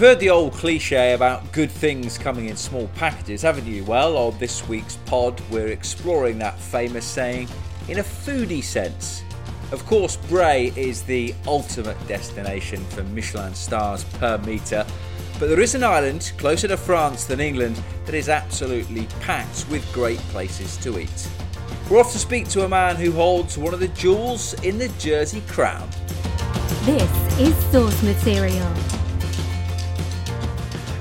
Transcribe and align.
You've 0.00 0.08
heard 0.08 0.20
the 0.20 0.30
old 0.30 0.54
cliche 0.54 1.12
about 1.12 1.52
good 1.52 1.70
things 1.70 2.16
coming 2.16 2.46
in 2.46 2.56
small 2.56 2.88
packages, 2.94 3.42
haven't 3.42 3.66
you? 3.66 3.84
Well, 3.84 4.16
on 4.16 4.38
this 4.38 4.66
week's 4.66 4.96
pod, 5.04 5.38
we're 5.50 5.66
exploring 5.66 6.38
that 6.38 6.58
famous 6.58 7.04
saying 7.04 7.48
in 7.86 7.98
a 7.98 8.02
foodie 8.02 8.64
sense. 8.64 9.22
Of 9.72 9.84
course, 9.84 10.16
Bray 10.16 10.72
is 10.74 11.02
the 11.02 11.34
ultimate 11.46 11.98
destination 12.08 12.82
for 12.86 13.02
Michelin 13.02 13.52
stars 13.54 14.04
per 14.04 14.38
metre, 14.38 14.86
but 15.38 15.50
there 15.50 15.60
is 15.60 15.74
an 15.74 15.84
island 15.84 16.32
closer 16.38 16.68
to 16.68 16.78
France 16.78 17.26
than 17.26 17.38
England 17.38 17.78
that 18.06 18.14
is 18.14 18.30
absolutely 18.30 19.06
packed 19.20 19.66
with 19.68 19.86
great 19.92 20.18
places 20.30 20.78
to 20.78 20.98
eat. 20.98 21.28
We're 21.90 22.00
off 22.00 22.12
to 22.12 22.18
speak 22.18 22.48
to 22.48 22.64
a 22.64 22.68
man 22.70 22.96
who 22.96 23.12
holds 23.12 23.58
one 23.58 23.74
of 23.74 23.80
the 23.80 23.88
jewels 23.88 24.54
in 24.64 24.78
the 24.78 24.88
Jersey 24.98 25.42
crown. 25.46 25.90
This 26.86 27.38
is 27.38 27.54
Source 27.70 28.02
Material. 28.02 28.99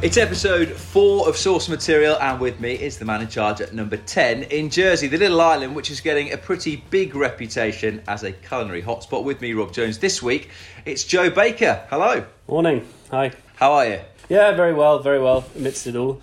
It's 0.01 0.15
episode 0.15 0.69
four 0.69 1.27
of 1.27 1.35
Source 1.35 1.67
Material, 1.67 2.15
and 2.21 2.39
with 2.39 2.61
me 2.61 2.73
is 2.73 2.97
the 2.97 3.03
man 3.03 3.21
in 3.21 3.27
charge 3.27 3.59
at 3.59 3.73
number 3.73 3.97
10 3.97 4.43
in 4.43 4.69
Jersey, 4.69 5.07
the 5.07 5.17
little 5.17 5.41
island 5.41 5.75
which 5.75 5.91
is 5.91 5.99
getting 5.99 6.31
a 6.31 6.37
pretty 6.37 6.77
big 6.89 7.15
reputation 7.15 8.01
as 8.07 8.23
a 8.23 8.31
culinary 8.31 8.81
hotspot. 8.81 9.25
With 9.25 9.41
me, 9.41 9.51
Rob 9.51 9.73
Jones. 9.73 9.97
This 9.97 10.23
week, 10.23 10.51
it's 10.85 11.03
Joe 11.03 11.29
Baker. 11.29 11.85
Hello. 11.89 12.25
Morning. 12.47 12.87
Hi. 13.11 13.33
How 13.57 13.73
are 13.73 13.87
you? 13.87 13.99
Yeah, 14.29 14.53
very 14.53 14.73
well, 14.73 14.99
very 14.99 15.19
well 15.19 15.43
amidst 15.57 15.85
it 15.85 15.97
all. 15.97 16.21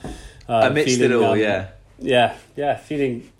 Uh, 0.48 0.68
amidst 0.70 0.96
feeling, 0.96 1.12
it 1.12 1.22
all, 1.22 1.32
um, 1.32 1.38
yeah. 1.38 1.68
Yeah, 1.98 2.38
yeah, 2.56 2.78
feeling 2.78 3.30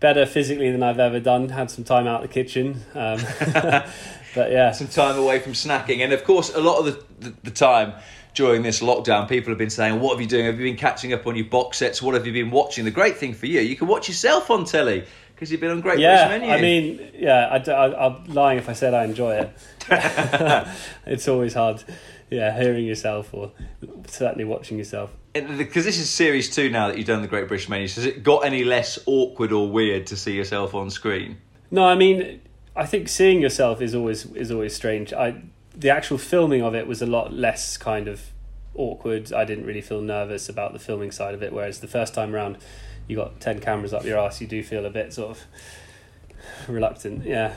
better 0.00 0.26
physically 0.26 0.70
than 0.70 0.82
I've 0.82 1.00
ever 1.00 1.20
done. 1.20 1.48
Had 1.48 1.70
some 1.70 1.84
time 1.84 2.06
out 2.06 2.22
of 2.22 2.28
the 2.28 2.34
kitchen. 2.34 2.82
Um, 2.94 3.18
but 4.34 4.52
yeah. 4.52 4.72
Some 4.72 4.88
time 4.88 5.18
away 5.18 5.38
from 5.38 5.54
snacking. 5.54 6.00
And 6.00 6.12
of 6.12 6.22
course, 6.22 6.54
a 6.54 6.60
lot 6.60 6.80
of 6.80 6.84
the, 6.84 7.30
the, 7.30 7.36
the 7.44 7.50
time, 7.50 7.94
during 8.36 8.62
this 8.62 8.80
lockdown, 8.80 9.28
people 9.28 9.50
have 9.50 9.58
been 9.58 9.70
saying, 9.70 9.98
What 9.98 10.12
have 10.12 10.20
you 10.20 10.28
doing? 10.28 10.44
Have 10.44 10.60
you 10.60 10.66
been 10.66 10.76
catching 10.76 11.12
up 11.12 11.26
on 11.26 11.34
your 11.34 11.46
box 11.46 11.78
sets? 11.78 12.00
What 12.00 12.14
have 12.14 12.26
you 12.26 12.32
been 12.32 12.50
watching? 12.50 12.84
The 12.84 12.90
great 12.92 13.16
thing 13.16 13.34
for 13.34 13.46
you, 13.46 13.60
you 13.60 13.74
can 13.74 13.88
watch 13.88 14.08
yourself 14.08 14.50
on 14.50 14.64
telly 14.64 15.04
because 15.34 15.50
you've 15.50 15.60
been 15.60 15.70
on 15.70 15.80
Great 15.80 15.98
yeah, 15.98 16.28
British 16.28 16.48
Menu. 16.48 16.54
I 16.54 16.60
mean, 16.60 17.10
yeah, 17.14 17.62
I, 17.68 18.06
am 18.06 18.24
lying 18.26 18.58
if 18.58 18.68
I 18.68 18.74
said 18.74 18.94
I 18.94 19.04
enjoy 19.04 19.34
it. 19.34 19.52
it's 21.06 21.28
always 21.28 21.54
hard, 21.54 21.82
yeah, 22.30 22.58
hearing 22.58 22.86
yourself 22.86 23.34
or 23.34 23.52
certainly 24.06 24.44
watching 24.44 24.78
yourself. 24.78 25.10
Because 25.32 25.84
this 25.84 25.98
is 25.98 26.08
series 26.08 26.54
two 26.54 26.70
now 26.70 26.88
that 26.88 26.96
you've 26.96 27.06
done 27.06 27.20
the 27.20 27.28
Great 27.28 27.48
British 27.48 27.68
Menu. 27.68 27.88
Has 27.88 28.06
it 28.06 28.22
got 28.22 28.44
any 28.46 28.64
less 28.64 28.98
awkward 29.06 29.52
or 29.52 29.70
weird 29.70 30.06
to 30.06 30.16
see 30.16 30.34
yourself 30.34 30.74
on 30.74 30.88
screen? 30.88 31.38
No, 31.70 31.86
I 31.86 31.94
mean, 31.94 32.40
I 32.74 32.86
think 32.86 33.08
seeing 33.08 33.40
yourself 33.40 33.82
is 33.82 33.94
always 33.94 34.24
is 34.26 34.50
always 34.50 34.74
strange. 34.74 35.12
I 35.12 35.42
the 35.76 35.90
actual 35.90 36.18
filming 36.18 36.62
of 36.62 36.74
it 36.74 36.86
was 36.86 37.02
a 37.02 37.06
lot 37.06 37.32
less 37.32 37.76
kind 37.76 38.08
of 38.08 38.22
awkward. 38.74 39.32
I 39.32 39.44
didn't 39.44 39.66
really 39.66 39.82
feel 39.82 40.00
nervous 40.00 40.48
about 40.48 40.72
the 40.72 40.78
filming 40.78 41.10
side 41.10 41.34
of 41.34 41.42
it. 41.42 41.52
Whereas 41.52 41.80
the 41.80 41.88
first 41.88 42.14
time 42.14 42.32
round, 42.32 42.58
you 43.06 43.16
got 43.16 43.40
ten 43.40 43.60
cameras 43.60 43.92
up 43.92 44.04
your 44.04 44.18
ass, 44.18 44.40
you 44.40 44.46
do 44.46 44.62
feel 44.62 44.86
a 44.86 44.90
bit 44.90 45.12
sort 45.12 45.36
of 45.36 45.44
reluctant. 46.68 47.24
Yeah. 47.24 47.54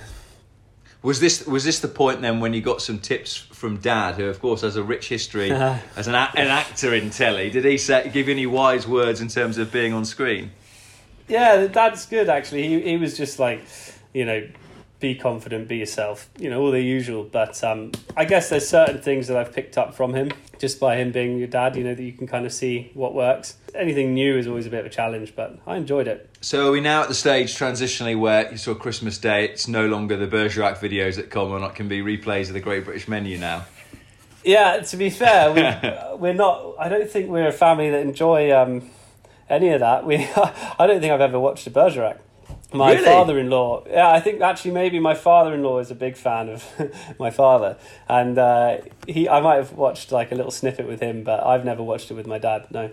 Was 1.02 1.22
this 1.22 1.48
was 1.48 1.64
this 1.64 1.80
the 1.80 1.88
point 1.88 2.22
then 2.22 2.42
when 2.42 2.53
you 2.53 2.61
got 2.61 2.81
some 2.81 3.00
tips 3.00 3.38
from 3.38 3.78
Dad, 3.78 4.16
who 4.16 4.26
of 4.26 4.42
course 4.42 4.61
has 4.61 4.76
a 4.76 4.83
rich 4.83 5.08
history 5.08 5.50
as 5.95 6.08
an 6.08 6.16
an 6.16 6.48
actor 6.48 6.94
in 6.94 7.09
telly? 7.09 7.50
Did 7.50 7.64
he 7.64 7.78
say, 7.78 8.09
give 8.14 8.28
you 8.28 8.33
any 8.33 8.45
wise 8.45 8.86
words 8.86 9.22
in 9.22 9.30
terms 9.30 9.58
of 9.58 9.72
being 9.72 9.94
on 9.94 10.04
screen? 10.04 10.52
Yeah, 11.30 11.67
Dad's 11.67 12.06
good 12.06 12.28
actually. 12.28 12.67
He 12.67 12.81
he 12.81 12.98
was 12.98 13.16
just 13.16 13.39
like, 13.39 13.61
you 14.14 14.26
know, 14.26 14.45
be 15.00 15.16
confident, 15.16 15.67
be 15.67 15.78
yourself, 15.78 16.30
you 16.38 16.50
know, 16.50 16.61
all 16.61 16.72
the 16.72 16.81
usual. 16.81 17.23
But 17.23 17.64
um, 17.64 17.92
I 18.17 18.26
guess 18.26 18.49
there's 18.49 18.67
certain 18.67 19.02
things 19.02 19.27
that 19.27 19.37
I've 19.37 19.54
picked 19.54 19.77
up 19.77 19.93
from 19.95 20.14
him 20.14 20.32
just 20.60 20.80
by 20.80 20.98
him 20.98 21.11
being 21.11 21.37
your 21.37 21.48
dad, 21.48 21.76
you 21.76 21.83
know, 21.83 21.95
that 21.95 22.04
you 22.04 22.11
can 22.11 22.27
kind 22.27 22.45
of 22.45 22.52
see 22.52 22.92
what 22.93 23.15
works. 23.15 23.55
Anything 23.73 24.14
new 24.14 24.38
is 24.38 24.45
always 24.45 24.65
a 24.65 24.70
bit 24.70 24.82
of 24.82 24.86
a 24.86 24.89
challenge, 24.89 25.33
but 25.36 25.58
I 25.65 25.77
enjoyed 25.77 26.08
it. 26.08 26.30
So 26.42 26.67
are 26.67 26.71
we 26.71 26.82
now 26.82 27.02
at 27.02 27.08
the 27.08 27.15
stage 27.15 27.58
transitionally 27.58 28.20
where 28.20 28.52
you 28.52 28.58
saw 28.58 28.76
Christmas 28.76 29.17
Day, 29.17 29.45
it's 29.45 29.67
no 29.67 29.88
longer 29.88 30.17
the 30.17 30.27
Bergerac 30.27 30.77
videos 30.77 31.15
that 31.15 31.30
come 31.30 31.52
on, 31.52 31.64
it 31.64 31.76
can 31.76 31.88
be 31.88 32.02
replays 32.02 32.48
of 32.48 32.54
the 32.54 32.59
Great 32.59 32.83
British 32.83 33.08
Menu 33.08 33.38
now? 33.38 33.65
Yeah, 34.43 34.80
to 34.80 34.98
be 34.98 35.09
fair, 35.09 35.52
we, 35.54 35.61
we're 36.17 36.33
not, 36.33 36.76
I 36.77 36.89
don't 36.89 37.09
think 37.09 37.30
we're 37.30 37.48
a 37.48 37.54
family 37.54 37.89
that 37.89 38.02
enjoy 38.02 38.52
um, 38.52 38.89
any 39.49 39.70
of 39.70 39.80
that. 39.80 40.05
We, 40.05 40.17
I 40.36 40.88
don't 40.88 40.99
think 40.99 41.14
I've 41.14 41.21
ever 41.21 41.39
watched 41.39 41.67
a 41.67 41.71
Bergerac. 41.71 42.20
My 42.72 42.94
really? 42.94 43.06
father-in-law, 43.06 43.86
yeah, 43.90 44.12
I 44.12 44.20
think 44.20 44.42
actually 44.42 44.72
maybe 44.72 45.00
my 45.00 45.16
father-in-law 45.16 45.80
is 45.80 45.90
a 45.90 45.96
big 45.96 46.16
fan 46.16 46.50
of 46.50 46.64
my 47.20 47.32
father, 47.32 47.78
and 48.08 48.38
uh, 48.38 48.78
he, 49.08 49.28
I 49.28 49.42
might 49.42 49.56
have 49.56 49.74
watched 49.74 50.12
like 50.12 50.32
a 50.32 50.36
little 50.36 50.52
snippet 50.52 50.88
with 50.88 51.00
him, 51.00 51.24
but 51.24 51.44
I've 51.44 51.66
never 51.66 51.82
watched 51.82 52.12
it 52.12 52.14
with 52.14 52.28
my 52.28 52.38
dad. 52.38 52.68
No. 52.70 52.92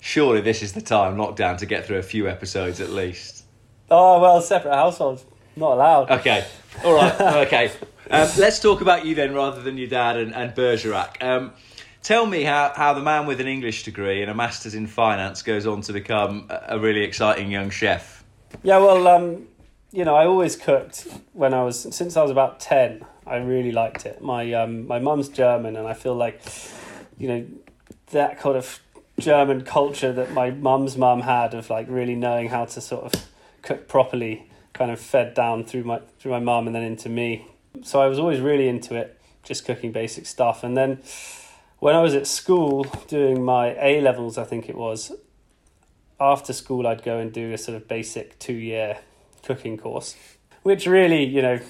Surely 0.00 0.42
this 0.42 0.62
is 0.62 0.74
the 0.74 0.82
time 0.82 1.16
lockdown 1.16 1.56
to 1.58 1.66
get 1.66 1.86
through 1.86 1.96
a 1.96 2.02
few 2.02 2.28
episodes 2.28 2.80
at 2.80 2.90
least. 2.90 3.44
Oh 3.90 4.20
well, 4.20 4.42
separate 4.42 4.74
households, 4.74 5.24
not 5.56 5.72
allowed. 5.72 6.10
Okay, 6.10 6.46
all 6.84 6.94
right, 6.94 7.18
okay. 7.46 7.72
Um, 8.10 8.28
let's 8.38 8.60
talk 8.60 8.82
about 8.82 9.06
you 9.06 9.14
then, 9.14 9.34
rather 9.34 9.62
than 9.62 9.78
your 9.78 9.88
dad 9.88 10.18
and, 10.18 10.34
and 10.34 10.54
Bergerac. 10.54 11.22
Um, 11.22 11.54
tell 12.02 12.26
me 12.26 12.42
how, 12.42 12.72
how 12.76 12.92
the 12.92 13.02
man 13.02 13.26
with 13.26 13.40
an 13.40 13.48
English 13.48 13.82
degree 13.84 14.22
and 14.22 14.30
a 14.30 14.34
master's 14.34 14.74
in 14.74 14.86
finance 14.86 15.42
goes 15.42 15.66
on 15.66 15.80
to 15.82 15.92
become 15.92 16.46
a 16.50 16.78
really 16.78 17.02
exciting 17.02 17.50
young 17.50 17.70
chef. 17.70 18.15
Yeah, 18.62 18.78
well, 18.78 19.06
um, 19.06 19.46
you 19.92 20.04
know, 20.04 20.16
I 20.16 20.26
always 20.26 20.56
cooked 20.56 21.06
when 21.32 21.54
I 21.54 21.62
was 21.62 21.94
since 21.94 22.16
I 22.16 22.22
was 22.22 22.30
about 22.30 22.58
ten. 22.58 23.04
I 23.26 23.36
really 23.36 23.72
liked 23.72 24.06
it. 24.06 24.20
My 24.20 24.52
um, 24.54 24.86
my 24.86 24.98
mum's 24.98 25.28
German, 25.28 25.76
and 25.76 25.86
I 25.86 25.94
feel 25.94 26.14
like, 26.14 26.40
you 27.18 27.28
know, 27.28 27.46
that 28.10 28.40
kind 28.40 28.56
of 28.56 28.80
German 29.18 29.62
culture 29.62 30.12
that 30.12 30.32
my 30.32 30.50
mum's 30.50 30.96
mum 30.96 31.22
had 31.22 31.54
of 31.54 31.70
like 31.70 31.86
really 31.88 32.14
knowing 32.14 32.48
how 32.48 32.64
to 32.64 32.80
sort 32.80 33.04
of 33.04 33.26
cook 33.62 33.88
properly, 33.88 34.50
kind 34.72 34.90
of 34.90 35.00
fed 35.00 35.34
down 35.34 35.64
through 35.64 35.84
my 35.84 36.00
through 36.18 36.32
my 36.32 36.40
mum 36.40 36.66
and 36.66 36.74
then 36.74 36.82
into 36.82 37.08
me. 37.08 37.46
So 37.82 38.00
I 38.00 38.06
was 38.06 38.18
always 38.18 38.40
really 38.40 38.68
into 38.68 38.94
it, 38.96 39.20
just 39.42 39.64
cooking 39.64 39.92
basic 39.92 40.26
stuff. 40.26 40.64
And 40.64 40.76
then 40.76 41.00
when 41.78 41.94
I 41.94 42.02
was 42.02 42.14
at 42.14 42.26
school 42.26 42.84
doing 43.06 43.44
my 43.44 43.76
A 43.80 44.00
levels, 44.00 44.38
I 44.38 44.44
think 44.44 44.68
it 44.68 44.76
was, 44.76 45.12
after 46.20 46.52
school, 46.52 46.86
I'd 46.86 47.02
go 47.02 47.18
and 47.18 47.32
do 47.32 47.52
a 47.52 47.58
sort 47.58 47.76
of 47.76 47.88
basic 47.88 48.38
two 48.38 48.54
year 48.54 48.98
cooking 49.44 49.76
course, 49.76 50.16
which 50.62 50.86
really, 50.86 51.24
you 51.24 51.42
know, 51.42 51.60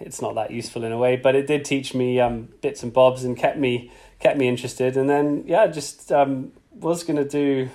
it's 0.00 0.20
not 0.20 0.34
that 0.34 0.50
useful 0.50 0.84
in 0.84 0.92
a 0.92 0.98
way, 0.98 1.16
but 1.16 1.34
it 1.34 1.46
did 1.46 1.64
teach 1.64 1.94
me 1.94 2.20
um, 2.20 2.48
bits 2.60 2.82
and 2.82 2.92
bobs 2.92 3.24
and 3.24 3.36
kept 3.36 3.58
me 3.58 3.90
kept 4.18 4.38
me 4.38 4.48
interested. 4.48 4.96
And 4.96 5.08
then, 5.08 5.44
yeah, 5.46 5.66
just 5.66 6.10
um, 6.10 6.52
was 6.72 7.04
going 7.04 7.16
to 7.16 7.28
do 7.28 7.68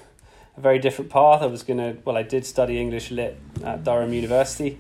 a 0.58 0.62
very 0.62 0.80
different 0.80 1.12
path. 1.12 1.42
I 1.42 1.46
was 1.46 1.64
going 1.64 1.78
to, 1.78 2.02
well, 2.04 2.18
I 2.18 2.24
did 2.24 2.46
study 2.46 2.80
English 2.80 3.12
Lit 3.12 3.38
at 3.64 3.84
Durham 3.84 4.14
University, 4.14 4.78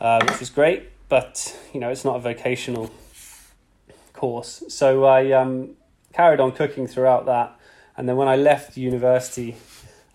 uh, 0.00 0.24
which 0.24 0.38
was 0.38 0.50
great, 0.50 0.90
but, 1.08 1.58
you 1.72 1.80
know, 1.80 1.88
it's 1.88 2.04
not 2.04 2.16
a 2.16 2.20
vocational 2.20 2.90
course. 4.12 4.62
So 4.68 5.04
I 5.04 5.32
um, 5.32 5.70
carried 6.12 6.40
on 6.40 6.52
cooking 6.52 6.86
throughout 6.86 7.26
that. 7.26 7.58
And 7.96 8.08
then 8.08 8.16
when 8.16 8.28
I 8.28 8.36
left 8.36 8.76
university, 8.76 9.56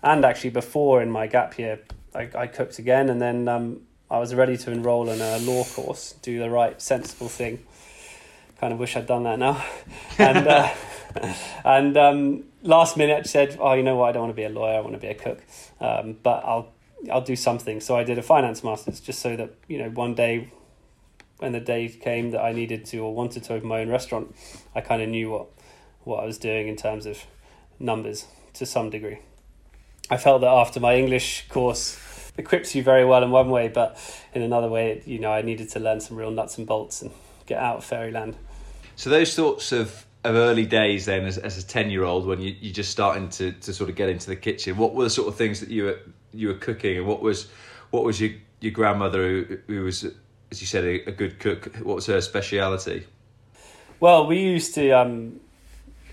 and 0.03 0.23
actually 0.25 0.51
before 0.51 1.01
in 1.01 1.09
my 1.11 1.27
gap 1.27 1.57
year, 1.57 1.79
I, 2.13 2.29
I 2.35 2.47
cooked 2.47 2.79
again, 2.79 3.09
and 3.09 3.21
then 3.21 3.47
um, 3.47 3.81
I 4.09 4.19
was 4.19 4.33
ready 4.33 4.57
to 4.57 4.71
enroll 4.71 5.09
in 5.09 5.21
a 5.21 5.37
law 5.39 5.63
course, 5.63 6.15
do 6.21 6.39
the 6.39 6.49
right 6.49 6.81
sensible 6.81 7.29
thing. 7.29 7.63
Kind 8.59 8.73
of 8.73 8.79
wish 8.79 8.95
I'd 8.95 9.05
done 9.05 9.23
that 9.23 9.37
now, 9.37 9.63
and 10.17 10.47
uh, 10.47 10.73
and 11.63 11.97
um, 11.97 12.43
last 12.63 12.97
minute 12.97 13.27
said, 13.27 13.57
"Oh, 13.59 13.73
you 13.73 13.83
know 13.83 13.95
what? 13.95 14.09
I 14.09 14.11
don't 14.13 14.23
want 14.23 14.31
to 14.31 14.35
be 14.35 14.45
a 14.45 14.49
lawyer. 14.49 14.77
I 14.77 14.79
want 14.79 14.93
to 14.93 14.99
be 14.99 15.07
a 15.07 15.15
cook, 15.15 15.43
um, 15.79 16.17
but 16.23 16.43
I'll 16.43 16.73
I'll 17.11 17.21
do 17.21 17.35
something." 17.35 17.81
So 17.81 17.95
I 17.95 18.03
did 18.03 18.17
a 18.17 18.23
finance 18.23 18.63
masters, 18.63 18.99
just 18.99 19.19
so 19.19 19.35
that 19.35 19.53
you 19.67 19.77
know 19.77 19.89
one 19.89 20.15
day 20.15 20.51
when 21.37 21.51
the 21.51 21.59
day 21.59 21.87
came 21.87 22.31
that 22.31 22.41
I 22.41 22.51
needed 22.51 22.85
to 22.85 22.99
or 22.99 23.13
wanted 23.13 23.43
to 23.43 23.53
open 23.53 23.67
my 23.67 23.81
own 23.81 23.89
restaurant, 23.89 24.35
I 24.73 24.81
kind 24.81 25.01
of 25.01 25.09
knew 25.09 25.29
what 25.29 25.47
what 26.03 26.23
I 26.23 26.25
was 26.25 26.37
doing 26.37 26.67
in 26.67 26.75
terms 26.75 27.05
of 27.05 27.25
numbers 27.79 28.25
to 28.53 28.65
some 28.65 28.89
degree. 28.89 29.19
I 30.09 30.17
felt 30.17 30.41
that 30.41 30.49
after 30.49 30.79
my 30.79 30.95
English 30.95 31.47
course 31.49 31.99
equips 32.37 32.75
you 32.75 32.83
very 32.83 33.03
well 33.03 33.23
in 33.23 33.31
one 33.31 33.49
way, 33.49 33.67
but 33.67 33.97
in 34.33 34.41
another 34.41 34.69
way, 34.69 35.01
you 35.05 35.19
know, 35.19 35.31
I 35.31 35.41
needed 35.41 35.69
to 35.71 35.79
learn 35.79 35.99
some 35.99 36.15
real 36.15 36.31
nuts 36.31 36.57
and 36.57 36.65
bolts 36.65 37.01
and 37.01 37.11
get 37.45 37.59
out 37.59 37.77
of 37.77 37.85
fairyland. 37.85 38.35
So 38.95 39.09
those 39.09 39.31
sorts 39.31 39.71
of, 39.71 40.05
of 40.23 40.35
early 40.35 40.65
days 40.65 41.05
then, 41.05 41.25
as, 41.25 41.37
as 41.37 41.57
a 41.57 41.65
ten 41.65 41.89
year 41.89 42.03
old, 42.03 42.25
when 42.25 42.41
you 42.41 42.55
you 42.59 42.71
just 42.71 42.91
starting 42.91 43.29
to, 43.29 43.51
to 43.51 43.73
sort 43.73 43.89
of 43.89 43.95
get 43.95 44.09
into 44.09 44.27
the 44.27 44.35
kitchen, 44.35 44.77
what 44.77 44.93
were 44.93 45.03
the 45.03 45.09
sort 45.09 45.27
of 45.27 45.35
things 45.35 45.59
that 45.59 45.69
you 45.69 45.83
were 45.85 45.99
you 46.33 46.47
were 46.47 46.53
cooking, 46.55 46.97
and 46.97 47.07
what 47.07 47.21
was 47.21 47.47
what 47.91 48.03
was 48.03 48.21
your 48.21 48.31
your 48.61 48.71
grandmother 48.71 49.21
who, 49.27 49.57
who 49.67 49.83
was, 49.83 50.03
as 50.51 50.61
you 50.61 50.67
said, 50.67 50.83
a, 50.83 51.09
a 51.09 51.11
good 51.11 51.39
cook? 51.39 51.75
What 51.83 51.95
was 51.95 52.05
her 52.07 52.21
speciality? 52.21 53.05
Well, 53.99 54.27
we 54.27 54.39
used 54.39 54.73
to 54.75 54.91
um, 54.91 55.39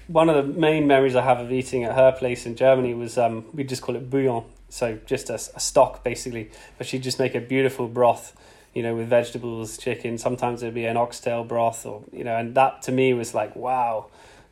one 0.06 0.28
of 0.28 0.36
the 0.36 0.52
main 0.58 0.86
memories 0.86 1.16
I 1.16 1.22
have 1.22 1.40
of 1.40 1.50
eating 1.50 1.84
at 1.84 1.94
her 1.94 2.12
place 2.12 2.46
in 2.46 2.56
Germany 2.56 2.94
was 2.94 3.16
um, 3.16 3.44
we 3.54 3.64
just 3.64 3.82
call 3.82 3.96
it 3.96 4.10
bouillon, 4.10 4.44
so 4.68 4.98
just 5.06 5.30
a, 5.30 5.34
a 5.34 5.60
stock 5.60 6.04
basically. 6.04 6.50
But 6.78 6.86
she'd 6.86 7.02
just 7.02 7.18
make 7.18 7.34
a 7.34 7.40
beautiful 7.40 7.88
broth, 7.88 8.36
you 8.74 8.82
know, 8.82 8.94
with 8.94 9.08
vegetables, 9.08 9.78
chicken. 9.78 10.18
Sometimes 10.18 10.62
it'd 10.62 10.74
be 10.74 10.84
an 10.84 10.96
oxtail 10.96 11.44
broth, 11.44 11.86
or 11.86 12.02
you 12.12 12.24
know, 12.24 12.36
and 12.36 12.54
that 12.54 12.82
to 12.82 12.92
me 12.92 13.14
was 13.14 13.34
like, 13.34 13.56
wow, 13.56 14.06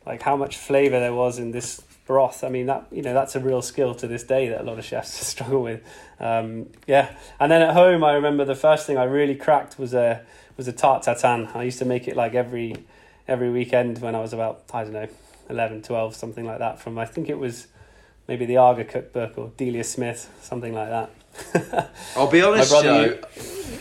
like 0.05 0.21
how 0.23 0.35
much 0.35 0.57
flavor 0.57 0.99
there 0.99 1.13
was 1.13 1.37
in 1.37 1.51
this 1.51 1.81
broth. 2.05 2.43
I 2.43 2.49
mean 2.49 2.65
that 2.65 2.87
you 2.91 3.01
know 3.01 3.13
that's 3.13 3.35
a 3.35 3.39
real 3.39 3.61
skill 3.61 3.93
to 3.95 4.07
this 4.07 4.23
day 4.23 4.49
that 4.49 4.61
a 4.61 4.63
lot 4.63 4.79
of 4.79 4.85
chefs 4.85 5.13
struggle 5.27 5.61
with. 5.61 5.81
Um, 6.19 6.67
yeah, 6.87 7.15
and 7.39 7.51
then 7.51 7.61
at 7.61 7.73
home, 7.73 8.03
I 8.03 8.13
remember 8.13 8.43
the 8.43 8.55
first 8.55 8.87
thing 8.87 8.97
I 8.97 9.03
really 9.03 9.35
cracked 9.35 9.77
was 9.77 9.93
a 9.93 10.23
was 10.57 10.67
a 10.67 10.73
tarte 10.73 11.03
tatin. 11.03 11.47
I 11.53 11.63
used 11.63 11.79
to 11.79 11.85
make 11.85 12.07
it 12.07 12.15
like 12.15 12.33
every 12.33 12.85
every 13.27 13.51
weekend 13.51 13.99
when 13.99 14.15
I 14.15 14.19
was 14.19 14.33
about 14.33 14.63
I 14.73 14.83
don't 14.83 14.93
know 14.93 15.09
11, 15.53 15.83
12, 15.83 16.15
something 16.15 16.45
like 16.45 16.59
that. 16.59 16.79
From 16.79 16.97
I 16.97 17.05
think 17.05 17.29
it 17.29 17.37
was 17.39 17.67
maybe 18.27 18.45
the 18.45 18.57
Aga 18.57 18.85
cookbook 18.85 19.37
or 19.37 19.51
Delia 19.55 19.83
Smith, 19.83 20.29
something 20.41 20.73
like 20.73 20.89
that. 20.89 21.91
I'll 22.15 22.29
be 22.29 22.41
honest, 22.41 22.71
Joe. 22.71 23.19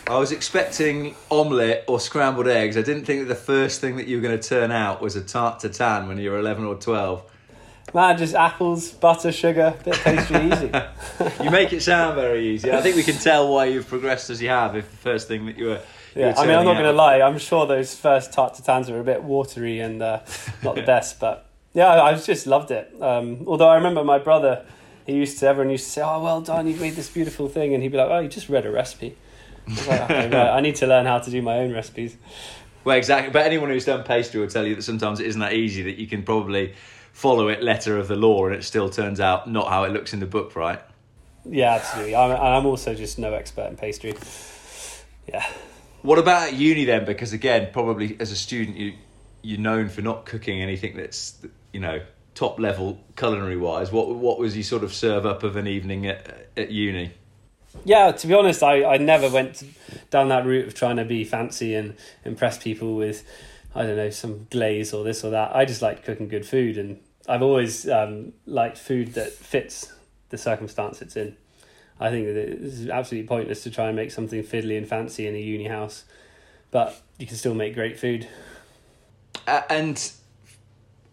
I 0.06 0.18
was 0.18 0.32
expecting 0.32 1.14
omelette 1.30 1.84
or 1.86 2.00
scrambled 2.00 2.48
eggs. 2.48 2.76
I 2.76 2.82
didn't 2.82 3.04
think 3.04 3.20
that 3.20 3.28
the 3.28 3.40
first 3.40 3.80
thing 3.80 3.96
that 3.96 4.06
you 4.06 4.16
were 4.16 4.22
going 4.22 4.38
to 4.38 4.48
turn 4.48 4.70
out 4.70 5.02
was 5.02 5.16
a 5.16 5.22
tarte 5.22 5.60
tatin 5.60 6.08
when 6.08 6.18
you 6.18 6.30
were 6.30 6.38
eleven 6.38 6.64
or 6.64 6.76
twelve. 6.76 7.24
Man, 7.94 8.16
just 8.16 8.34
apples, 8.34 8.90
butter, 8.90 9.32
sugar, 9.32 9.74
bit 9.84 9.96
of 9.96 10.04
pastry, 10.04 10.50
easy. 10.50 10.70
You 11.44 11.50
make 11.50 11.72
it 11.72 11.82
sound 11.82 12.14
very 12.14 12.48
easy. 12.48 12.72
I 12.72 12.80
think 12.80 12.96
we 12.96 13.02
can 13.02 13.16
tell 13.16 13.52
why 13.52 13.66
you've 13.66 13.88
progressed 13.88 14.30
as 14.30 14.40
you 14.40 14.48
have. 14.48 14.76
If 14.76 14.90
the 14.90 14.96
first 14.96 15.28
thing 15.28 15.44
that 15.46 15.58
you 15.58 15.66
were, 15.66 15.80
you 16.14 16.22
Yeah, 16.22 16.28
were 16.28 16.38
I 16.38 16.46
mean, 16.46 16.56
I'm 16.56 16.64
not 16.64 16.74
going 16.74 16.84
to 16.84 16.92
lie. 16.92 17.20
I'm 17.20 17.38
sure 17.38 17.66
those 17.66 17.94
first 17.94 18.32
tarte 18.32 18.54
tatins 18.54 18.90
were 18.90 19.00
a 19.00 19.04
bit 19.04 19.22
watery 19.22 19.80
and 19.80 20.00
uh, 20.00 20.20
not 20.62 20.74
the 20.74 20.82
best, 20.82 21.20
but 21.20 21.46
yeah, 21.74 22.02
I 22.02 22.14
just 22.14 22.46
loved 22.46 22.70
it. 22.70 22.94
Um, 23.00 23.44
although 23.46 23.68
I 23.68 23.76
remember 23.76 24.04
my 24.04 24.18
brother, 24.18 24.64
he 25.06 25.14
used 25.14 25.38
to 25.38 25.46
everyone 25.46 25.70
used 25.70 25.84
to 25.86 25.90
say, 25.90 26.02
"Oh, 26.02 26.22
well 26.22 26.40
done, 26.40 26.66
you've 26.66 26.80
made 26.80 26.94
this 26.94 27.08
beautiful 27.08 27.48
thing," 27.48 27.74
and 27.74 27.82
he'd 27.82 27.92
be 27.92 27.98
like, 27.98 28.10
"Oh, 28.10 28.18
you 28.20 28.28
just 28.28 28.48
read 28.48 28.66
a 28.66 28.70
recipe." 28.70 29.16
I 29.66 29.70
like, 29.70 30.00
okay, 30.02 30.30
right, 30.30 30.50
I 30.50 30.60
need 30.60 30.76
to 30.76 30.86
learn 30.86 31.06
how 31.06 31.18
to 31.18 31.30
do 31.30 31.40
my 31.40 31.58
own 31.58 31.72
recipes. 31.72 32.16
Well, 32.84 32.96
exactly. 32.96 33.32
But 33.32 33.46
anyone 33.46 33.70
who's 33.70 33.84
done 33.84 34.02
pastry 34.02 34.40
will 34.40 34.48
tell 34.48 34.66
you 34.66 34.74
that 34.74 34.82
sometimes 34.82 35.20
it 35.20 35.26
isn't 35.26 35.40
that 35.40 35.52
easy. 35.52 35.82
That 35.82 35.98
you 35.98 36.06
can 36.06 36.22
probably 36.24 36.74
follow 37.12 37.48
it 37.48 37.62
letter 37.62 37.96
of 37.96 38.08
the 38.08 38.16
law, 38.16 38.46
and 38.46 38.54
it 38.54 38.64
still 38.64 38.88
turns 38.88 39.20
out 39.20 39.48
not 39.48 39.68
how 39.68 39.84
it 39.84 39.92
looks 39.92 40.12
in 40.12 40.20
the 40.20 40.26
book, 40.26 40.56
right? 40.56 40.80
Yeah, 41.44 41.74
absolutely. 41.74 42.16
I'm, 42.16 42.30
I'm 42.32 42.66
also 42.66 42.94
just 42.94 43.18
no 43.18 43.34
expert 43.34 43.68
in 43.68 43.76
pastry. 43.76 44.14
Yeah. 45.28 45.46
What 46.02 46.18
about 46.18 46.48
at 46.48 46.54
uni 46.54 46.84
then? 46.84 47.04
Because 47.04 47.32
again, 47.32 47.70
probably 47.72 48.16
as 48.18 48.32
a 48.32 48.36
student, 48.36 48.76
you 48.76 48.94
you're 49.42 49.60
known 49.60 49.88
for 49.88 50.02
not 50.02 50.24
cooking 50.24 50.62
anything 50.62 50.96
that's 50.96 51.36
you 51.72 51.80
know 51.80 52.02
top 52.34 52.58
level 52.58 52.98
culinary 53.16 53.56
wise. 53.56 53.92
What 53.92 54.14
what 54.14 54.38
was 54.38 54.56
you 54.56 54.62
sort 54.62 54.84
of 54.84 54.92
serve 54.92 55.26
up 55.26 55.42
of 55.42 55.56
an 55.56 55.66
evening 55.66 56.06
at, 56.06 56.48
at 56.56 56.70
uni? 56.70 57.12
Yeah, 57.84 58.12
to 58.12 58.26
be 58.26 58.34
honest, 58.34 58.62
I, 58.62 58.84
I 58.84 58.98
never 58.98 59.30
went 59.30 59.56
to- 59.56 59.66
down 60.10 60.28
that 60.28 60.44
route 60.44 60.66
of 60.66 60.74
trying 60.74 60.96
to 60.96 61.04
be 61.04 61.24
fancy 61.24 61.74
and 61.74 61.94
impress 62.24 62.58
people 62.58 62.96
with, 62.96 63.24
I 63.74 63.84
don't 63.84 63.96
know, 63.96 64.10
some 64.10 64.46
glaze 64.50 64.92
or 64.92 65.04
this 65.04 65.24
or 65.24 65.30
that. 65.30 65.56
I 65.56 65.64
just 65.64 65.80
liked 65.80 66.04
cooking 66.04 66.28
good 66.28 66.46
food, 66.46 66.76
and 66.76 67.00
I've 67.26 67.42
always 67.42 67.88
um, 67.88 68.34
liked 68.46 68.76
food 68.76 69.14
that 69.14 69.32
fits 69.32 69.92
the 70.28 70.38
circumstance 70.38 71.00
it's 71.00 71.16
in. 71.16 71.36
I 71.98 72.10
think 72.10 72.26
that 72.26 72.36
it's 72.36 72.88
absolutely 72.88 73.28
pointless 73.28 73.62
to 73.62 73.70
try 73.70 73.86
and 73.86 73.96
make 73.96 74.10
something 74.10 74.42
fiddly 74.42 74.76
and 74.76 74.86
fancy 74.86 75.26
in 75.26 75.34
a 75.34 75.38
uni 75.38 75.68
house, 75.68 76.04
but 76.70 77.00
you 77.18 77.26
can 77.26 77.36
still 77.36 77.54
make 77.54 77.74
great 77.74 77.98
food. 77.98 78.28
Uh, 79.46 79.62
and 79.70 80.12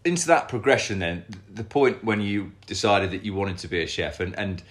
into 0.10 0.28
that 0.28 0.50
progression, 0.50 1.00
then 1.00 1.24
the 1.50 1.64
point 1.64 2.04
when 2.04 2.20
you 2.20 2.52
decided 2.66 3.12
that 3.12 3.24
you 3.24 3.34
wanted 3.34 3.60
to 3.60 3.68
be 3.70 3.82
a 3.82 3.88
chef, 3.88 4.20
and 4.20 4.38
and 4.38 4.62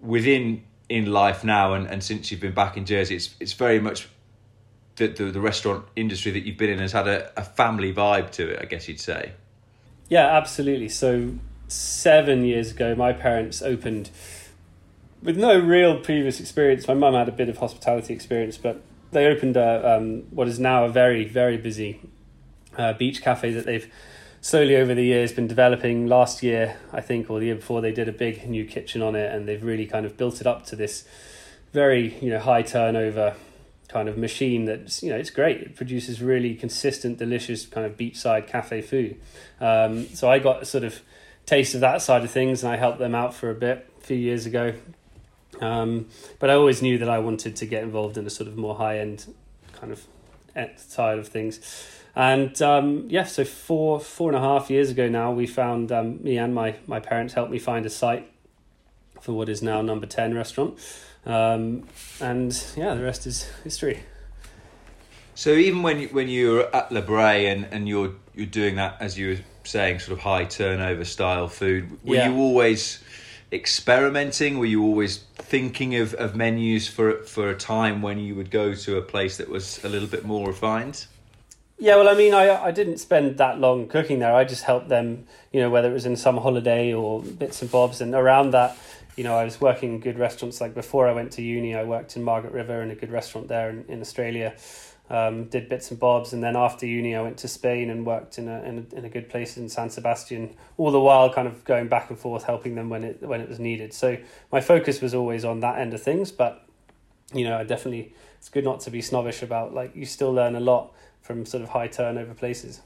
within 0.00 0.64
in 0.88 1.12
life 1.12 1.44
now, 1.44 1.74
and, 1.74 1.86
and 1.86 2.02
since 2.02 2.30
you've 2.30 2.40
been 2.40 2.54
back 2.54 2.76
in 2.78 2.86
Jersey, 2.86 3.16
it's 3.16 3.34
it's 3.40 3.52
very 3.52 3.80
much 3.80 4.08
the, 4.96 5.08
the 5.08 5.24
the 5.24 5.40
restaurant 5.40 5.84
industry 5.96 6.32
that 6.32 6.44
you've 6.44 6.56
been 6.56 6.70
in 6.70 6.78
has 6.78 6.92
had 6.92 7.06
a, 7.06 7.30
a 7.38 7.44
family 7.44 7.92
vibe 7.92 8.30
to 8.30 8.48
it. 8.48 8.62
I 8.62 8.64
guess 8.64 8.88
you'd 8.88 9.00
say. 9.00 9.32
Yeah, 10.08 10.26
absolutely. 10.26 10.88
So 10.88 11.34
seven 11.68 12.44
years 12.44 12.70
ago, 12.70 12.94
my 12.94 13.12
parents 13.12 13.60
opened 13.60 14.08
with 15.22 15.36
no 15.36 15.58
real 15.58 16.00
previous 16.00 16.40
experience. 16.40 16.88
My 16.88 16.94
mum 16.94 17.14
had 17.14 17.28
a 17.28 17.32
bit 17.32 17.48
of 17.48 17.58
hospitality 17.58 18.14
experience, 18.14 18.56
but 18.56 18.80
they 19.10 19.26
opened 19.26 19.56
a, 19.56 19.96
um, 19.96 20.22
what 20.30 20.48
is 20.48 20.58
now 20.58 20.84
a 20.84 20.88
very 20.88 21.24
very 21.26 21.56
busy 21.56 22.00
uh, 22.76 22.92
beach 22.92 23.20
cafe 23.20 23.52
that 23.52 23.66
they've 23.66 23.90
slowly 24.48 24.76
over 24.76 24.94
the 24.94 25.04
years 25.04 25.30
been 25.30 25.46
developing. 25.46 26.06
Last 26.06 26.42
year, 26.42 26.78
I 26.90 27.02
think, 27.02 27.28
or 27.28 27.38
the 27.38 27.46
year 27.46 27.56
before, 27.56 27.82
they 27.82 27.92
did 27.92 28.08
a 28.08 28.12
big 28.12 28.48
new 28.48 28.64
kitchen 28.64 29.02
on 29.02 29.14
it, 29.14 29.30
and 29.30 29.46
they've 29.46 29.62
really 29.62 29.84
kind 29.84 30.06
of 30.06 30.16
built 30.16 30.40
it 30.40 30.46
up 30.46 30.64
to 30.66 30.76
this 30.76 31.06
very 31.74 32.16
you 32.20 32.30
know 32.30 32.38
high 32.38 32.62
turnover 32.62 33.34
kind 33.88 34.08
of 34.08 34.16
machine 34.16 34.64
that's 34.64 35.02
you 35.02 35.10
know 35.10 35.16
it's 35.16 35.28
great. 35.28 35.60
It 35.60 35.76
produces 35.76 36.22
really 36.22 36.54
consistent 36.54 37.18
delicious 37.18 37.66
kind 37.66 37.86
of 37.86 37.98
beachside 37.98 38.46
cafe 38.46 38.80
food. 38.80 39.20
Um, 39.60 40.06
so 40.14 40.30
i 40.30 40.38
got 40.38 40.62
a 40.62 40.64
sort 40.64 40.84
of 40.84 41.02
taste 41.44 41.74
of 41.74 41.82
that 41.82 42.00
side 42.00 42.24
of 42.24 42.30
things 42.30 42.62
and 42.62 42.72
i 42.72 42.76
helped 42.76 42.98
them 42.98 43.14
out 43.14 43.34
for 43.34 43.50
a 43.50 43.54
bit 43.54 43.86
a 44.00 44.04
few 44.04 44.16
years 44.16 44.46
ago. 44.46 44.72
Um, 45.60 46.06
but 46.38 46.48
i 46.48 46.54
always 46.54 46.80
knew 46.82 46.98
that 46.98 47.08
i 47.08 47.18
wanted 47.18 47.56
to 47.56 47.66
get 47.66 47.82
involved 47.82 48.16
in 48.16 48.26
a 48.26 48.30
sort 48.30 48.48
of 48.48 48.56
more 48.56 48.76
high 48.76 48.98
end 48.98 49.34
kind 49.72 49.92
of 49.92 50.06
eh, 50.54 50.68
side 50.76 51.18
of 51.18 51.26
things 51.28 51.58
and 52.18 52.60
um, 52.60 53.06
yeah 53.08 53.24
so 53.24 53.44
four 53.44 53.98
four 54.00 54.28
and 54.28 54.36
a 54.36 54.40
half 54.40 54.68
years 54.68 54.90
ago 54.90 55.08
now 55.08 55.30
we 55.32 55.46
found 55.46 55.90
um, 55.92 56.22
me 56.22 56.36
and 56.36 56.54
my 56.54 56.74
my 56.86 57.00
parents 57.00 57.32
helped 57.34 57.50
me 57.50 57.58
find 57.58 57.86
a 57.86 57.90
site 57.90 58.30
for 59.22 59.32
what 59.32 59.48
is 59.48 59.62
now 59.62 59.80
number 59.80 60.06
10 60.06 60.34
restaurant 60.34 60.76
um, 61.24 61.84
and 62.20 62.66
yeah 62.76 62.92
the 62.94 63.02
rest 63.02 63.26
is 63.26 63.44
history 63.64 64.00
So 65.34 65.50
even 65.50 65.82
when 65.84 66.00
you, 66.00 66.08
when 66.08 66.28
you're 66.28 66.66
at 66.74 66.90
Le 66.90 67.00
Braye 67.00 67.46
and, 67.46 67.64
and 67.70 67.88
you're 67.88 68.12
you're 68.34 68.46
doing 68.62 68.74
that 68.76 68.96
as 69.00 69.16
you 69.16 69.28
were 69.30 69.40
saying, 69.64 70.00
sort 70.00 70.18
of 70.18 70.24
high 70.24 70.44
turnover 70.44 71.04
style 71.04 71.46
food, 71.48 71.82
were 72.02 72.16
Yeah. 72.16 72.28
you 72.30 72.36
always 72.40 72.98
experimenting? 73.52 74.58
Were 74.58 74.66
you 74.76 74.82
always 74.82 75.18
thinking 75.36 75.94
of, 76.02 76.14
of 76.14 76.34
menus 76.34 76.88
for 76.88 77.22
for 77.34 77.50
a 77.50 77.54
time 77.56 78.02
when 78.02 78.18
you 78.18 78.34
would 78.34 78.50
go 78.50 78.74
to 78.74 78.96
a 78.96 79.02
place 79.02 79.36
that 79.36 79.48
was 79.48 79.78
a 79.84 79.88
little 79.88 80.08
bit 80.08 80.24
more 80.24 80.48
refined? 80.48 81.06
Yeah, 81.80 81.94
well, 81.94 82.08
I 82.08 82.14
mean, 82.14 82.34
I 82.34 82.64
I 82.64 82.70
didn't 82.72 82.98
spend 82.98 83.38
that 83.38 83.60
long 83.60 83.86
cooking 83.86 84.18
there. 84.18 84.34
I 84.34 84.42
just 84.44 84.64
helped 84.64 84.88
them, 84.88 85.26
you 85.52 85.60
know, 85.60 85.70
whether 85.70 85.88
it 85.88 85.92
was 85.92 86.06
in 86.06 86.16
some 86.16 86.38
holiday 86.38 86.92
or 86.92 87.22
bits 87.22 87.62
and 87.62 87.70
bobs. 87.70 88.00
And 88.00 88.14
around 88.14 88.50
that, 88.50 88.76
you 89.16 89.22
know, 89.22 89.36
I 89.36 89.44
was 89.44 89.60
working 89.60 89.94
in 89.94 90.00
good 90.00 90.18
restaurants. 90.18 90.60
Like 90.60 90.74
before 90.74 91.06
I 91.06 91.12
went 91.12 91.30
to 91.32 91.42
uni, 91.42 91.76
I 91.76 91.84
worked 91.84 92.16
in 92.16 92.24
Margaret 92.24 92.52
River 92.52 92.82
in 92.82 92.90
a 92.90 92.96
good 92.96 93.12
restaurant 93.12 93.46
there 93.46 93.70
in, 93.70 93.84
in 93.88 94.00
Australia. 94.00 94.56
Um, 95.10 95.44
did 95.44 95.70
bits 95.70 95.90
and 95.90 95.98
bobs, 95.98 96.34
and 96.34 96.42
then 96.42 96.54
after 96.54 96.84
uni, 96.84 97.16
I 97.16 97.22
went 97.22 97.38
to 97.38 97.48
Spain 97.48 97.88
and 97.88 98.04
worked 98.04 98.36
in 98.38 98.46
a, 98.46 98.60
in 98.62 98.86
a 98.92 98.96
in 98.96 99.04
a 99.06 99.08
good 99.08 99.30
place 99.30 99.56
in 99.56 99.68
San 99.68 99.88
Sebastian. 99.88 100.54
All 100.76 100.90
the 100.90 101.00
while, 101.00 101.32
kind 101.32 101.48
of 101.48 101.64
going 101.64 101.88
back 101.88 102.10
and 102.10 102.18
forth, 102.18 102.42
helping 102.44 102.74
them 102.74 102.90
when 102.90 103.04
it 103.04 103.22
when 103.22 103.40
it 103.40 103.48
was 103.48 103.58
needed. 103.60 103.94
So 103.94 104.18
my 104.52 104.60
focus 104.60 105.00
was 105.00 105.14
always 105.14 105.44
on 105.44 105.60
that 105.60 105.78
end 105.78 105.94
of 105.94 106.02
things. 106.02 106.30
But 106.30 106.66
you 107.32 107.44
know, 107.44 107.56
I 107.56 107.64
definitely 107.64 108.12
it's 108.36 108.48
good 108.48 108.64
not 108.64 108.80
to 108.80 108.90
be 108.90 109.00
snobbish 109.00 109.42
about 109.42 109.72
like 109.72 109.96
you 109.96 110.04
still 110.04 110.32
learn 110.32 110.54
a 110.54 110.60
lot 110.60 110.92
from 111.28 111.44
sort 111.44 111.62
of 111.62 111.68
high 111.68 111.86
turnover 111.86 112.32
places. 112.32 112.80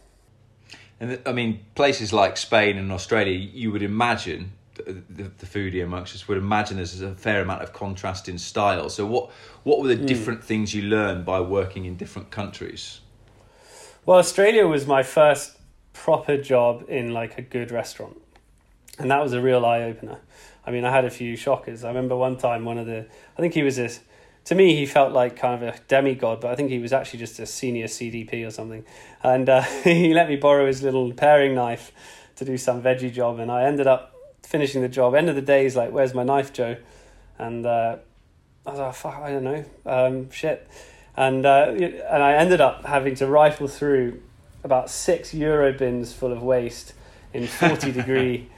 And 0.99 1.20
I 1.25 1.32
mean, 1.32 1.61
places 1.76 2.12
like 2.12 2.37
Spain 2.37 2.76
and 2.76 2.90
Australia, 2.90 3.32
you 3.32 3.70
would 3.70 3.84
imagine 3.84 4.52
the, 4.75 5.00
the, 5.08 5.22
the 5.38 5.46
foodie 5.46 5.82
amongst 5.82 6.12
us 6.16 6.26
would 6.26 6.38
imagine 6.38 6.76
there's 6.76 7.00
a 7.00 7.14
fair 7.14 7.40
amount 7.40 7.62
of 7.62 7.72
contrast 7.72 8.28
in 8.28 8.38
style. 8.38 8.88
So 8.88 9.06
what 9.06 9.30
what 9.62 9.80
were 9.80 9.87
the 9.87 9.96
hmm. 9.96 10.06
different 10.06 10.42
things 10.42 10.75
you 10.75 10.82
learned 10.82 11.25
by 11.25 11.40
working 11.40 11.84
in 11.84 11.96
different 11.96 12.32
countries? 12.32 13.00
Well, 14.04 14.18
Australia 14.18 14.66
was 14.66 14.88
my 14.88 15.04
first 15.04 15.56
proper 15.92 16.37
job 16.37 16.84
in 16.88 17.12
like 17.12 17.38
a 17.38 17.42
good 17.42 17.70
restaurant. 17.70 18.20
And 18.99 19.08
that 19.12 19.22
was 19.22 19.32
a 19.32 19.40
real 19.40 19.64
eye 19.64 19.82
opener. 19.82 20.18
I 20.66 20.72
mean, 20.72 20.84
I 20.84 20.90
had 20.90 21.04
a 21.04 21.11
few 21.11 21.37
shockers. 21.37 21.84
I 21.84 21.88
remember 21.88 22.16
one 22.16 22.37
time 22.37 22.64
one 22.64 22.78
of 22.78 22.87
the 22.87 23.06
I 23.38 23.40
think 23.40 23.54
he 23.54 23.62
was 23.62 23.76
this 23.76 24.00
to 24.44 24.54
me 24.54 24.75
he 24.75 24.87
felt 24.87 25.12
like 25.12 25.37
kind 25.37 25.62
of 25.62 25.75
a 25.75 25.78
demigod, 25.88 26.40
but 26.40 26.50
I 26.50 26.54
think 26.54 26.70
he 26.70 26.78
was 26.78 26.92
actually 26.92 27.20
just 27.20 27.38
a 27.38 27.46
senior 27.46 27.87
CDP 27.87 28.46
or 28.46 28.50
something. 28.50 28.84
And 29.22 29.49
uh, 29.49 29.62
he 29.84 30.14
let 30.14 30.28
me 30.28 30.37
borrow 30.37 30.66
his 30.66 30.82
little 30.82 31.12
paring 31.12 31.54
knife 31.54 31.92
to 32.37 32.44
do 32.44 32.56
some 32.56 32.82
veggie 32.82 33.12
job 33.12 33.38
and 33.38 33.50
I 33.50 33.64
ended 33.64 33.87
up 33.87 34.12
finishing 34.52 34.82
the 34.82 34.88
job. 34.88 35.14
End 35.14 35.28
of 35.28 35.34
the 35.34 35.42
day 35.42 35.62
he's 35.62 35.76
like, 35.76 35.92
"Where's 35.92 36.14
my 36.14 36.22
knife, 36.22 36.52
Joe?" 36.52 36.76
And 37.38 37.64
uh, 37.64 37.96
I 38.66 38.70
was 38.70 38.78
like, 38.78 38.94
"Fuck, 38.94 39.14
I 39.16 39.30
don't 39.30 39.44
know, 39.44 39.64
um, 39.87 40.30
shit." 40.30 40.68
And 41.16 41.44
uh, 41.46 41.66
and 41.70 42.22
I 42.22 42.34
ended 42.34 42.61
up 42.61 42.84
having 42.84 43.14
to 43.16 43.26
rifle 43.26 43.68
through 43.68 44.22
about 44.64 44.90
six 44.90 45.34
euro 45.34 45.72
bins 45.72 46.12
full 46.12 46.32
of 46.32 46.42
waste 46.42 46.92
in 47.32 47.46
forty 47.46 47.92
degree 48.00 48.49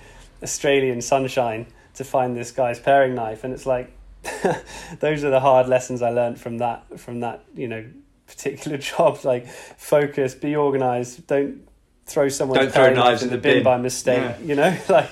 Australian 0.42 1.00
sunshine 1.00 1.66
to 1.94 2.04
find 2.04 2.36
this 2.36 2.50
guy's 2.50 2.80
paring 2.80 3.14
knife, 3.14 3.44
and 3.44 3.54
it's 3.54 3.66
like 3.66 3.92
those 5.00 5.24
are 5.24 5.30
the 5.30 5.40
hard 5.40 5.68
lessons 5.68 6.02
I 6.02 6.10
learned 6.10 6.40
from 6.40 6.58
that 6.58 6.98
from 7.00 7.20
that 7.20 7.44
you 7.54 7.68
know 7.68 7.84
particular 8.26 8.78
job. 8.92 9.24
Like 9.24 9.46
focus, 9.48 10.34
be 10.34 10.56
organized, 10.56 11.26
don't 11.26 11.68
throw 12.06 12.28
someone's 12.28 12.60
Don't 12.60 12.72
throw 12.72 12.92
knives 12.92 13.22
in 13.22 13.28
in 13.28 13.30
the 13.30 13.36
the 13.36 13.42
bin, 13.42 13.54
bin. 13.56 13.64
by 13.64 13.76
mistake. 13.78 14.36
Yeah. 14.40 14.46
You 14.46 14.54
know, 14.54 14.78
like, 14.88 15.10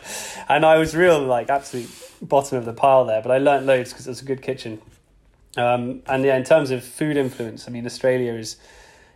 and 0.48 0.64
I 0.64 0.78
was 0.78 0.94
real 0.94 1.20
like 1.20 1.50
absolute 1.50 1.90
bottom 2.20 2.58
of 2.58 2.64
the 2.64 2.72
pile 2.72 3.04
there, 3.04 3.22
but 3.22 3.30
I 3.30 3.38
learnt 3.38 3.66
loads 3.66 3.92
because 3.92 4.06
it 4.06 4.10
was 4.10 4.22
a 4.22 4.26
good 4.26 4.42
kitchen. 4.42 4.80
Um, 5.56 6.02
and 6.06 6.24
yeah, 6.24 6.36
in 6.36 6.44
terms 6.44 6.70
of 6.70 6.82
food 6.82 7.16
influence, 7.16 7.68
I 7.68 7.70
mean, 7.70 7.84
Australia 7.84 8.32
is 8.32 8.56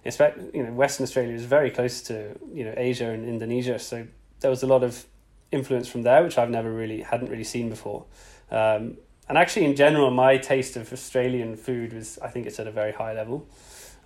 you 0.05 0.63
know, 0.63 0.73
Western 0.73 1.05
Australia 1.05 1.35
is 1.35 1.45
very 1.45 1.71
close 1.71 2.01
to 2.03 2.39
you 2.53 2.65
know 2.65 2.75
Asia 2.77 3.11
and 3.11 3.27
Indonesia, 3.27 3.79
so 3.79 4.07
there 4.41 4.51
was 4.51 4.63
a 4.63 4.67
lot 4.67 4.85
of 4.85 5.05
influence 5.51 5.89
from 5.89 6.03
there, 6.03 6.23
which 6.23 6.39
I've 6.39 6.51
never 6.51 6.71
really 6.71 7.03
hadn't 7.03 7.31
really 7.31 7.45
seen 7.45 7.69
before. 7.69 8.05
Um, 8.51 8.99
and 9.29 9.37
actually, 9.37 9.65
in 9.65 9.77
general, 9.77 10.11
my 10.11 10.37
taste 10.37 10.77
of 10.77 10.93
Australian 10.93 11.57
food 11.57 11.93
was 11.93 12.19
I 12.21 12.29
think 12.29 12.47
it's 12.47 12.61
at 12.61 12.67
a 12.67 12.71
very 12.71 12.93
high 12.93 13.13
level. 13.13 13.47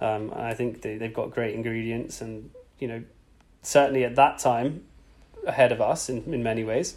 Um, 0.01 0.31
and 0.31 0.41
I 0.41 0.55
think 0.55 0.81
they, 0.81 0.97
they've 0.97 1.13
got 1.13 1.31
great 1.31 1.55
ingredients, 1.55 2.21
and 2.21 2.51
you 2.79 2.89
know, 2.89 3.03
certainly 3.63 4.05
at 4.05 4.17
that 4.17 4.39
time, 4.39 4.85
ahead 5.47 5.73
of 5.73 5.81
us 5.81 6.09
in, 6.09 6.23
in 6.33 6.43
many 6.43 6.65
ways. 6.65 6.97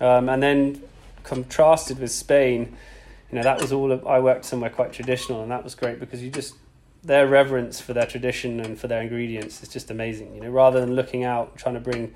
Um, 0.00 0.28
and 0.28 0.42
then 0.42 0.82
contrasted 1.22 1.98
with 1.98 2.10
Spain, 2.10 2.76
you 3.30 3.36
know, 3.36 3.42
that 3.42 3.60
was 3.60 3.72
all 3.72 3.90
of, 3.90 4.06
I 4.06 4.20
worked 4.20 4.44
somewhere 4.44 4.70
quite 4.70 4.92
traditional, 4.92 5.42
and 5.42 5.50
that 5.50 5.64
was 5.64 5.74
great 5.74 5.98
because 5.98 6.22
you 6.22 6.30
just 6.30 6.54
their 7.02 7.26
reverence 7.26 7.80
for 7.80 7.92
their 7.92 8.06
tradition 8.06 8.60
and 8.60 8.78
for 8.78 8.88
their 8.88 9.02
ingredients 9.02 9.62
is 9.62 9.68
just 9.68 9.90
amazing. 9.90 10.34
You 10.34 10.42
know, 10.42 10.50
rather 10.50 10.80
than 10.80 10.94
looking 10.94 11.24
out 11.24 11.56
trying 11.56 11.74
to 11.74 11.80
bring 11.80 12.14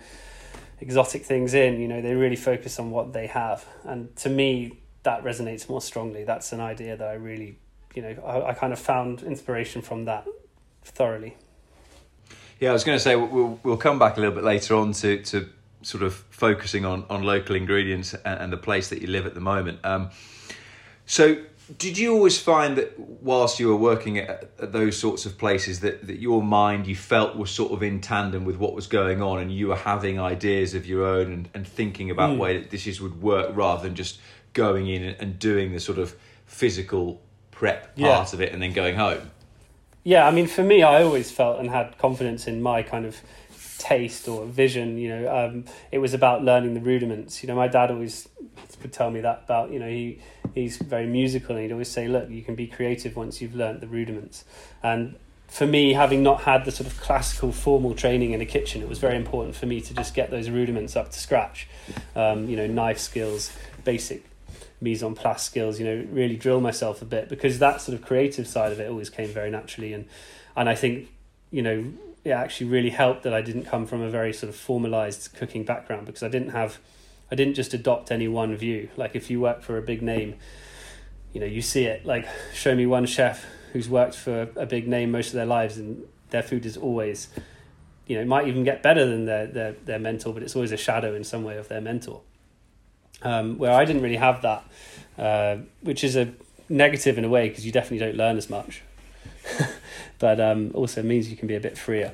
exotic 0.80 1.24
things 1.24 1.52
in, 1.52 1.80
you 1.80 1.88
know, 1.88 2.00
they 2.00 2.14
really 2.14 2.36
focus 2.36 2.78
on 2.78 2.90
what 2.90 3.12
they 3.12 3.26
have, 3.26 3.66
and 3.84 4.14
to 4.16 4.30
me, 4.30 4.78
that 5.08 5.24
resonates 5.24 5.70
more 5.70 5.80
strongly. 5.80 6.22
That's 6.22 6.52
an 6.52 6.60
idea 6.60 6.94
that 6.94 7.08
I 7.08 7.14
really, 7.14 7.58
you 7.94 8.02
know, 8.02 8.14
I, 8.26 8.50
I 8.50 8.52
kind 8.52 8.74
of 8.74 8.78
found 8.78 9.22
inspiration 9.22 9.80
from 9.80 10.04
that 10.04 10.26
thoroughly. 10.84 11.34
Yeah, 12.60 12.70
I 12.70 12.72
was 12.74 12.84
going 12.84 12.98
to 12.98 13.02
say 13.02 13.16
we'll 13.16 13.58
we'll 13.62 13.78
come 13.78 13.98
back 13.98 14.18
a 14.18 14.20
little 14.20 14.34
bit 14.34 14.44
later 14.44 14.74
on 14.74 14.92
to 14.92 15.22
to 15.22 15.48
sort 15.80 16.02
of 16.02 16.12
focusing 16.28 16.84
on 16.84 17.06
on 17.08 17.22
local 17.22 17.56
ingredients 17.56 18.12
and, 18.12 18.40
and 18.42 18.52
the 18.52 18.58
place 18.58 18.90
that 18.90 19.00
you 19.00 19.08
live 19.08 19.24
at 19.24 19.32
the 19.32 19.40
moment. 19.40 19.78
Um, 19.82 20.10
so, 21.06 21.38
did 21.78 21.96
you 21.96 22.12
always 22.12 22.38
find 22.38 22.76
that 22.76 22.98
whilst 22.98 23.58
you 23.58 23.68
were 23.68 23.76
working 23.76 24.18
at, 24.18 24.50
at, 24.58 24.72
those 24.72 24.98
sorts 24.98 25.24
of 25.24 25.38
places 25.38 25.80
that, 25.80 26.06
that 26.06 26.18
your 26.20 26.42
mind 26.42 26.86
you 26.86 26.96
felt 26.96 27.34
was 27.34 27.50
sort 27.50 27.72
of 27.72 27.82
in 27.82 28.02
tandem 28.02 28.44
with 28.44 28.56
what 28.56 28.74
was 28.74 28.86
going 28.86 29.22
on 29.22 29.38
and 29.38 29.50
you 29.50 29.68
were 29.68 29.82
having 29.92 30.20
ideas 30.20 30.74
of 30.74 30.84
your 30.84 31.06
own 31.06 31.32
and, 31.32 31.48
and 31.54 31.66
thinking 31.66 32.10
about 32.10 32.30
mm. 32.32 32.38
way 32.38 32.58
that 32.58 32.68
dishes 32.68 33.00
would 33.00 33.22
work 33.22 33.56
rather 33.56 33.82
than 33.82 33.94
just 33.94 34.20
going 34.58 34.88
in 34.88 35.04
and 35.04 35.38
doing 35.38 35.72
the 35.72 35.78
sort 35.78 35.98
of 35.98 36.16
physical 36.44 37.20
prep 37.52 37.96
part 37.96 37.96
yeah. 37.96 38.34
of 38.34 38.40
it 38.40 38.52
and 38.52 38.60
then 38.60 38.72
going 38.72 38.96
home? 38.96 39.30
Yeah, 40.02 40.26
I 40.26 40.32
mean, 40.32 40.48
for 40.48 40.64
me, 40.64 40.82
I 40.82 41.02
always 41.04 41.30
felt 41.30 41.60
and 41.60 41.70
had 41.70 41.96
confidence 41.98 42.48
in 42.48 42.60
my 42.60 42.82
kind 42.82 43.04
of 43.06 43.20
taste 43.78 44.26
or 44.26 44.46
vision. 44.46 44.98
You 44.98 45.08
know, 45.10 45.22
um, 45.38 45.64
it 45.92 45.98
was 45.98 46.12
about 46.12 46.42
learning 46.42 46.74
the 46.74 46.80
rudiments. 46.80 47.42
You 47.42 47.46
know, 47.46 47.54
my 47.54 47.68
dad 47.68 47.92
always 47.92 48.28
would 48.82 48.92
tell 48.92 49.10
me 49.10 49.20
that 49.20 49.42
about 49.44 49.70
you 49.70 49.78
know 49.78 49.88
he 49.88 50.20
he's 50.54 50.76
very 50.78 51.06
musical 51.06 51.54
and 51.54 51.64
he'd 51.64 51.72
always 51.72 51.88
say, 51.88 52.08
look, 52.08 52.28
you 52.30 52.42
can 52.42 52.54
be 52.56 52.66
creative 52.66 53.14
once 53.14 53.40
you've 53.40 53.54
learned 53.54 53.80
the 53.80 53.86
rudiments. 53.86 54.44
And 54.82 55.14
for 55.46 55.66
me, 55.66 55.92
having 55.92 56.22
not 56.22 56.42
had 56.42 56.64
the 56.64 56.72
sort 56.72 56.88
of 56.88 57.00
classical 57.00 57.52
formal 57.52 57.94
training 57.94 58.32
in 58.32 58.40
a 58.40 58.46
kitchen, 58.46 58.82
it 58.82 58.88
was 58.88 58.98
very 58.98 59.16
important 59.16 59.54
for 59.54 59.66
me 59.66 59.80
to 59.82 59.94
just 59.94 60.14
get 60.14 60.30
those 60.30 60.50
rudiments 60.50 60.96
up 60.96 61.10
to 61.10 61.18
scratch. 61.18 61.68
Um, 62.16 62.48
you 62.48 62.56
know, 62.56 62.66
knife 62.66 62.98
skills, 62.98 63.52
basic 63.84 64.27
mise 64.80 65.02
en 65.02 65.14
place 65.14 65.42
skills. 65.42 65.78
You 65.78 65.86
know, 65.86 66.06
really 66.10 66.36
drill 66.36 66.60
myself 66.60 67.02
a 67.02 67.04
bit 67.04 67.28
because 67.28 67.58
that 67.58 67.80
sort 67.80 67.98
of 67.98 68.04
creative 68.04 68.46
side 68.46 68.72
of 68.72 68.80
it 68.80 68.88
always 68.88 69.10
came 69.10 69.28
very 69.28 69.50
naturally. 69.50 69.92
And 69.92 70.06
and 70.56 70.68
I 70.68 70.74
think 70.74 71.08
you 71.50 71.62
know 71.62 71.92
it 72.24 72.30
actually 72.30 72.68
really 72.68 72.90
helped 72.90 73.22
that 73.22 73.32
I 73.32 73.40
didn't 73.40 73.64
come 73.64 73.86
from 73.86 74.02
a 74.02 74.10
very 74.10 74.32
sort 74.32 74.50
of 74.50 74.56
formalized 74.56 75.34
cooking 75.34 75.64
background 75.64 76.06
because 76.06 76.22
I 76.22 76.28
didn't 76.28 76.50
have 76.50 76.78
I 77.30 77.34
didn't 77.34 77.54
just 77.54 77.74
adopt 77.74 78.10
any 78.10 78.28
one 78.28 78.56
view. 78.56 78.88
Like 78.96 79.14
if 79.14 79.30
you 79.30 79.40
work 79.40 79.62
for 79.62 79.78
a 79.78 79.82
big 79.82 80.02
name, 80.02 80.36
you 81.32 81.40
know, 81.40 81.46
you 81.46 81.62
see 81.62 81.84
it. 81.84 82.06
Like 82.06 82.26
show 82.54 82.74
me 82.74 82.86
one 82.86 83.06
chef 83.06 83.44
who's 83.72 83.88
worked 83.88 84.14
for 84.14 84.48
a 84.56 84.66
big 84.66 84.88
name 84.88 85.10
most 85.10 85.28
of 85.28 85.34
their 85.34 85.46
lives 85.46 85.76
and 85.76 86.04
their 86.30 86.42
food 86.42 86.64
is 86.66 86.76
always 86.76 87.28
you 88.08 88.16
know, 88.16 88.22
it 88.22 88.26
might 88.26 88.48
even 88.48 88.64
get 88.64 88.82
better 88.82 89.04
than 89.04 89.26
their 89.26 89.46
their 89.46 89.72
their 89.84 89.98
mentor, 89.98 90.32
but 90.32 90.42
it's 90.42 90.56
always 90.56 90.72
a 90.72 90.76
shadow 90.76 91.14
in 91.14 91.24
some 91.24 91.44
way 91.44 91.58
of 91.58 91.68
their 91.68 91.80
mentor. 91.80 92.22
Um, 93.22 93.58
where 93.58 93.72
I 93.72 93.84
didn't 93.84 94.02
really 94.02 94.16
have 94.16 94.42
that, 94.42 94.64
uh, 95.18 95.56
which 95.80 96.04
is 96.04 96.14
a 96.14 96.32
negative 96.68 97.18
in 97.18 97.24
a 97.24 97.28
way 97.28 97.48
because 97.48 97.66
you 97.66 97.72
definitely 97.72 97.98
don't 97.98 98.16
learn 98.16 98.36
as 98.36 98.48
much. 98.48 98.82
but 100.18 100.40
um, 100.40 100.70
also 100.74 101.02
means 101.02 101.30
you 101.30 101.36
can 101.36 101.48
be 101.48 101.56
a 101.56 101.60
bit 101.60 101.76
freer. 101.76 102.12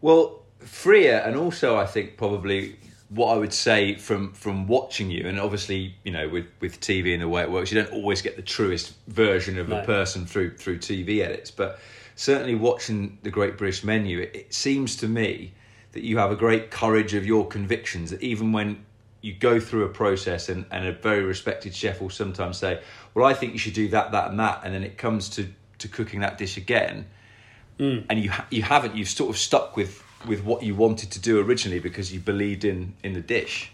Well, 0.00 0.42
freer, 0.58 1.22
and 1.24 1.36
also 1.36 1.76
I 1.76 1.86
think 1.86 2.16
probably 2.16 2.76
what 3.10 3.34
I 3.34 3.36
would 3.36 3.52
say 3.52 3.94
from 3.94 4.32
from 4.32 4.66
watching 4.66 5.10
you, 5.10 5.26
and 5.26 5.38
obviously 5.38 5.94
you 6.04 6.12
know 6.12 6.28
with 6.28 6.46
with 6.60 6.80
TV 6.80 7.12
and 7.12 7.22
the 7.22 7.28
way 7.28 7.42
it 7.42 7.50
works, 7.50 7.72
you 7.72 7.80
don't 7.80 7.92
always 7.92 8.22
get 8.22 8.36
the 8.36 8.42
truest 8.42 8.94
version 9.08 9.58
of 9.58 9.68
no. 9.68 9.80
a 9.80 9.84
person 9.84 10.26
through 10.26 10.56
through 10.56 10.78
TV 10.78 11.20
edits, 11.20 11.50
but 11.50 11.78
certainly 12.16 12.54
watching 12.54 13.18
the 13.22 13.30
Great 13.30 13.58
British 13.58 13.84
Menu, 13.84 14.20
it, 14.20 14.34
it 14.34 14.54
seems 14.54 14.96
to 14.96 15.08
me 15.08 15.52
that 15.92 16.02
you 16.02 16.18
have 16.18 16.30
a 16.30 16.36
great 16.36 16.70
courage 16.70 17.14
of 17.14 17.24
your 17.24 17.46
convictions. 17.46 18.10
That 18.10 18.22
even 18.22 18.52
when 18.52 18.84
you 19.24 19.32
go 19.32 19.58
through 19.58 19.84
a 19.84 19.88
process 19.88 20.50
and, 20.50 20.66
and 20.70 20.86
a 20.86 20.92
very 20.92 21.22
respected 21.22 21.74
chef 21.74 21.98
will 21.98 22.10
sometimes 22.10 22.58
say, 22.58 22.82
Well, 23.14 23.24
I 23.24 23.32
think 23.32 23.54
you 23.54 23.58
should 23.58 23.72
do 23.72 23.88
that, 23.88 24.12
that, 24.12 24.30
and 24.30 24.38
that. 24.38 24.60
And 24.64 24.74
then 24.74 24.84
it 24.84 24.98
comes 24.98 25.30
to 25.30 25.48
to 25.78 25.88
cooking 25.88 26.20
that 26.20 26.36
dish 26.36 26.56
again, 26.56 27.06
mm. 27.78 28.04
and 28.10 28.22
you 28.22 28.30
ha- 28.30 28.46
you 28.50 28.62
haven't. 28.62 28.94
You've 28.94 29.08
sort 29.08 29.30
of 29.30 29.38
stuck 29.38 29.76
with 29.76 30.04
with 30.26 30.44
what 30.44 30.62
you 30.62 30.74
wanted 30.74 31.10
to 31.12 31.20
do 31.20 31.40
originally 31.40 31.80
because 31.80 32.12
you 32.12 32.20
believed 32.20 32.64
in 32.64 32.94
in 33.02 33.14
the 33.14 33.22
dish. 33.22 33.70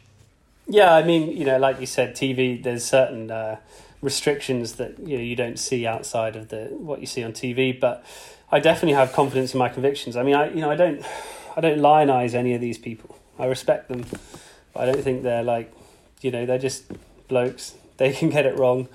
Yeah, 0.68 0.94
I 0.94 1.02
mean, 1.02 1.36
you 1.36 1.44
know, 1.44 1.58
like 1.58 1.80
you 1.80 1.86
said, 1.86 2.14
TV. 2.14 2.62
There's 2.62 2.84
certain 2.84 3.32
uh, 3.32 3.56
restrictions 4.02 4.74
that 4.76 5.00
you 5.00 5.16
know 5.16 5.22
you 5.24 5.34
don't 5.34 5.58
see 5.58 5.84
outside 5.84 6.36
of 6.36 6.48
the 6.48 6.66
what 6.70 7.00
you 7.00 7.06
see 7.06 7.24
on 7.24 7.32
TV, 7.32 7.78
but 7.78 8.04
I 8.52 8.60
definitely 8.60 8.94
have 8.94 9.12
confidence 9.12 9.52
in 9.52 9.58
my 9.58 9.68
convictions. 9.68 10.16
I 10.16 10.22
mean, 10.22 10.36
I 10.36 10.48
you 10.50 10.60
know 10.60 10.70
I 10.70 10.76
don't 10.76 11.04
I 11.56 11.60
don't 11.60 11.80
lionize 11.80 12.34
any 12.34 12.54
of 12.54 12.60
these 12.60 12.78
people. 12.78 13.18
I 13.36 13.46
respect 13.46 13.88
them, 13.88 14.04
but 14.72 14.88
I 14.88 14.92
don't 14.92 15.02
think 15.02 15.22
they're 15.22 15.42
like 15.42 15.72
you 16.20 16.30
know 16.30 16.46
they're 16.46 16.58
just 16.58 16.84
blokes. 17.28 17.74
They 18.00 18.14
can 18.14 18.30
get 18.30 18.46
it 18.46 18.58
wrong. 18.58 18.88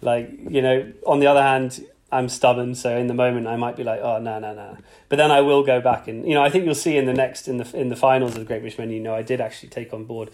Like 0.00 0.30
you 0.48 0.62
know, 0.62 0.90
on 1.06 1.20
the 1.20 1.26
other 1.26 1.42
hand, 1.42 1.84
I'm 2.10 2.30
stubborn, 2.30 2.74
so 2.74 2.96
in 2.96 3.06
the 3.06 3.12
moment 3.12 3.46
I 3.46 3.56
might 3.56 3.76
be 3.76 3.84
like, 3.84 4.00
oh 4.00 4.18
no 4.18 4.38
no 4.38 4.54
no, 4.54 4.78
but 5.10 5.16
then 5.16 5.30
I 5.30 5.42
will 5.42 5.62
go 5.62 5.78
back 5.78 6.08
and 6.08 6.26
you 6.26 6.32
know 6.32 6.42
I 6.42 6.48
think 6.48 6.64
you'll 6.64 6.74
see 6.74 6.96
in 6.96 7.04
the 7.04 7.12
next 7.12 7.48
in 7.48 7.58
the 7.58 7.78
in 7.78 7.90
the 7.90 7.96
finals 7.96 8.32
of 8.32 8.38
the 8.38 8.46
Great 8.46 8.60
British 8.60 8.78
Menu, 8.78 8.96
you 8.96 9.02
know 9.02 9.14
I 9.14 9.20
did 9.20 9.42
actually 9.42 9.68
take 9.68 9.92
on 9.92 10.04
board, 10.04 10.30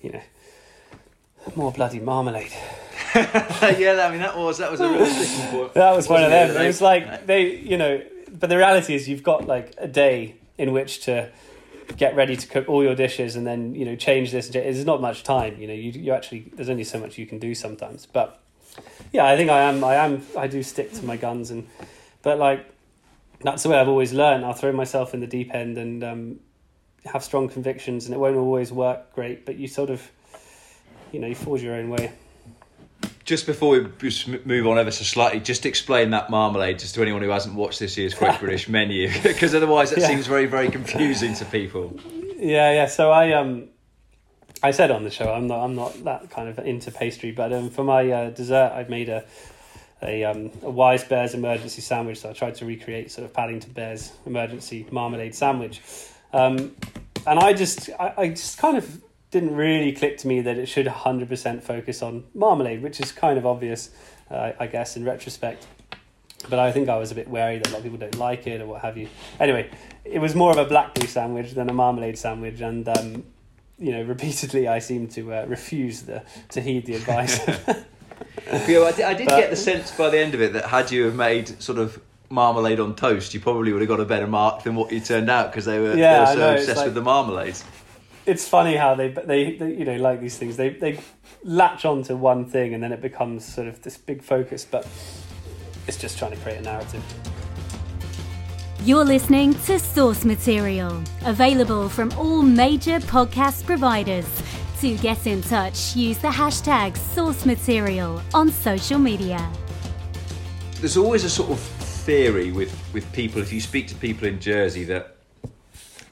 you 0.00 0.12
know, 0.12 0.20
more 1.56 1.72
bloody 1.72 1.98
marmalade. 1.98 2.52
yeah, 3.14 4.06
I 4.06 4.10
mean 4.10 4.20
that 4.20 4.36
was 4.36 4.58
that 4.58 4.70
was 4.70 4.80
a 4.80 4.88
real 4.88 5.06
sticking 5.06 5.50
point. 5.58 5.74
That 5.74 5.96
was 5.96 6.08
one 6.08 6.22
of 6.22 6.30
them. 6.30 6.50
It, 6.50 6.62
it 6.62 6.66
was 6.66 6.80
like 6.80 7.26
they, 7.26 7.56
you 7.56 7.76
know, 7.76 8.02
but 8.30 8.50
the 8.50 8.56
reality 8.56 8.94
is 8.94 9.08
you've 9.08 9.22
got 9.22 9.46
like 9.46 9.74
a 9.78 9.88
day 9.88 10.36
in 10.58 10.72
which 10.72 11.00
to 11.06 11.30
get 11.96 12.16
ready 12.16 12.36
to 12.36 12.46
cook 12.46 12.68
all 12.68 12.82
your 12.82 12.94
dishes 12.94 13.36
and 13.36 13.46
then 13.46 13.74
you 13.74 13.84
know 13.84 13.96
change 13.96 14.32
this. 14.32 14.48
There's 14.48 14.84
not 14.84 15.00
much 15.00 15.22
time. 15.22 15.60
You 15.60 15.68
know, 15.68 15.74
you 15.74 15.90
you 15.90 16.12
actually 16.12 16.52
there's 16.54 16.70
only 16.70 16.84
so 16.84 16.98
much 16.98 17.18
you 17.18 17.26
can 17.26 17.38
do 17.38 17.54
sometimes, 17.54 18.06
but 18.06 18.40
yeah, 19.12 19.26
I 19.26 19.36
think 19.36 19.50
I 19.50 19.60
am. 19.60 19.82
I 19.84 19.94
am. 19.96 20.22
I 20.36 20.46
do 20.46 20.62
stick 20.62 20.92
to 20.94 21.04
my 21.04 21.16
guns, 21.16 21.50
and 21.50 21.68
but 22.22 22.38
like 22.38 22.66
that's 23.40 23.62
the 23.62 23.68
way 23.68 23.78
I've 23.78 23.88
always 23.88 24.12
learned. 24.12 24.44
I'll 24.44 24.54
throw 24.54 24.72
myself 24.72 25.14
in 25.14 25.20
the 25.20 25.26
deep 25.26 25.54
end 25.54 25.78
and 25.78 26.02
um, 26.02 26.40
have 27.04 27.22
strong 27.22 27.48
convictions, 27.48 28.06
and 28.06 28.14
it 28.14 28.18
won't 28.18 28.36
always 28.36 28.72
work 28.72 29.14
great. 29.14 29.46
But 29.46 29.56
you 29.56 29.68
sort 29.68 29.90
of, 29.90 30.10
you 31.12 31.20
know, 31.20 31.26
you 31.26 31.34
forge 31.34 31.62
your 31.62 31.74
own 31.74 31.90
way. 31.90 32.12
Just 33.24 33.46
before 33.46 33.70
we 33.70 34.38
move 34.44 34.66
on 34.66 34.78
ever 34.78 34.90
so 34.90 35.02
slightly, 35.04 35.40
just 35.40 35.64
explain 35.64 36.10
that 36.10 36.28
marmalade 36.28 36.78
just 36.78 36.94
to 36.94 37.02
anyone 37.02 37.22
who 37.22 37.30
hasn't 37.30 37.54
watched 37.54 37.80
this 37.80 37.96
year's 37.96 38.12
Great 38.12 38.38
British 38.38 38.68
menu, 38.68 39.10
because 39.22 39.54
otherwise 39.54 39.92
it 39.92 40.00
yeah. 40.00 40.08
seems 40.08 40.26
very, 40.26 40.46
very 40.46 40.70
confusing 40.70 41.34
to 41.34 41.44
people. 41.46 41.98
Yeah, 42.36 42.72
yeah. 42.72 42.86
So 42.86 43.10
I 43.10 43.32
um 43.32 43.68
I 44.62 44.70
said 44.70 44.90
on 44.90 45.04
the 45.04 45.10
show 45.10 45.32
I'm 45.32 45.46
not 45.46 45.64
I'm 45.64 45.74
not 45.74 46.04
that 46.04 46.30
kind 46.30 46.48
of 46.48 46.58
into 46.58 46.90
pastry, 46.90 47.32
but 47.32 47.52
um, 47.52 47.70
for 47.70 47.84
my 47.84 48.10
uh, 48.10 48.30
dessert 48.30 48.72
I've 48.74 48.90
made 48.90 49.08
a 49.08 49.24
a, 50.02 50.24
um, 50.24 50.50
a 50.62 50.70
Wise 50.70 51.04
Bears 51.04 51.34
emergency 51.34 51.80
sandwich. 51.80 52.18
So 52.20 52.30
I 52.30 52.32
tried 52.34 52.56
to 52.56 52.66
recreate 52.66 53.10
sort 53.10 53.24
of 53.24 53.32
Paddington 53.32 53.72
Bears 53.72 54.12
emergency 54.26 54.86
marmalade 54.90 55.34
sandwich, 55.34 55.80
um, 56.32 56.76
and 57.26 57.38
I 57.38 57.54
just 57.54 57.88
I, 57.98 58.14
I 58.16 58.28
just 58.28 58.58
kind 58.58 58.76
of 58.76 59.02
didn't 59.34 59.56
really 59.56 59.90
click 59.90 60.16
to 60.16 60.28
me 60.28 60.40
that 60.42 60.58
it 60.58 60.66
should 60.66 60.86
100% 60.86 61.60
focus 61.60 62.02
on 62.02 62.22
marmalade, 62.34 62.82
which 62.82 63.00
is 63.00 63.10
kind 63.10 63.36
of 63.36 63.44
obvious, 63.44 63.90
uh, 64.30 64.52
I 64.60 64.68
guess, 64.68 64.96
in 64.96 65.04
retrospect. 65.04 65.66
But 66.48 66.60
I 66.60 66.70
think 66.70 66.88
I 66.88 66.98
was 66.98 67.10
a 67.10 67.16
bit 67.16 67.26
wary 67.26 67.58
that 67.58 67.66
a 67.66 67.70
lot 67.70 67.78
of 67.78 67.82
people 67.82 67.98
don't 67.98 68.16
like 68.16 68.46
it 68.46 68.60
or 68.60 68.66
what 68.66 68.82
have 68.82 68.96
you. 68.96 69.08
Anyway, 69.40 69.70
it 70.04 70.20
was 70.20 70.36
more 70.36 70.52
of 70.52 70.58
a 70.58 70.64
blackberry 70.64 71.08
sandwich 71.08 71.50
than 71.52 71.68
a 71.68 71.72
marmalade 71.72 72.16
sandwich, 72.16 72.60
and 72.60 72.88
um, 72.88 73.24
you 73.76 73.90
know, 73.90 74.02
repeatedly 74.14 74.68
I 74.68 74.78
seemed 74.78 75.10
to 75.12 75.34
uh, 75.34 75.46
refuse 75.46 76.02
the 76.02 76.22
to 76.50 76.60
heed 76.60 76.86
the 76.86 76.94
advice. 76.94 77.38
yeah, 77.48 78.82
I 78.82 78.92
did, 78.92 79.00
I 79.00 79.14
did 79.14 79.26
but, 79.26 79.36
get 79.36 79.50
the 79.50 79.56
sense 79.56 79.90
by 79.90 80.10
the 80.10 80.18
end 80.18 80.34
of 80.34 80.42
it 80.42 80.52
that 80.52 80.66
had 80.66 80.92
you 80.92 81.06
have 81.06 81.16
made 81.16 81.60
sort 81.60 81.78
of 81.78 82.00
marmalade 82.30 82.78
on 82.78 82.94
toast, 82.94 83.34
you 83.34 83.40
probably 83.40 83.72
would 83.72 83.82
have 83.82 83.88
got 83.88 83.98
a 83.98 84.04
better 84.04 84.28
mark 84.28 84.62
than 84.62 84.76
what 84.76 84.92
you 84.92 85.00
turned 85.00 85.28
out 85.28 85.50
because 85.50 85.64
they 85.64 85.80
were, 85.80 85.96
yeah, 85.96 86.14
they 86.14 86.20
were 86.20 86.26
so 86.26 86.38
know, 86.38 86.54
obsessed 86.54 86.76
like, 86.76 86.86
with 86.86 86.94
the 86.94 87.02
marmalades. 87.02 87.64
It's 88.26 88.48
funny 88.48 88.76
how 88.76 88.94
they, 88.94 89.08
they, 89.08 89.56
they 89.56 89.74
you 89.74 89.84
know 89.84 89.96
like 89.96 90.20
these 90.20 90.38
things 90.38 90.56
they 90.56 90.70
they 90.70 90.98
latch 91.42 91.84
on 91.84 92.02
to 92.04 92.16
one 92.16 92.46
thing 92.46 92.72
and 92.72 92.82
then 92.82 92.90
it 92.90 93.02
becomes 93.02 93.44
sort 93.44 93.68
of 93.68 93.82
this 93.82 93.98
big 93.98 94.22
focus, 94.22 94.64
but 94.64 94.88
it's 95.86 95.98
just 95.98 96.18
trying 96.18 96.30
to 96.30 96.38
create 96.38 96.58
a 96.58 96.62
narrative. 96.62 97.02
You're 98.84 99.04
listening 99.04 99.54
to 99.64 99.78
Source 99.78 100.26
Material, 100.26 101.02
available 101.24 101.88
from 101.88 102.12
all 102.18 102.42
major 102.42 102.98
podcast 103.00 103.64
providers. 103.64 104.26
To 104.80 104.96
get 104.98 105.26
in 105.26 105.40
touch, 105.40 105.96
use 105.96 106.18
the 106.18 106.28
hashtag 106.28 106.96
Source 106.96 107.46
Material 107.46 108.20
on 108.34 108.50
social 108.50 108.98
media. 108.98 109.50
There's 110.80 110.98
always 110.98 111.24
a 111.24 111.30
sort 111.30 111.52
of 111.52 111.60
theory 111.60 112.52
with, 112.52 112.76
with 112.92 113.10
people, 113.12 113.40
if 113.40 113.54
you 113.54 113.60
speak 113.62 113.88
to 113.88 113.94
people 113.94 114.28
in 114.28 114.38
Jersey, 114.38 114.84
that 114.84 115.13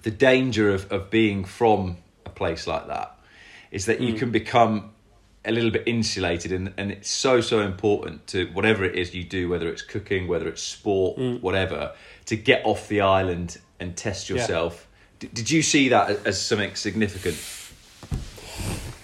the 0.02 0.10
danger 0.10 0.70
of, 0.74 0.90
of 0.92 1.10
being 1.10 1.44
from 1.44 1.96
a 2.26 2.30
place 2.30 2.66
like 2.66 2.86
that 2.88 3.18
is 3.70 3.86
that 3.86 4.00
you 4.00 4.14
can 4.14 4.30
become 4.30 4.90
a 5.44 5.50
little 5.50 5.70
bit 5.70 5.82
insulated 5.86 6.52
and, 6.52 6.72
and 6.76 6.92
it's 6.92 7.08
so 7.10 7.40
so 7.40 7.60
important 7.60 8.26
to 8.28 8.46
whatever 8.52 8.84
it 8.84 8.94
is 8.94 9.12
you 9.14 9.24
do 9.24 9.48
whether 9.48 9.68
it's 9.68 9.82
cooking 9.82 10.28
whether 10.28 10.46
it's 10.48 10.62
sport 10.62 11.18
whatever 11.40 11.92
to 12.26 12.36
get 12.36 12.64
off 12.64 12.86
the 12.88 13.00
island 13.00 13.58
and 13.80 13.96
test 13.96 14.28
yourself. 14.30 14.86
D- 15.18 15.28
did 15.32 15.50
you 15.50 15.62
see 15.62 15.88
that 15.88 16.10
as- 16.10 16.22
as 16.24 16.40
something 16.40 16.74
significant? 16.76 17.36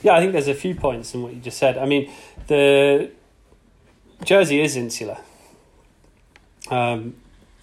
Yeah, 0.02 0.14
I 0.14 0.21
think 0.21 0.31
there's 0.33 0.47
a 0.47 0.55
few 0.55 0.76
points 0.76 1.12
in 1.14 1.23
what 1.23 1.35
you 1.35 1.40
just 1.40 1.59
said. 1.59 1.76
I 1.76 1.85
mean, 1.87 2.09
the 2.47 3.11
Jersey 4.25 4.61
is 4.61 4.76
insular. 4.76 5.19
Um, 6.71 7.14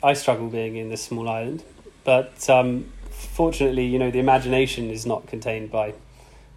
I 0.04 0.14
struggle 0.14 0.50
being 0.50 0.76
in 0.76 0.90
this 0.90 1.04
small 1.04 1.30
island, 1.30 1.64
but 2.04 2.50
um, 2.50 2.92
fortunately, 3.16 3.86
you 3.86 4.00
know, 4.00 4.12
the 4.12 4.20
imagination 4.20 4.90
is 4.90 5.06
not 5.06 5.28
contained 5.28 5.72
by, 5.72 5.94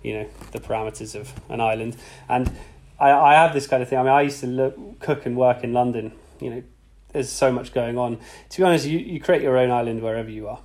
you 0.03 0.15
know, 0.15 0.29
the 0.53 0.61
parameters 0.61 1.15
of 1.15 1.33
an 1.49 1.61
island. 1.61 1.97
And 2.29 2.51
I, 2.99 3.11
I 3.11 3.35
have 3.35 3.53
this 3.53 3.67
kind 3.67 3.83
of 3.83 3.89
thing. 3.89 3.99
I 3.99 4.03
mean, 4.03 4.13
I 4.13 4.23
used 4.23 4.41
to 4.41 4.47
look, 4.47 5.01
cook 5.01 5.27
and 5.27 5.37
work 5.37 5.65
in 5.65 5.73
London. 5.73 6.13
You 6.41 6.51
know, 6.51 6.63
there's 7.13 7.31
so 7.31 7.51
much 7.53 7.73
going 7.73 7.99
on. 7.99 8.19
To 8.51 8.59
be 8.59 8.65
honest, 8.65 8.87
you, 8.87 8.99
you 8.99 9.21
create 9.21 9.43
your 9.43 9.57
own 9.57 9.71
island 9.71 10.03
wherever 10.03 10.31
you 10.31 10.49
are. 10.49 10.61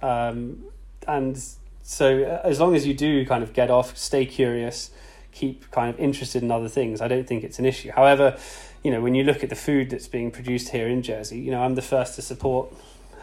Um, 0.00 0.64
and 1.06 1.42
so 1.82 2.22
uh, 2.22 2.40
as 2.46 2.60
long 2.60 2.74
as 2.74 2.86
you 2.86 2.94
do 2.94 3.24
kind 3.26 3.42
of 3.42 3.52
get 3.52 3.70
off, 3.70 3.96
stay 3.96 4.24
curious, 4.26 4.90
keep 5.32 5.70
kind 5.70 5.90
of 5.90 5.98
interested 5.98 6.42
in 6.42 6.50
other 6.50 6.68
things, 6.68 7.00
I 7.00 7.08
don't 7.08 7.26
think 7.26 7.44
it's 7.44 7.58
an 7.58 7.66
issue. 7.66 7.90
However, 7.90 8.38
you 8.82 8.90
know, 8.90 9.00
when 9.00 9.14
you 9.14 9.24
look 9.24 9.42
at 9.42 9.48
the 9.48 9.56
food 9.56 9.90
that's 9.90 10.08
being 10.08 10.30
produced 10.30 10.70
here 10.70 10.88
in 10.88 11.02
Jersey, 11.02 11.38
you 11.38 11.50
know, 11.50 11.62
I'm 11.62 11.74
the 11.74 11.82
first 11.82 12.16
to 12.16 12.22
support 12.22 12.72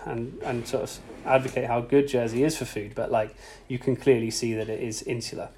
and 0.09 0.39
and 0.43 0.67
sort 0.67 0.83
of 0.83 0.99
advocate 1.25 1.65
how 1.65 1.81
good 1.81 2.07
Jersey 2.07 2.43
is 2.43 2.57
for 2.57 2.65
food, 2.65 2.93
but 2.95 3.11
like 3.11 3.35
you 3.67 3.79
can 3.79 3.95
clearly 3.95 4.31
see 4.31 4.53
that 4.53 4.69
it 4.69 4.81
is 4.81 5.01
insular. 5.03 5.49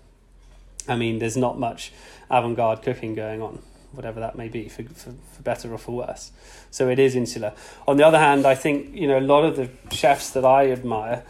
I 0.88 0.96
mean, 0.96 1.20
there's 1.20 1.38
not 1.38 1.60
much 1.60 1.92
avant-garde 2.30 2.82
cooking 2.82 3.14
going 3.14 3.42
on, 3.42 3.62
whatever 3.92 4.20
that 4.20 4.36
may 4.36 4.48
be, 4.48 4.68
for, 4.68 4.84
for, 4.84 5.14
for 5.34 5.42
better 5.44 5.72
or 5.72 5.78
for 5.78 5.92
worse. 5.92 6.32
So 6.72 6.90
it 6.90 6.98
is 6.98 7.16
insular. 7.16 7.54
On 7.88 7.98
the 7.98 8.06
other 8.06 8.20
hand, 8.20 8.46
I 8.46 8.56
think 8.56 8.94
you 8.96 9.08
know 9.08 9.20
a 9.20 9.22
lot 9.22 9.44
of 9.44 9.56
the 9.56 9.70
chefs 9.96 10.32
that 10.32 10.46
I 10.46 10.72
admire 10.72 11.24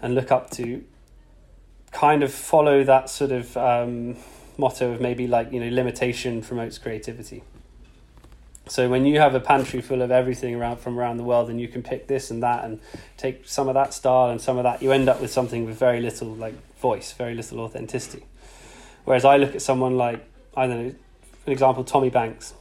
and 0.00 0.14
look 0.14 0.30
up 0.30 0.50
to 0.52 0.84
kind 1.90 2.22
of 2.22 2.32
follow 2.32 2.84
that 2.84 3.08
sort 3.10 3.32
of 3.32 3.56
um, 3.56 4.16
motto 4.58 4.92
of 4.92 5.00
maybe 5.00 5.26
like 5.26 5.52
you 5.52 5.60
know 5.60 5.68
limitation 5.68 6.42
promotes 6.42 6.78
creativity. 6.78 7.42
So 8.68 8.88
when 8.88 9.06
you 9.06 9.18
have 9.18 9.34
a 9.34 9.40
pantry 9.40 9.80
full 9.80 10.02
of 10.02 10.10
everything 10.10 10.54
around 10.54 10.78
from 10.78 10.98
around 10.98 11.16
the 11.16 11.24
world, 11.24 11.48
and 11.48 11.60
you 11.60 11.68
can 11.68 11.82
pick 11.82 12.06
this 12.06 12.30
and 12.30 12.42
that, 12.42 12.64
and 12.64 12.80
take 13.16 13.48
some 13.48 13.68
of 13.68 13.74
that 13.74 13.94
style 13.94 14.30
and 14.30 14.40
some 14.40 14.58
of 14.58 14.64
that, 14.64 14.82
you 14.82 14.92
end 14.92 15.08
up 15.08 15.20
with 15.20 15.30
something 15.30 15.64
with 15.64 15.78
very 15.78 16.00
little 16.00 16.28
like 16.28 16.54
voice, 16.78 17.12
very 17.12 17.34
little 17.34 17.60
authenticity. 17.60 18.24
Whereas 19.04 19.24
I 19.24 19.38
look 19.38 19.54
at 19.54 19.62
someone 19.62 19.96
like 19.96 20.24
I 20.56 20.66
don't 20.66 20.86
know, 20.88 20.94
an 21.46 21.52
example, 21.52 21.84
Tommy 21.84 22.10
Banks. 22.10 22.54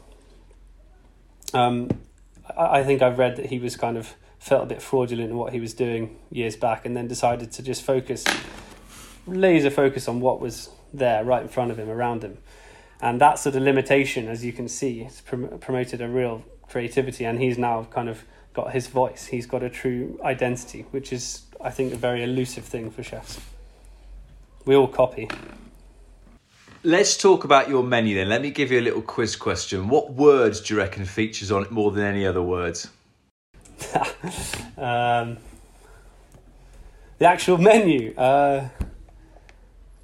Um, 1.54 1.90
I, 2.56 2.80
I 2.80 2.84
think 2.84 3.02
I've 3.02 3.18
read 3.18 3.36
that 3.38 3.48
he 3.48 3.60
was 3.60 3.76
kind 3.76 3.98
of 3.98 4.16
felt 4.40 4.64
a 4.64 4.66
bit 4.68 4.82
fraudulent 4.82 5.32
in 5.32 5.38
what 5.38 5.52
he 5.52 5.60
was 5.60 5.74
doing 5.74 6.18
years 6.32 6.56
back, 6.56 6.86
and 6.86 6.96
then 6.96 7.08
decided 7.08 7.52
to 7.54 7.64
just 7.64 7.82
focus, 7.82 8.24
laser 9.26 9.70
focus 9.70 10.08
on 10.08 10.20
what 10.20 10.40
was 10.40 10.70
there 10.94 11.24
right 11.24 11.42
in 11.42 11.50
front 11.50 11.72
of 11.72 11.78
him, 11.78 11.90
around 11.90 12.24
him, 12.24 12.38
and 13.02 13.22
that 13.22 13.40
sort 13.40 13.56
of 13.56 13.64
limitation, 13.64 14.28
as 14.28 14.44
you 14.44 14.54
can 14.54 14.68
see, 14.68 15.04
has 15.04 15.22
prom- 15.22 15.60
promoted 15.60 16.02
a 16.02 16.08
real 16.08 16.44
creativity, 16.70 17.26
and 17.26 17.40
he's 17.40 17.58
now 17.58 17.88
kind 17.92 18.10
of 18.10 18.24
got 18.54 18.74
his 18.74 18.88
voice. 18.88 19.28
He's 19.28 19.46
got 19.46 19.64
a 19.64 19.70
true 19.70 20.20
identity, 20.24 20.86
which 20.92 21.14
is, 21.14 21.44
I 21.62 21.70
think, 21.70 21.94
a 21.94 21.98
very 21.98 22.24
elusive 22.24 22.66
thing 22.66 22.90
for 22.92 23.04
chefs. 23.04 23.40
We 24.66 24.76
all 24.76 24.88
copy. 24.88 25.30
let's 26.84 27.18
talk 27.18 27.44
about 27.44 27.68
your 27.70 27.84
menu 27.84 28.16
then 28.16 28.30
let 28.30 28.42
me 28.42 28.52
give 28.52 28.72
you 28.72 28.80
a 28.80 28.86
little 28.88 29.02
quiz 29.02 29.36
question 29.36 29.90
what 29.90 30.14
words 30.14 30.62
do 30.62 30.74
you 30.74 30.80
reckon 30.80 31.04
features 31.06 31.52
on 31.52 31.64
it 31.64 31.72
more 31.72 31.92
than 31.92 32.04
any 32.04 32.26
other 32.26 32.42
words 32.42 32.90
Um, 34.78 35.38
the 37.18 37.26
actual 37.26 37.58
menu, 37.58 38.14
uh, 38.16 38.70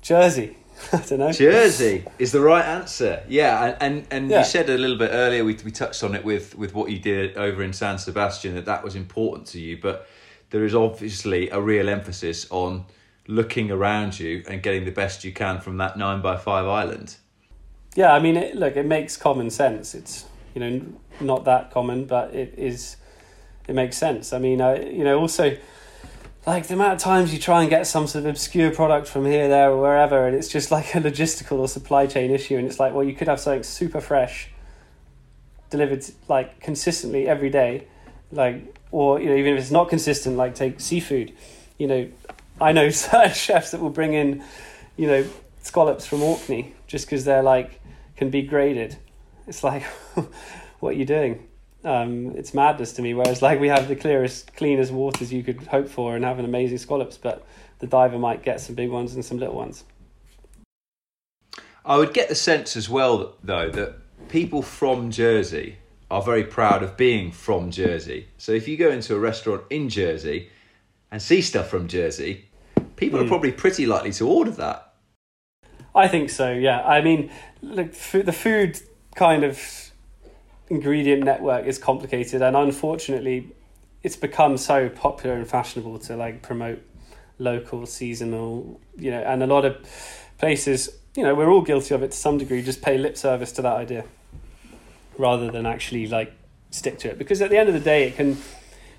Jersey. 0.01 0.58
I 0.93 0.98
don't 0.98 1.19
know. 1.19 1.32
Jersey 1.32 2.06
is 2.19 2.32
the 2.32 2.41
right 2.41 2.65
answer. 2.65 3.24
Yeah, 3.28 3.63
and 3.63 3.78
and, 3.82 4.08
and 4.12 4.32
Yeah. 4.32 4.39
you 4.39 4.46
said 4.46 4.69
a 4.69 4.78
little 4.78 4.98
bit 4.98 5.12
earlier 5.13 5.43
we 5.46 5.58
we 5.63 5.72
touched 5.72 6.04
on 6.04 6.15
it 6.15 6.24
with 6.26 6.56
with 6.58 6.74
what 6.74 6.91
you 6.91 7.00
did 7.00 7.38
over 7.38 7.63
in 7.63 7.74
San 7.74 7.98
Sebastian 7.98 8.56
that 8.56 8.65
that 8.65 8.84
was 8.84 8.96
important 8.96 9.48
to 9.48 9.60
you, 9.60 9.78
but 9.82 10.08
there 10.50 10.63
is 10.65 10.76
obviously 10.76 11.50
a 11.50 11.60
real 11.60 11.89
emphasis 11.89 12.46
on 12.52 12.86
looking 13.28 13.72
around 13.72 14.19
you 14.19 14.43
and 14.50 14.62
getting 14.62 14.84
the 14.86 14.91
best 14.91 15.24
you 15.24 15.32
can 15.32 15.60
from 15.62 15.78
that 15.78 15.98
nine 15.98 16.22
by 16.22 16.36
five 16.38 16.65
island. 16.67 17.15
Yeah, 17.96 18.12
I 18.12 18.19
mean, 18.19 18.36
it, 18.38 18.56
look, 18.56 18.76
it 18.76 18.86
makes 18.86 19.15
common 19.17 19.50
sense. 19.50 19.96
It's 19.96 20.26
you 20.54 20.62
know 20.62 20.82
not 21.22 21.46
that 21.46 21.72
common, 21.72 22.06
but 22.06 22.34
it 22.36 22.54
is. 22.58 22.98
It 23.67 23.76
makes 23.76 23.98
sense. 23.98 24.34
I 24.34 24.39
mean, 24.39 24.60
I 24.62 24.82
you 24.84 25.04
know 25.04 25.19
also 25.19 25.56
like 26.45 26.67
the 26.67 26.73
amount 26.73 26.93
of 26.93 26.99
times 26.99 27.34
you 27.34 27.39
try 27.39 27.62
and 27.62 27.69
get 27.69 27.88
some 27.88 28.06
sort 28.06 28.25
of 28.25 28.32
obscure 28.32 28.71
product 28.71 29.08
from 29.08 29.25
here, 29.25 29.47
there, 29.47 29.71
or 29.71 29.82
wherever, 29.82 30.27
and 30.27 30.36
it's 30.36 30.49
just 30.49 30.71
like 30.71 30.93
a 30.95 30.99
logistical 30.99 31.60
or 31.60 31.67
supply 31.67 32.06
chain 32.06 32.32
issue, 32.32 32.58
and 32.58 32.67
it's 32.67 32.79
like, 32.79 32.93
well, 32.93 33.03
you 33.03 33.13
could 33.13 33.27
have 33.27 33.39
something 33.39 33.63
super 33.63 34.01
fresh 34.01 34.49
delivered 35.69 36.06
like 36.27 36.60
consistently 36.60 37.27
every 37.27 37.49
day, 37.49 37.88
like 38.32 38.75
or 38.91 39.19
you 39.19 39.29
know 39.29 39.36
even 39.36 39.53
if 39.53 39.60
it's 39.60 39.71
not 39.71 39.89
consistent, 39.89 40.36
like 40.36 40.53
take 40.53 40.79
seafood. 40.79 41.34
You 41.77 41.88
know, 41.88 42.10
I 42.60 42.73
know 42.73 42.89
certain 42.91 43.34
chefs 43.34 43.71
that 43.71 43.82
will 43.82 43.89
bring 43.89 44.13
in, 44.13 44.43
you 44.97 45.08
know, 45.08 45.25
scallops 45.62 46.06
from 46.06 46.21
Orkney 46.21 46.75
just 46.88 47.06
because 47.06 47.25
they're 47.25 47.43
like 47.43 47.79
can 48.17 48.29
be 48.29 48.41
graded. 48.41 48.97
It's 49.47 49.63
like, 49.63 49.84
what 50.79 50.89
are 50.89 50.97
you 50.97 51.06
doing? 51.06 51.47
Um, 51.84 52.32
it's 52.36 52.54
madness 52.54 52.93
to 52.93 53.02
me. 53.02 53.13
Whereas 53.13 53.41
like 53.41 53.60
we 53.60 53.67
have 53.67 53.88
the 53.88 53.96
clearest, 53.96 54.56
cleanest 54.56 54.91
waters 54.91 55.34
you 55.34 55.43
could 55.43 55.63
hope 55.67 55.89
for 55.89 56.15
and 56.15 56.24
have 56.24 56.39
an 56.39 56.46
amazing 56.46 56.78
scallops, 56.78 57.17
but 57.17 57.46
the 57.80 57.88
diver 57.88 58.17
might 58.17 58.43
get 58.43 58.62
some 58.62 58.76
big 58.76 58.89
ones 58.89 59.13
and 59.15 59.26
some 59.26 59.38
little 59.38 59.56
ones. 59.56 59.84
I 61.86 61.98
would 61.98 62.13
get 62.13 62.30
the 62.30 62.36
sense 62.36 62.78
as 62.78 62.89
well, 62.89 63.36
though, 63.43 63.69
that 63.69 63.96
people 64.30 64.62
from 64.62 65.12
Jersey 65.12 65.78
are 66.10 66.22
very 66.22 66.43
proud 66.43 66.84
of 66.84 66.96
being 66.96 67.32
from 67.32 67.72
Jersey. 67.72 68.28
So 68.38 68.54
if 68.54 68.67
you 68.67 68.78
go 68.78 68.89
into 68.89 69.15
a 69.15 69.19
restaurant 69.19 69.63
in 69.69 69.89
Jersey 69.89 70.50
and 71.12 71.22
see 71.22 71.41
stuff 71.41 71.67
from 71.67 71.88
Jersey, 71.88 72.46
people 72.96 73.19
are 73.19 73.28
probably 73.28 73.52
pretty 73.52 73.86
likely 73.86 74.12
to 74.13 74.28
order 74.28 74.52
that. 74.52 74.93
I 75.93 76.08
think 76.08 76.30
so. 76.30 76.52
Yeah. 76.52 76.82
I 76.84 77.02
mean, 77.02 77.32
look, 77.62 77.93
the 77.93 78.32
food 78.32 78.80
kind 79.15 79.43
of 79.43 79.91
ingredient 80.73 81.23
network 81.23 81.65
is 81.65 81.77
complicated, 81.77 82.41
and 82.41 82.55
unfortunately, 82.55 83.51
it's 84.01 84.15
become 84.15 84.57
so 84.57 84.89
popular 84.89 85.36
and 85.36 85.47
fashionable 85.47 85.99
to 85.99 86.15
like 86.15 86.41
promote 86.41 86.81
local, 87.38 87.86
seasonal, 87.86 88.79
you 88.97 89.12
know, 89.12 89.21
and 89.21 89.43
a 89.43 89.47
lot 89.47 89.65
of 89.65 89.77
places, 90.38 90.89
you 91.15 91.23
know, 91.23 91.36
we're 91.36 91.49
all 91.49 91.62
guilty 91.62 91.93
of 91.93 92.01
it 92.03 92.12
to 92.12 92.17
some 92.17 92.38
degree. 92.38 92.62
Just 92.62 92.81
pay 92.81 92.97
lip 92.97 93.15
service 93.17 93.51
to 93.53 93.62
that 93.62 93.75
idea, 93.75 94.03
rather 95.17 95.51
than 95.51 95.65
actually 95.65 96.07
like 96.07 96.33
stick 96.71 96.97
to 96.99 97.09
it. 97.09 97.17
Because 97.17 97.41
at 97.41 97.49
the 97.49 97.57
end 97.57 97.69
of 97.69 97.75
the 97.75 97.79
day, 97.79 98.07
it 98.07 98.15
can 98.15 98.38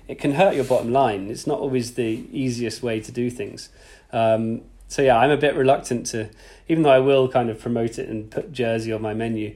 it 0.07 0.17
can 0.17 0.33
hurt 0.33 0.55
your 0.55 0.65
bottom 0.65 0.91
line. 0.91 1.29
It's 1.29 1.45
not 1.45 1.59
always 1.59 1.95
the 1.95 2.25
easiest 2.31 2.81
way 2.81 2.99
to 3.01 3.11
do 3.11 3.29
things. 3.29 3.69
Um, 4.13 4.61
so 4.87 5.01
yeah, 5.01 5.17
I'm 5.17 5.31
a 5.31 5.37
bit 5.37 5.55
reluctant 5.55 6.05
to, 6.07 6.29
even 6.67 6.83
though 6.83 6.91
I 6.91 6.99
will 6.99 7.27
kind 7.27 7.49
of 7.49 7.59
promote 7.59 7.99
it 7.99 8.07
and 8.07 8.31
put 8.31 8.51
Jersey 8.51 8.93
on 8.93 9.01
my 9.01 9.13
menu. 9.13 9.55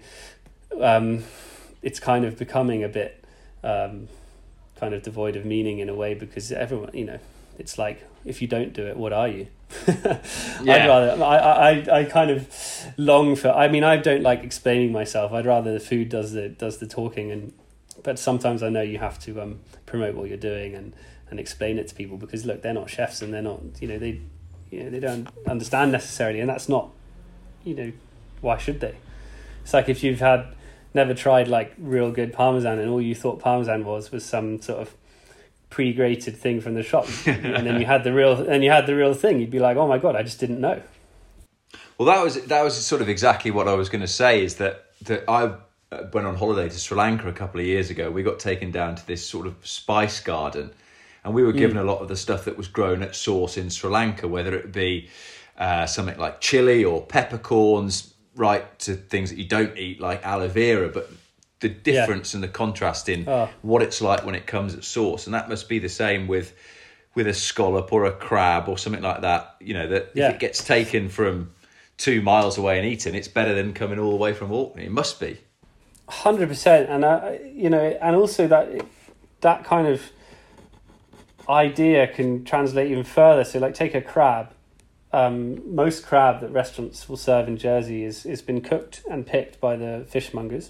Um, 0.81 1.23
it's 1.81 1.99
kind 1.99 2.25
of 2.25 2.37
becoming 2.37 2.83
a 2.83 2.89
bit 2.89 3.23
um, 3.63 4.07
kind 4.79 4.93
of 4.93 5.03
devoid 5.03 5.35
of 5.35 5.45
meaning 5.45 5.79
in 5.79 5.89
a 5.89 5.95
way 5.95 6.13
because 6.13 6.51
everyone, 6.51 6.91
you 6.93 7.05
know, 7.05 7.19
it's 7.57 7.77
like 7.77 8.03
if 8.25 8.41
you 8.41 8.47
don't 8.47 8.73
do 8.73 8.85
it, 8.87 8.97
what 8.97 9.13
are 9.13 9.27
you? 9.27 9.47
Yeah. 10.61 10.73
I'd 10.73 10.87
rather. 10.87 11.23
I, 11.23 11.37
I 11.37 11.99
I 11.99 12.03
kind 12.03 12.31
of 12.31 12.47
long 12.97 13.37
for. 13.37 13.49
I 13.49 13.69
mean, 13.69 13.83
I 13.85 13.95
don't 13.95 14.23
like 14.23 14.43
explaining 14.43 14.91
myself. 14.91 15.31
I'd 15.31 15.45
rather 15.45 15.71
the 15.71 15.79
food 15.79 16.09
does 16.09 16.33
the 16.33 16.49
does 16.49 16.79
the 16.79 16.87
talking, 16.87 17.31
and 17.31 17.53
but 18.03 18.19
sometimes 18.19 18.61
I 18.61 18.67
know 18.67 18.81
you 18.81 18.97
have 18.97 19.19
to 19.19 19.41
um, 19.41 19.59
promote 19.85 20.15
what 20.15 20.27
you're 20.27 20.37
doing 20.37 20.75
and 20.75 20.93
and 21.29 21.39
explain 21.39 21.77
it 21.77 21.87
to 21.89 21.95
people 21.95 22.17
because 22.17 22.45
look, 22.45 22.61
they're 22.61 22.73
not 22.73 22.89
chefs 22.89 23.21
and 23.21 23.33
they're 23.33 23.41
not. 23.41 23.61
You 23.79 23.87
know, 23.87 23.99
they 23.99 24.19
you 24.69 24.83
know 24.83 24.89
they 24.89 24.99
don't 24.99 25.29
understand 25.47 25.93
necessarily, 25.93 26.41
and 26.41 26.49
that's 26.49 26.67
not. 26.67 26.89
You 27.63 27.75
know, 27.75 27.91
why 28.41 28.57
should 28.57 28.81
they? 28.81 28.95
It's 29.63 29.73
like 29.73 29.87
if 29.87 30.03
you've 30.03 30.19
had 30.19 30.47
never 30.93 31.13
tried 31.13 31.47
like 31.47 31.73
real 31.77 32.11
good 32.11 32.33
parmesan 32.33 32.79
and 32.79 32.89
all 32.89 33.01
you 33.01 33.15
thought 33.15 33.39
parmesan 33.39 33.85
was 33.85 34.11
was 34.11 34.25
some 34.25 34.61
sort 34.61 34.79
of 34.79 34.93
pre-grated 35.69 36.35
thing 36.35 36.61
from 36.61 36.73
the 36.73 36.83
shop, 36.83 37.07
and 37.25 37.65
then 37.65 37.79
you 37.79 37.85
had 37.85 38.03
the 38.03 38.13
real, 38.13 38.33
and 38.47 38.63
you 38.63 38.71
had 38.71 38.87
the 38.87 38.95
real 38.95 39.13
thing. 39.13 39.39
You'd 39.39 39.51
be 39.51 39.59
like, 39.59 39.77
oh 39.77 39.87
my 39.87 39.97
god, 39.97 40.15
I 40.15 40.23
just 40.23 40.39
didn't 40.39 40.59
know. 40.59 40.81
Well, 41.97 42.07
that 42.07 42.23
was 42.23 42.45
that 42.45 42.63
was 42.63 42.85
sort 42.85 43.01
of 43.01 43.09
exactly 43.09 43.51
what 43.51 43.67
I 43.67 43.73
was 43.73 43.89
going 43.89 44.01
to 44.01 44.07
say. 44.07 44.43
Is 44.43 44.55
that 44.55 44.85
that 45.03 45.29
I 45.29 45.53
uh, 45.91 46.03
went 46.13 46.27
on 46.27 46.35
holiday 46.35 46.69
to 46.69 46.77
Sri 46.77 46.97
Lanka 46.97 47.27
a 47.27 47.33
couple 47.33 47.59
of 47.59 47.65
years 47.65 47.89
ago. 47.89 48.09
We 48.09 48.23
got 48.23 48.39
taken 48.39 48.71
down 48.71 48.95
to 48.95 49.05
this 49.05 49.27
sort 49.27 49.47
of 49.47 49.55
spice 49.63 50.19
garden, 50.21 50.71
and 51.23 51.33
we 51.33 51.43
were 51.43 51.53
given 51.53 51.77
mm. 51.77 51.81
a 51.81 51.83
lot 51.83 51.99
of 51.99 52.07
the 52.07 52.15
stuff 52.15 52.45
that 52.45 52.57
was 52.57 52.67
grown 52.67 53.03
at 53.03 53.15
source 53.15 53.57
in 53.57 53.69
Sri 53.69 53.89
Lanka, 53.89 54.27
whether 54.27 54.55
it 54.55 54.71
be 54.71 55.09
uh, 55.57 55.85
something 55.85 56.17
like 56.17 56.41
chili 56.41 56.83
or 56.85 57.01
peppercorns, 57.01 58.08
right 58.39 58.79
to 58.79 58.95
things 58.95 59.29
that 59.29 59.37
you 59.37 59.45
don't 59.45 59.77
eat 59.77 59.99
like 59.99 60.25
aloe 60.25 60.47
vera, 60.47 60.89
but 60.89 61.11
the 61.59 61.69
difference 61.69 62.33
yeah. 62.33 62.37
and 62.37 62.43
the 62.43 62.47
contrast 62.47 63.09
in 63.09 63.27
oh. 63.27 63.49
what 63.61 63.81
it's 63.81 64.01
like 64.01 64.25
when 64.25 64.33
it 64.33 64.47
comes 64.47 64.73
at 64.73 64.83
source, 64.83 65.27
and 65.27 65.33
that 65.33 65.49
must 65.49 65.67
be 65.67 65.77
the 65.77 65.89
same 65.89 66.27
with 66.27 66.55
with 67.15 67.27
a 67.27 67.33
scallop 67.33 67.91
or 67.91 68.05
a 68.05 68.11
crab 68.11 68.69
or 68.69 68.77
something 68.77 69.03
like 69.03 69.21
that. 69.21 69.55
You 69.59 69.73
know 69.73 69.87
that 69.87 70.11
yeah. 70.15 70.29
if 70.29 70.35
it 70.35 70.39
gets 70.39 70.63
taken 70.63 71.09
from 71.09 71.51
two 71.97 72.21
miles 72.21 72.57
away 72.57 72.79
and 72.79 72.87
eaten, 72.87 73.13
it's 73.13 73.27
better 73.27 73.53
than 73.53 73.73
coming 73.73 73.99
all 73.99 74.11
the 74.11 74.17
way 74.17 74.33
from 74.33 74.51
Orkney. 74.51 74.85
It 74.85 74.91
must 74.91 75.19
be. 75.19 75.37
Hundred 76.07 76.47
percent, 76.47 76.89
and 76.89 77.03
uh, 77.03 77.33
you 77.53 77.69
know, 77.69 77.85
and 78.01 78.15
also 78.15 78.47
that 78.47 78.85
that 79.41 79.65
kind 79.65 79.85
of 79.87 80.01
idea 81.49 82.07
can 82.07 82.45
translate 82.45 82.89
even 82.89 83.03
further. 83.03 83.43
So, 83.43 83.59
like, 83.59 83.73
take 83.73 83.95
a 83.95 84.01
crab. 84.01 84.53
Um, 85.11 85.75
most 85.75 86.05
crab 86.05 86.41
that 86.41 86.51
restaurants 86.51 87.09
will 87.09 87.17
serve 87.17 87.47
in 87.47 87.57
Jersey 87.57 88.03
is 88.03 88.25
is 88.25 88.41
been 88.41 88.61
cooked 88.61 89.01
and 89.09 89.25
picked 89.25 89.59
by 89.59 89.75
the 89.75 90.05
fishmongers 90.11 90.69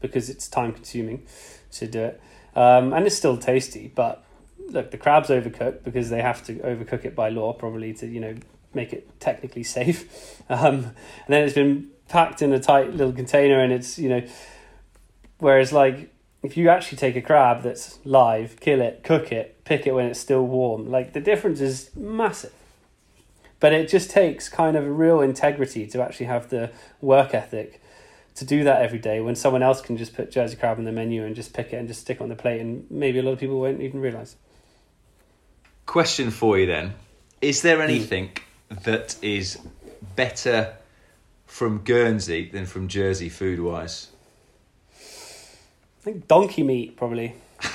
because 0.00 0.28
it's 0.28 0.48
time 0.48 0.72
consuming 0.72 1.24
to 1.72 1.86
do 1.86 2.00
it, 2.00 2.20
um, 2.56 2.92
and 2.92 3.06
it's 3.06 3.16
still 3.16 3.36
tasty. 3.36 3.92
But 3.94 4.24
look, 4.68 4.90
the 4.90 4.98
crab's 4.98 5.28
overcooked 5.28 5.84
because 5.84 6.10
they 6.10 6.20
have 6.20 6.44
to 6.46 6.54
overcook 6.56 7.04
it 7.04 7.14
by 7.14 7.28
law, 7.28 7.52
probably 7.52 7.92
to 7.94 8.06
you 8.06 8.20
know 8.20 8.34
make 8.74 8.92
it 8.92 9.20
technically 9.20 9.62
safe. 9.62 10.32
Um, 10.48 10.92
and 11.26 11.26
then 11.26 11.42
it's 11.42 11.54
been 11.54 11.88
packed 12.08 12.40
in 12.40 12.52
a 12.52 12.60
tight 12.60 12.92
little 12.92 13.12
container, 13.12 13.58
and 13.58 13.72
it's 13.72 13.98
you 13.98 14.08
know, 14.08 14.22
whereas 15.38 15.72
like 15.72 16.14
if 16.44 16.56
you 16.56 16.68
actually 16.68 16.98
take 16.98 17.16
a 17.16 17.20
crab 17.20 17.64
that's 17.64 17.98
live, 18.04 18.60
kill 18.60 18.80
it, 18.80 19.02
cook 19.02 19.32
it, 19.32 19.64
pick 19.64 19.88
it 19.88 19.92
when 19.92 20.06
it's 20.06 20.20
still 20.20 20.46
warm, 20.46 20.88
like 20.88 21.14
the 21.14 21.20
difference 21.20 21.60
is 21.60 21.90
massive. 21.96 22.52
But 23.66 23.72
it 23.72 23.88
just 23.88 24.10
takes 24.10 24.48
kind 24.48 24.76
of 24.76 24.86
a 24.86 24.90
real 24.92 25.20
integrity 25.20 25.88
to 25.88 26.00
actually 26.00 26.26
have 26.26 26.50
the 26.50 26.70
work 27.00 27.34
ethic 27.34 27.82
to 28.36 28.44
do 28.44 28.62
that 28.62 28.80
every 28.80 29.00
day 29.00 29.20
when 29.20 29.34
someone 29.34 29.60
else 29.60 29.80
can 29.80 29.96
just 29.96 30.14
put 30.14 30.30
Jersey 30.30 30.54
crab 30.54 30.78
on 30.78 30.84
the 30.84 30.92
menu 30.92 31.24
and 31.24 31.34
just 31.34 31.52
pick 31.52 31.72
it 31.72 31.76
and 31.76 31.88
just 31.88 32.02
stick 32.02 32.20
it 32.20 32.22
on 32.22 32.28
the 32.28 32.36
plate, 32.36 32.60
and 32.60 32.88
maybe 32.88 33.18
a 33.18 33.24
lot 33.24 33.32
of 33.32 33.40
people 33.40 33.58
won't 33.58 33.80
even 33.80 34.00
realize. 34.00 34.36
Question 35.84 36.30
for 36.30 36.56
you 36.56 36.66
then: 36.66 36.94
Is 37.40 37.62
there 37.62 37.78
hmm. 37.78 37.82
anything 37.82 38.30
that 38.84 39.16
is 39.20 39.58
better 40.14 40.76
from 41.46 41.78
Guernsey 41.78 42.48
than 42.48 42.66
from 42.66 42.86
Jersey 42.86 43.28
food 43.28 43.58
wise? 43.58 44.12
I 44.92 46.02
think 46.02 46.28
donkey 46.28 46.62
meat 46.62 46.96
probably. 46.96 47.34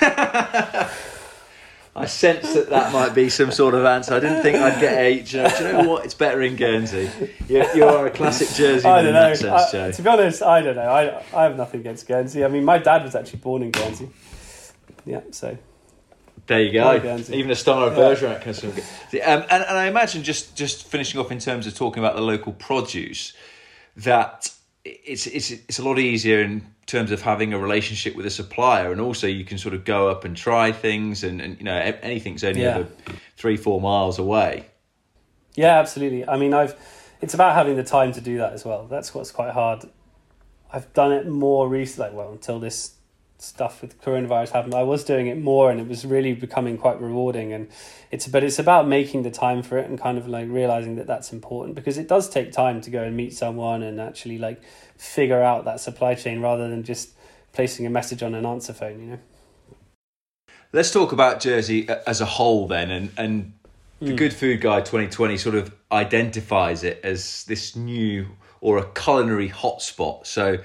I 1.94 2.06
sense 2.06 2.54
that 2.54 2.70
that 2.70 2.90
might 2.90 3.14
be 3.14 3.28
some 3.28 3.52
sort 3.52 3.74
of 3.74 3.84
answer. 3.84 4.14
I 4.14 4.20
didn't 4.20 4.42
think 4.42 4.56
I'd 4.56 4.80
get 4.80 4.98
eight. 4.98 5.26
Do 5.26 5.36
you 5.36 5.42
know, 5.42 5.48
do 5.50 5.64
you 5.64 5.72
know 5.72 5.88
what? 5.90 6.04
It's 6.06 6.14
better 6.14 6.40
in 6.40 6.56
Guernsey. 6.56 7.10
You, 7.48 7.66
you 7.74 7.84
are 7.84 8.06
a 8.06 8.10
classic 8.10 8.48
Jersey 8.48 8.88
I 8.88 9.02
don't 9.02 9.12
know. 9.12 9.34
Sense, 9.34 9.74
I, 9.74 9.90
to 9.90 10.02
be 10.02 10.08
honest, 10.08 10.42
I 10.42 10.62
don't 10.62 10.76
know. 10.76 10.88
I 10.88 11.22
I 11.34 11.42
have 11.44 11.56
nothing 11.56 11.80
against 11.80 12.08
Guernsey. 12.08 12.44
I 12.44 12.48
mean, 12.48 12.64
my 12.64 12.78
dad 12.78 13.02
was 13.02 13.14
actually 13.14 13.40
born 13.40 13.62
in 13.62 13.72
Guernsey. 13.72 14.08
Yeah, 15.04 15.20
so 15.32 15.58
there 16.46 16.62
you 16.62 16.72
go. 16.72 16.96
Even 17.30 17.50
a 17.50 17.54
star 17.54 17.88
of 17.88 17.94
Bergerac 17.94 18.40
comes 18.42 18.60
from. 18.60 18.70
Um, 18.70 18.76
and, 19.50 19.50
and 19.50 19.78
I 19.78 19.86
imagine 19.86 20.22
just 20.22 20.56
just 20.56 20.86
finishing 20.86 21.20
off 21.20 21.30
in 21.30 21.40
terms 21.40 21.66
of 21.66 21.74
talking 21.74 22.02
about 22.02 22.16
the 22.16 22.22
local 22.22 22.54
produce, 22.54 23.34
that 23.96 24.50
it's 24.84 25.26
it's 25.26 25.50
it's 25.50 25.78
a 25.78 25.84
lot 25.84 25.98
easier 25.98 26.40
in 26.40 26.66
terms 26.86 27.10
of 27.12 27.22
having 27.22 27.52
a 27.52 27.58
relationship 27.58 28.16
with 28.16 28.26
a 28.26 28.30
supplier, 28.30 28.90
and 28.90 29.00
also 29.00 29.26
you 29.26 29.44
can 29.44 29.58
sort 29.58 29.74
of 29.74 29.84
go 29.84 30.08
up 30.08 30.24
and 30.24 30.36
try 30.36 30.72
things, 30.72 31.22
and, 31.22 31.40
and 31.40 31.58
you 31.58 31.64
know 31.64 31.76
anything's 32.02 32.42
only 32.44 32.62
yeah. 32.62 32.84
three 33.36 33.56
four 33.56 33.80
miles 33.80 34.18
away. 34.18 34.66
Yeah, 35.54 35.78
absolutely. 35.78 36.26
I 36.26 36.36
mean, 36.36 36.54
I've 36.54 36.74
it's 37.20 37.34
about 37.34 37.54
having 37.54 37.76
the 37.76 37.84
time 37.84 38.12
to 38.12 38.20
do 38.20 38.38
that 38.38 38.52
as 38.52 38.64
well. 38.64 38.86
That's 38.86 39.14
what's 39.14 39.30
quite 39.30 39.52
hard. 39.52 39.84
I've 40.72 40.92
done 40.92 41.12
it 41.12 41.28
more 41.28 41.68
recently, 41.68 42.16
well, 42.16 42.32
until 42.32 42.58
this 42.58 42.94
stuff 43.42 43.82
with 43.82 44.00
coronavirus 44.00 44.50
happened, 44.50 44.74
I 44.74 44.82
was 44.82 45.04
doing 45.04 45.26
it 45.26 45.38
more 45.38 45.70
and 45.70 45.80
it 45.80 45.88
was 45.88 46.04
really 46.04 46.32
becoming 46.32 46.78
quite 46.78 47.00
rewarding. 47.00 47.52
And 47.52 47.68
it's 48.10 48.26
but 48.26 48.44
it's 48.44 48.58
about 48.58 48.86
making 48.86 49.22
the 49.22 49.30
time 49.30 49.62
for 49.62 49.78
it 49.78 49.88
and 49.88 49.98
kind 49.98 50.18
of 50.18 50.28
like 50.28 50.48
realizing 50.48 50.96
that 50.96 51.06
that's 51.06 51.32
important 51.32 51.74
because 51.74 51.98
it 51.98 52.08
does 52.08 52.28
take 52.28 52.52
time 52.52 52.80
to 52.82 52.90
go 52.90 53.02
and 53.02 53.16
meet 53.16 53.32
someone 53.32 53.82
and 53.82 54.00
actually 54.00 54.38
like 54.38 54.62
figure 54.96 55.42
out 55.42 55.64
that 55.64 55.80
supply 55.80 56.14
chain 56.14 56.40
rather 56.40 56.68
than 56.68 56.82
just 56.82 57.10
placing 57.52 57.86
a 57.86 57.90
message 57.90 58.22
on 58.22 58.34
an 58.34 58.46
answer 58.46 58.72
phone. 58.72 59.00
You 59.00 59.06
know. 59.06 59.18
Let's 60.72 60.90
talk 60.90 61.12
about 61.12 61.40
Jersey 61.40 61.88
as 62.06 62.20
a 62.20 62.26
whole 62.26 62.66
then, 62.66 62.90
and 62.90 63.10
and 63.18 63.52
the 64.00 64.12
mm. 64.12 64.16
Good 64.16 64.32
Food 64.32 64.60
Guide 64.60 64.86
2020 64.86 65.36
sort 65.36 65.54
of 65.54 65.74
identifies 65.90 66.82
it 66.82 67.00
as 67.04 67.44
this 67.44 67.76
new 67.76 68.26
or 68.60 68.78
a 68.78 68.84
culinary 68.92 69.50
hotspot. 69.50 70.26
So 70.26 70.58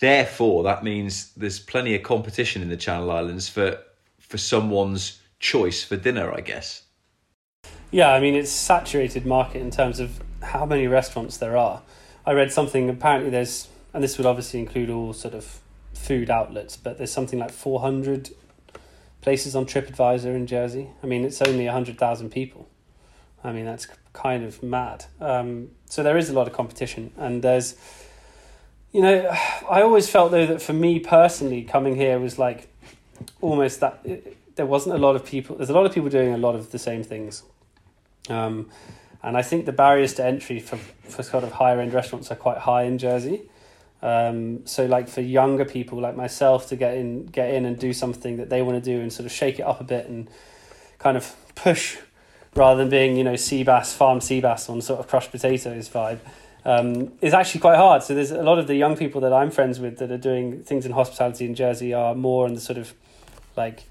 Therefore, 0.00 0.62
that 0.64 0.82
means 0.82 1.32
there's 1.34 1.60
plenty 1.60 1.94
of 1.94 2.02
competition 2.02 2.62
in 2.62 2.68
the 2.68 2.76
Channel 2.76 3.10
Islands 3.10 3.48
for 3.48 3.78
for 4.18 4.38
someone's 4.38 5.20
choice 5.38 5.82
for 5.82 5.96
dinner, 5.96 6.32
I 6.32 6.40
guess. 6.40 6.82
Yeah, 7.90 8.10
I 8.10 8.20
mean 8.20 8.34
it's 8.34 8.50
saturated 8.50 9.26
market 9.26 9.60
in 9.60 9.70
terms 9.70 10.00
of 10.00 10.20
how 10.42 10.64
many 10.64 10.86
restaurants 10.86 11.36
there 11.36 11.56
are. 11.56 11.82
I 12.24 12.32
read 12.32 12.52
something 12.52 12.88
apparently 12.88 13.30
there's 13.30 13.68
and 13.92 14.02
this 14.04 14.16
would 14.18 14.26
obviously 14.26 14.60
include 14.60 14.88
all 14.88 15.12
sort 15.12 15.34
of 15.34 15.60
food 15.92 16.30
outlets, 16.30 16.76
but 16.76 16.96
there's 16.96 17.12
something 17.12 17.38
like 17.38 17.50
400 17.50 18.30
places 19.20 19.54
on 19.54 19.66
TripAdvisor 19.66 20.34
in 20.34 20.46
Jersey. 20.46 20.88
I 21.02 21.06
mean, 21.06 21.24
it's 21.24 21.42
only 21.42 21.66
100,000 21.66 22.30
people. 22.30 22.68
I 23.42 23.52
mean, 23.52 23.64
that's 23.64 23.86
kind 24.12 24.44
of 24.44 24.62
mad. 24.62 25.06
Um, 25.20 25.70
so 25.86 26.02
there 26.02 26.16
is 26.16 26.30
a 26.30 26.32
lot 26.32 26.46
of 26.46 26.52
competition, 26.52 27.12
and 27.16 27.42
there's 27.42 27.74
you 28.92 29.02
know, 29.02 29.28
I 29.70 29.82
always 29.82 30.08
felt 30.08 30.30
though 30.30 30.46
that 30.46 30.62
for 30.62 30.72
me 30.72 30.98
personally, 30.98 31.62
coming 31.62 31.96
here 31.96 32.18
was 32.18 32.38
like 32.38 32.68
almost 33.40 33.80
that 33.80 34.00
it, 34.04 34.36
there 34.56 34.66
wasn't 34.66 34.94
a 34.94 34.98
lot 34.98 35.16
of 35.16 35.24
people. 35.24 35.56
There's 35.56 35.70
a 35.70 35.74
lot 35.74 35.86
of 35.86 35.92
people 35.92 36.10
doing 36.10 36.32
a 36.32 36.38
lot 36.38 36.54
of 36.54 36.70
the 36.70 36.78
same 36.78 37.02
things, 37.02 37.42
um, 38.28 38.68
and 39.22 39.36
I 39.36 39.42
think 39.42 39.66
the 39.66 39.72
barriers 39.72 40.14
to 40.14 40.24
entry 40.24 40.60
for 40.60 40.76
for 40.76 41.22
sort 41.22 41.44
of 41.44 41.52
higher 41.52 41.80
end 41.80 41.92
restaurants 41.92 42.30
are 42.30 42.36
quite 42.36 42.58
high 42.58 42.82
in 42.82 42.98
Jersey. 42.98 43.48
Um, 44.02 44.66
so 44.66 44.86
like 44.86 45.08
for 45.08 45.20
younger 45.20 45.66
people 45.66 46.00
like 46.00 46.16
myself 46.16 46.68
to 46.68 46.76
get 46.76 46.96
in 46.96 47.26
get 47.26 47.52
in 47.52 47.66
and 47.66 47.78
do 47.78 47.92
something 47.92 48.38
that 48.38 48.48
they 48.48 48.62
want 48.62 48.82
to 48.82 48.90
do 48.90 49.00
and 49.00 49.12
sort 49.12 49.26
of 49.26 49.32
shake 49.32 49.58
it 49.58 49.62
up 49.62 49.80
a 49.80 49.84
bit 49.84 50.08
and 50.08 50.30
kind 50.98 51.18
of 51.18 51.36
push 51.54 51.98
rather 52.54 52.78
than 52.78 52.88
being 52.88 53.16
you 53.16 53.24
know 53.24 53.36
sea 53.36 53.62
bass 53.62 53.92
farm 53.92 54.22
sea 54.22 54.40
bass 54.40 54.70
on 54.70 54.80
sort 54.80 55.00
of 55.00 55.06
crushed 55.06 55.30
potatoes 55.30 55.86
vibe 55.90 56.18
um, 56.64 57.12
is 57.20 57.34
actually 57.34 57.60
quite 57.60 57.76
hard. 57.76 58.02
So 58.02 58.14
there's 58.14 58.30
a 58.30 58.42
lot 58.42 58.58
of 58.58 58.66
the 58.66 58.74
young 58.74 58.96
people 58.96 59.20
that 59.22 59.32
I'm 59.32 59.50
friends 59.50 59.80
with 59.80 59.98
that 59.98 60.10
are 60.10 60.18
doing 60.18 60.62
things 60.62 60.84
in 60.86 60.92
hospitality 60.92 61.46
in 61.46 61.54
Jersey 61.54 61.94
are 61.94 62.14
more 62.14 62.46
in 62.46 62.54
the 62.54 62.60
sort 62.60 62.78
of 62.78 62.94
like 63.56 63.84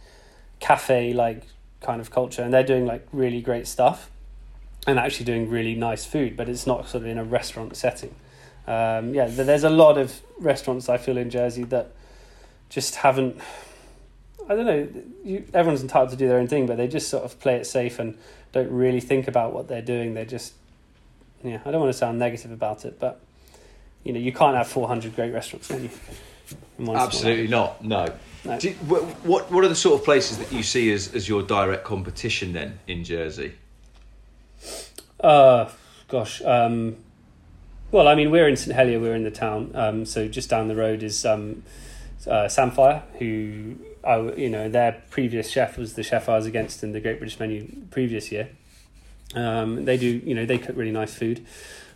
cafe 0.60 1.14
like 1.14 1.44
kind 1.82 2.02
of 2.02 2.12
culture, 2.12 2.42
and 2.44 2.54
they're 2.54 2.64
doing 2.64 2.86
like 2.86 3.08
really 3.12 3.42
great 3.42 3.68
stuff 3.68 4.10
and 4.88 4.98
actually 4.98 5.26
doing 5.26 5.50
really 5.50 5.76
nice 5.76 6.06
food, 6.06 6.38
but 6.38 6.50
it's 6.50 6.66
not 6.66 6.88
sort 6.88 7.04
of 7.04 7.10
in 7.10 7.18
a 7.18 7.24
restaurant 7.24 7.76
setting. 7.76 8.16
Um, 8.68 9.14
yeah, 9.14 9.26
there's 9.28 9.64
a 9.64 9.70
lot 9.70 9.98
of 9.98 10.22
restaurants 10.40 10.90
I 10.90 10.98
feel 10.98 11.18
in 11.18 11.30
Jersey 11.30 11.64
that 11.66 11.92
just 12.70 12.96
haven't. 12.96 13.40
I 14.48 14.56
don't 14.56 14.66
know. 14.66 14.88
You, 15.24 15.46
everyone's 15.54 15.82
entitled 15.82 16.10
to 16.12 16.16
do 16.16 16.28
their 16.28 16.40
own 16.40 16.48
thing, 16.48 16.66
but 16.66 16.78
they 16.78 16.88
just 16.88 17.10
sort 17.10 17.24
of 17.24 17.40
play 17.40 17.56
it 17.56 17.66
safe 17.66 18.00
and 18.00 18.18
don't 18.52 18.72
really 18.72 19.00
think 19.00 19.28
about 19.28 19.54
what 19.54 19.68
they're 19.68 19.82
doing. 19.82 20.14
They're 20.14 20.26
just 20.26 20.54
yeah, 21.44 21.60
I 21.66 21.72
don't 21.72 21.82
want 21.82 21.92
to 21.92 21.98
sound 21.98 22.20
negative 22.20 22.52
about 22.52 22.86
it, 22.86 23.00
but 23.00 23.22
you 24.04 24.14
know, 24.14 24.20
you 24.20 24.32
can't 24.32 24.56
have 24.56 24.68
400 24.68 25.16
great 25.16 25.34
restaurants, 25.34 25.68
can 25.68 25.84
you? 25.84 25.90
Absolutely 26.88 27.48
not. 27.48 27.84
No. 27.84 28.08
no. 28.46 28.58
You, 28.58 28.72
what 28.86 29.52
What 29.52 29.64
are 29.64 29.68
the 29.68 29.76
sort 29.76 30.00
of 30.00 30.06
places 30.06 30.38
that 30.38 30.52
you 30.52 30.64
see 30.64 30.92
as, 30.92 31.14
as 31.14 31.28
your 31.28 31.44
direct 31.44 31.84
competition 31.84 32.54
then 32.54 32.80
in 32.88 33.04
Jersey? 33.04 33.54
Uh, 35.20 35.70
gosh. 36.08 36.42
Um, 36.44 36.98
well, 37.92 38.08
I 38.08 38.16
mean, 38.16 38.32
we're 38.32 38.48
in 38.48 38.56
St 38.56 38.76
Helier. 38.76 39.00
We're 39.00 39.16
in 39.16 39.24
the 39.24 39.32
town. 39.32 39.72
Um, 39.76 40.06
so 40.06 40.28
just 40.28 40.50
down 40.50 40.68
the 40.68 40.76
road 40.76 41.04
is 41.04 41.26
um, 41.26 41.64
uh, 42.28 42.48
Samphire, 42.48 43.04
who 43.18 43.76
I, 44.04 44.20
you 44.34 44.50
know, 44.50 44.70
their 44.70 45.04
previous 45.10 45.50
chef 45.50 45.78
was 45.78 45.94
the 45.94 46.04
chef 46.04 46.30
I 46.30 46.38
was 46.38 46.46
against 46.46 46.84
in 46.84 46.94
the 46.94 47.00
Great 47.00 47.20
British 47.20 47.40
Menu 47.40 47.68
previous 47.92 48.32
year. 48.32 48.50
Um, 49.36 49.86
they 49.86 49.98
do, 49.98 50.08
you 50.24 50.34
know, 50.36 50.46
they 50.46 50.58
cook 50.58 50.76
really 50.76 50.92
nice 50.92 51.14
food. 51.14 51.46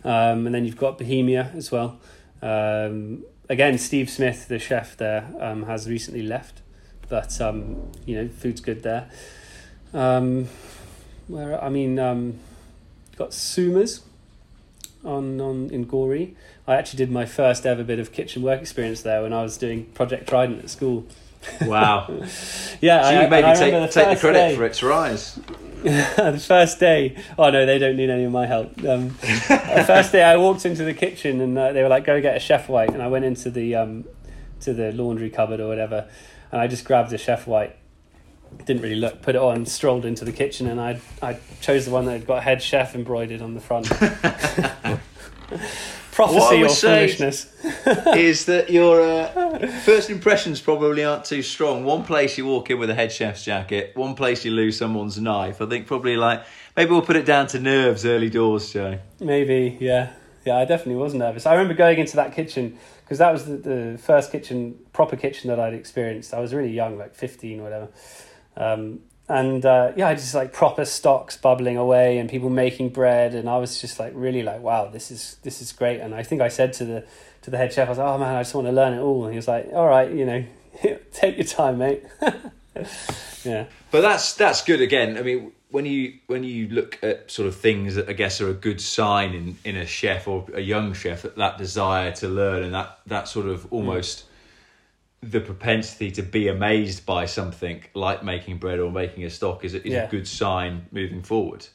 Um, 0.04 0.46
and 0.46 0.54
then 0.54 0.64
you've 0.64 0.76
got 0.76 0.98
Bohemia 0.98 1.50
as 1.54 1.72
well. 1.72 1.98
Um, 2.42 3.24
again, 3.48 3.78
Steve 3.78 4.10
Smith, 4.10 4.48
the 4.48 4.58
chef 4.58 4.96
there, 4.96 5.30
um, 5.40 5.64
has 5.64 5.88
recently 5.88 6.22
left, 6.22 6.60
but 7.08 7.40
um, 7.40 7.90
you 8.04 8.14
know, 8.16 8.28
food's 8.28 8.60
good 8.60 8.82
there. 8.82 9.08
Um, 9.92 10.48
where 11.28 11.62
I 11.62 11.70
mean, 11.70 11.98
um, 11.98 12.38
got 13.16 13.32
Suma's 13.32 14.02
on 15.04 15.40
on 15.40 15.70
in 15.70 15.84
Gorey. 15.84 16.36
I 16.66 16.74
actually 16.76 16.98
did 16.98 17.10
my 17.10 17.24
first 17.26 17.64
ever 17.66 17.82
bit 17.84 17.98
of 17.98 18.12
kitchen 18.12 18.42
work 18.42 18.60
experience 18.60 19.02
there 19.02 19.22
when 19.22 19.32
I 19.32 19.42
was 19.42 19.56
doing 19.56 19.86
Project 19.86 20.28
Trident 20.28 20.62
at 20.64 20.70
school. 20.70 21.06
Wow. 21.62 22.08
Yeah, 22.80 23.02
so 23.02 23.08
I, 23.08 23.22
you 23.24 23.28
maybe 23.30 23.46
I 23.46 23.54
take, 23.54 23.66
remember 23.72 23.92
take 23.92 24.08
the 24.08 24.16
credit 24.20 24.38
day- 24.48 24.56
for 24.56 24.64
its 24.64 24.82
rise. 24.82 25.38
the 25.84 26.42
first 26.42 26.80
day, 26.80 27.14
oh 27.38 27.50
no, 27.50 27.66
they 27.66 27.78
don't 27.78 27.96
need 27.96 28.08
any 28.08 28.24
of 28.24 28.32
my 28.32 28.46
help. 28.46 28.78
Um, 28.84 29.08
the 29.08 29.84
first 29.86 30.12
day, 30.12 30.22
I 30.22 30.38
walked 30.38 30.64
into 30.64 30.82
the 30.82 30.94
kitchen 30.94 31.42
and 31.42 31.58
uh, 31.58 31.72
they 31.72 31.82
were 31.82 31.90
like, 31.90 32.06
"Go 32.06 32.22
get 32.22 32.34
a 32.34 32.40
chef 32.40 32.70
white," 32.70 32.88
and 32.88 33.02
I 33.02 33.08
went 33.08 33.26
into 33.26 33.50
the 33.50 33.74
um, 33.74 34.04
to 34.60 34.72
the 34.72 34.92
laundry 34.92 35.28
cupboard 35.28 35.60
or 35.60 35.68
whatever, 35.68 36.08
and 36.50 36.58
I 36.62 36.68
just 36.68 36.86
grabbed 36.86 37.12
a 37.12 37.18
chef 37.18 37.46
white. 37.46 37.76
Didn't 38.64 38.80
really 38.80 38.94
look, 38.94 39.20
put 39.20 39.34
it 39.34 39.42
on, 39.42 39.66
strolled 39.66 40.06
into 40.06 40.24
the 40.24 40.32
kitchen, 40.32 40.68
and 40.68 40.80
I 40.80 41.02
I 41.20 41.36
chose 41.60 41.84
the 41.84 41.90
one 41.90 42.06
that 42.06 42.12
had 42.12 42.26
got 42.26 42.42
head 42.42 42.62
chef 42.62 42.94
embroidered 42.94 43.42
on 43.42 43.52
the 43.52 43.60
front. 43.60 43.90
Prophecy 46.14 46.62
or 46.62 46.68
foolishness. 46.68 47.52
is 48.14 48.44
that 48.46 48.70
your 48.70 49.00
uh, 49.00 49.66
first 49.80 50.10
impressions 50.10 50.60
probably 50.60 51.04
aren't 51.04 51.24
too 51.24 51.42
strong. 51.42 51.84
One 51.84 52.04
place 52.04 52.38
you 52.38 52.46
walk 52.46 52.70
in 52.70 52.78
with 52.78 52.88
a 52.90 52.94
head 52.94 53.10
chef's 53.10 53.44
jacket, 53.44 53.96
one 53.96 54.14
place 54.14 54.44
you 54.44 54.52
lose 54.52 54.76
someone's 54.78 55.20
knife. 55.20 55.60
I 55.60 55.66
think 55.66 55.86
probably 55.86 56.16
like 56.16 56.44
maybe 56.76 56.92
we'll 56.92 57.02
put 57.02 57.16
it 57.16 57.26
down 57.26 57.48
to 57.48 57.58
nerves 57.58 58.06
early 58.06 58.30
doors, 58.30 58.72
Joe. 58.72 58.98
Maybe, 59.20 59.76
yeah. 59.80 60.12
Yeah, 60.44 60.58
I 60.58 60.66
definitely 60.66 60.96
was 60.96 61.14
nervous. 61.14 61.46
I 61.46 61.52
remember 61.54 61.74
going 61.74 61.98
into 61.98 62.16
that 62.16 62.34
kitchen 62.34 62.78
because 63.04 63.18
that 63.18 63.32
was 63.32 63.46
the, 63.46 63.56
the 63.56 63.98
first 63.98 64.30
kitchen, 64.30 64.78
proper 64.92 65.16
kitchen 65.16 65.48
that 65.48 65.58
I'd 65.58 65.74
experienced. 65.74 66.34
I 66.34 66.40
was 66.40 66.54
really 66.54 66.72
young, 66.72 66.98
like 66.98 67.14
15 67.14 67.60
or 67.60 67.62
whatever. 67.62 67.88
Um, 68.56 69.00
and 69.28 69.64
uh, 69.64 69.92
yeah, 69.96 70.08
I 70.08 70.14
just 70.14 70.34
like 70.34 70.52
proper 70.52 70.84
stocks 70.84 71.36
bubbling 71.36 71.78
away 71.78 72.18
and 72.18 72.28
people 72.28 72.50
making 72.50 72.90
bread. 72.90 73.34
And 73.34 73.48
I 73.48 73.56
was 73.56 73.80
just 73.80 73.98
like, 73.98 74.12
really 74.14 74.42
like, 74.42 74.60
wow, 74.60 74.88
this 74.88 75.10
is, 75.10 75.38
this 75.42 75.62
is 75.62 75.72
great. 75.72 76.00
And 76.00 76.14
I 76.14 76.22
think 76.22 76.42
I 76.42 76.48
said 76.48 76.74
to 76.74 76.84
the, 76.84 77.04
to 77.42 77.50
the 77.50 77.56
head 77.56 77.72
chef, 77.72 77.88
I 77.88 77.90
was 77.90 77.98
like, 77.98 78.06
oh 78.06 78.18
man, 78.18 78.34
I 78.34 78.40
just 78.40 78.54
want 78.54 78.66
to 78.66 78.72
learn 78.72 78.92
it 78.92 79.00
all. 79.00 79.24
And 79.24 79.32
he 79.32 79.36
was 79.36 79.48
like, 79.48 79.70
all 79.72 79.86
right, 79.86 80.12
you 80.12 80.26
know, 80.26 80.44
take 81.12 81.38
your 81.38 81.46
time, 81.46 81.78
mate. 81.78 82.04
yeah. 83.44 83.64
But 83.90 84.02
that's 84.02 84.34
that's 84.34 84.62
good 84.62 84.80
again. 84.80 85.16
I 85.16 85.22
mean, 85.22 85.52
when 85.70 85.86
you 85.86 86.18
when 86.26 86.44
you 86.44 86.68
look 86.68 86.98
at 87.02 87.30
sort 87.30 87.48
of 87.48 87.56
things 87.56 87.94
that 87.94 88.08
I 88.08 88.12
guess 88.12 88.40
are 88.40 88.50
a 88.50 88.54
good 88.54 88.80
sign 88.80 89.34
in, 89.34 89.56
in 89.64 89.76
a 89.76 89.86
chef 89.86 90.28
or 90.28 90.46
a 90.52 90.60
young 90.60 90.92
chef 90.92 91.22
that 91.22 91.36
that 91.36 91.58
desire 91.58 92.12
to 92.12 92.28
learn 92.28 92.62
and 92.62 92.74
that 92.74 92.98
that 93.06 93.28
sort 93.28 93.46
of 93.46 93.72
almost 93.72 94.24
the 95.30 95.40
propensity 95.40 96.10
to 96.12 96.22
be 96.22 96.48
amazed 96.48 97.06
by 97.06 97.26
something 97.26 97.82
like 97.94 98.22
making 98.24 98.58
bread 98.58 98.78
or 98.78 98.90
making 98.90 99.24
a 99.24 99.30
stock 99.30 99.64
is, 99.64 99.74
a- 99.74 99.86
is 99.86 99.92
Yeah. 99.92 100.04
a 100.04 100.10
good 100.10 100.26
sign 100.28 100.86
moving 100.92 101.22
forward. 101.22 101.66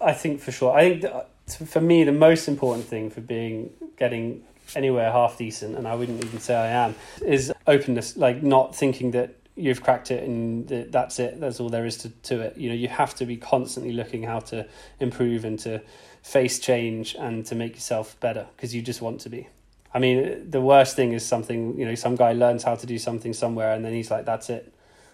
I 0.00 0.12
think 0.12 0.40
for 0.40 0.52
sure. 0.52 0.72
I 0.74 0.88
think 0.88 1.02
that, 1.02 1.14
uh, 1.14 1.24
for 1.66 1.80
me 1.80 2.04
the 2.04 2.12
most 2.12 2.48
important 2.48 2.86
thing 2.86 3.10
for 3.10 3.20
being 3.20 3.70
getting 3.96 4.42
anywhere 4.74 5.10
half 5.12 5.36
decent, 5.36 5.76
and 5.76 5.86
I 5.86 5.94
wouldn't 5.94 6.24
even 6.24 6.38
say 6.40 6.54
I 6.54 6.68
am, 6.68 6.94
is 7.26 7.52
openness. 7.66 8.16
Like 8.16 8.42
not 8.42 8.74
thinking 8.74 9.10
that 9.10 9.34
you've 9.56 9.82
cracked 9.82 10.10
it 10.10 10.22
and 10.24 10.66
that 10.68 10.90
that's 10.92 11.18
it. 11.18 11.38
That's 11.40 11.60
all 11.60 11.68
there 11.68 11.84
is 11.84 11.96
to 11.98 12.08
to 12.08 12.40
it. 12.40 12.56
You 12.56 12.68
know, 12.70 12.74
you 12.74 12.88
have 12.88 13.14
to 13.16 13.26
be 13.26 13.36
constantly 13.36 13.92
looking 13.92 14.22
how 14.22 14.38
to 14.40 14.66
improve 15.00 15.44
and 15.44 15.58
to 15.60 15.82
face 16.22 16.58
change 16.58 17.14
and 17.18 17.44
to 17.46 17.54
make 17.54 17.74
yourself 17.74 18.18
better 18.20 18.46
because 18.56 18.74
you 18.74 18.80
just 18.82 19.02
want 19.02 19.20
to 19.22 19.28
be. 19.28 19.48
I 19.92 19.98
mean, 19.98 20.50
the 20.50 20.60
worst 20.60 20.96
thing 20.96 21.12
is 21.12 21.26
something 21.26 21.78
you 21.78 21.84
know. 21.84 21.94
Some 21.94 22.16
guy 22.16 22.32
learns 22.32 22.62
how 22.62 22.76
to 22.76 22.86
do 22.86 22.98
something 22.98 23.32
somewhere, 23.32 23.72
and 23.72 23.84
then 23.84 23.92
he's 23.92 24.10
like, 24.10 24.24
"That's 24.24 24.48
it." 24.48 24.72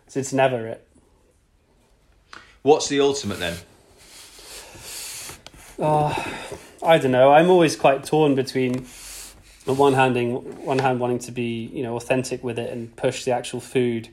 So 0.08 0.20
it's 0.20 0.32
never 0.32 0.66
it. 0.66 0.86
What's 2.62 2.88
the 2.88 3.00
ultimate 3.00 3.38
then? 3.38 3.56
I 6.82 6.98
don't 6.98 7.12
know. 7.12 7.32
I'm 7.32 7.50
always 7.50 7.76
quite 7.76 8.04
torn 8.04 8.34
between 8.34 8.86
on 9.66 9.76
one 9.76 9.94
handing 9.94 10.64
one 10.64 10.78
hand 10.78 11.00
wanting 11.00 11.18
to 11.20 11.32
be 11.32 11.70
you 11.72 11.82
know 11.82 11.96
authentic 11.96 12.44
with 12.44 12.58
it 12.58 12.70
and 12.70 12.94
push 12.96 13.24
the 13.24 13.32
actual 13.32 13.60
food 13.60 14.08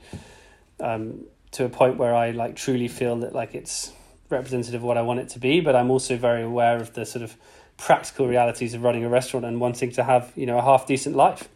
um, 0.79 1.25
to 1.51 1.65
a 1.65 1.69
point 1.69 1.97
where 1.97 2.15
I 2.15 2.31
like 2.31 2.55
truly 2.55 2.87
feel 2.87 3.17
that 3.17 3.33
like 3.33 3.53
it's 3.53 3.91
representative 4.29 4.81
of 4.81 4.83
what 4.83 4.97
I 4.97 5.01
want 5.01 5.19
it 5.19 5.29
to 5.29 5.39
be. 5.39 5.61
But 5.61 5.75
I'm 5.75 5.91
also 5.91 6.17
very 6.17 6.43
aware 6.43 6.77
of 6.77 6.93
the 6.93 7.05
sort 7.05 7.23
of 7.23 7.35
practical 7.77 8.27
realities 8.27 8.73
of 8.73 8.83
running 8.83 9.03
a 9.03 9.09
restaurant 9.09 9.45
and 9.45 9.59
wanting 9.59 9.91
to 9.91 10.03
have 10.03 10.31
you 10.35 10.45
know 10.45 10.57
a 10.57 10.61
half 10.61 10.87
decent 10.87 11.15
life. 11.15 11.49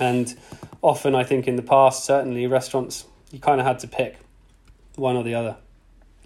And 0.00 0.36
often, 0.80 1.14
I 1.14 1.24
think 1.24 1.48
in 1.48 1.56
the 1.56 1.62
past, 1.62 2.04
certainly 2.04 2.46
restaurants, 2.46 3.04
you 3.32 3.40
kind 3.40 3.60
of 3.60 3.66
had 3.66 3.80
to 3.80 3.88
pick 3.88 4.16
one 4.94 5.16
or 5.16 5.24
the 5.24 5.34
other. 5.34 5.56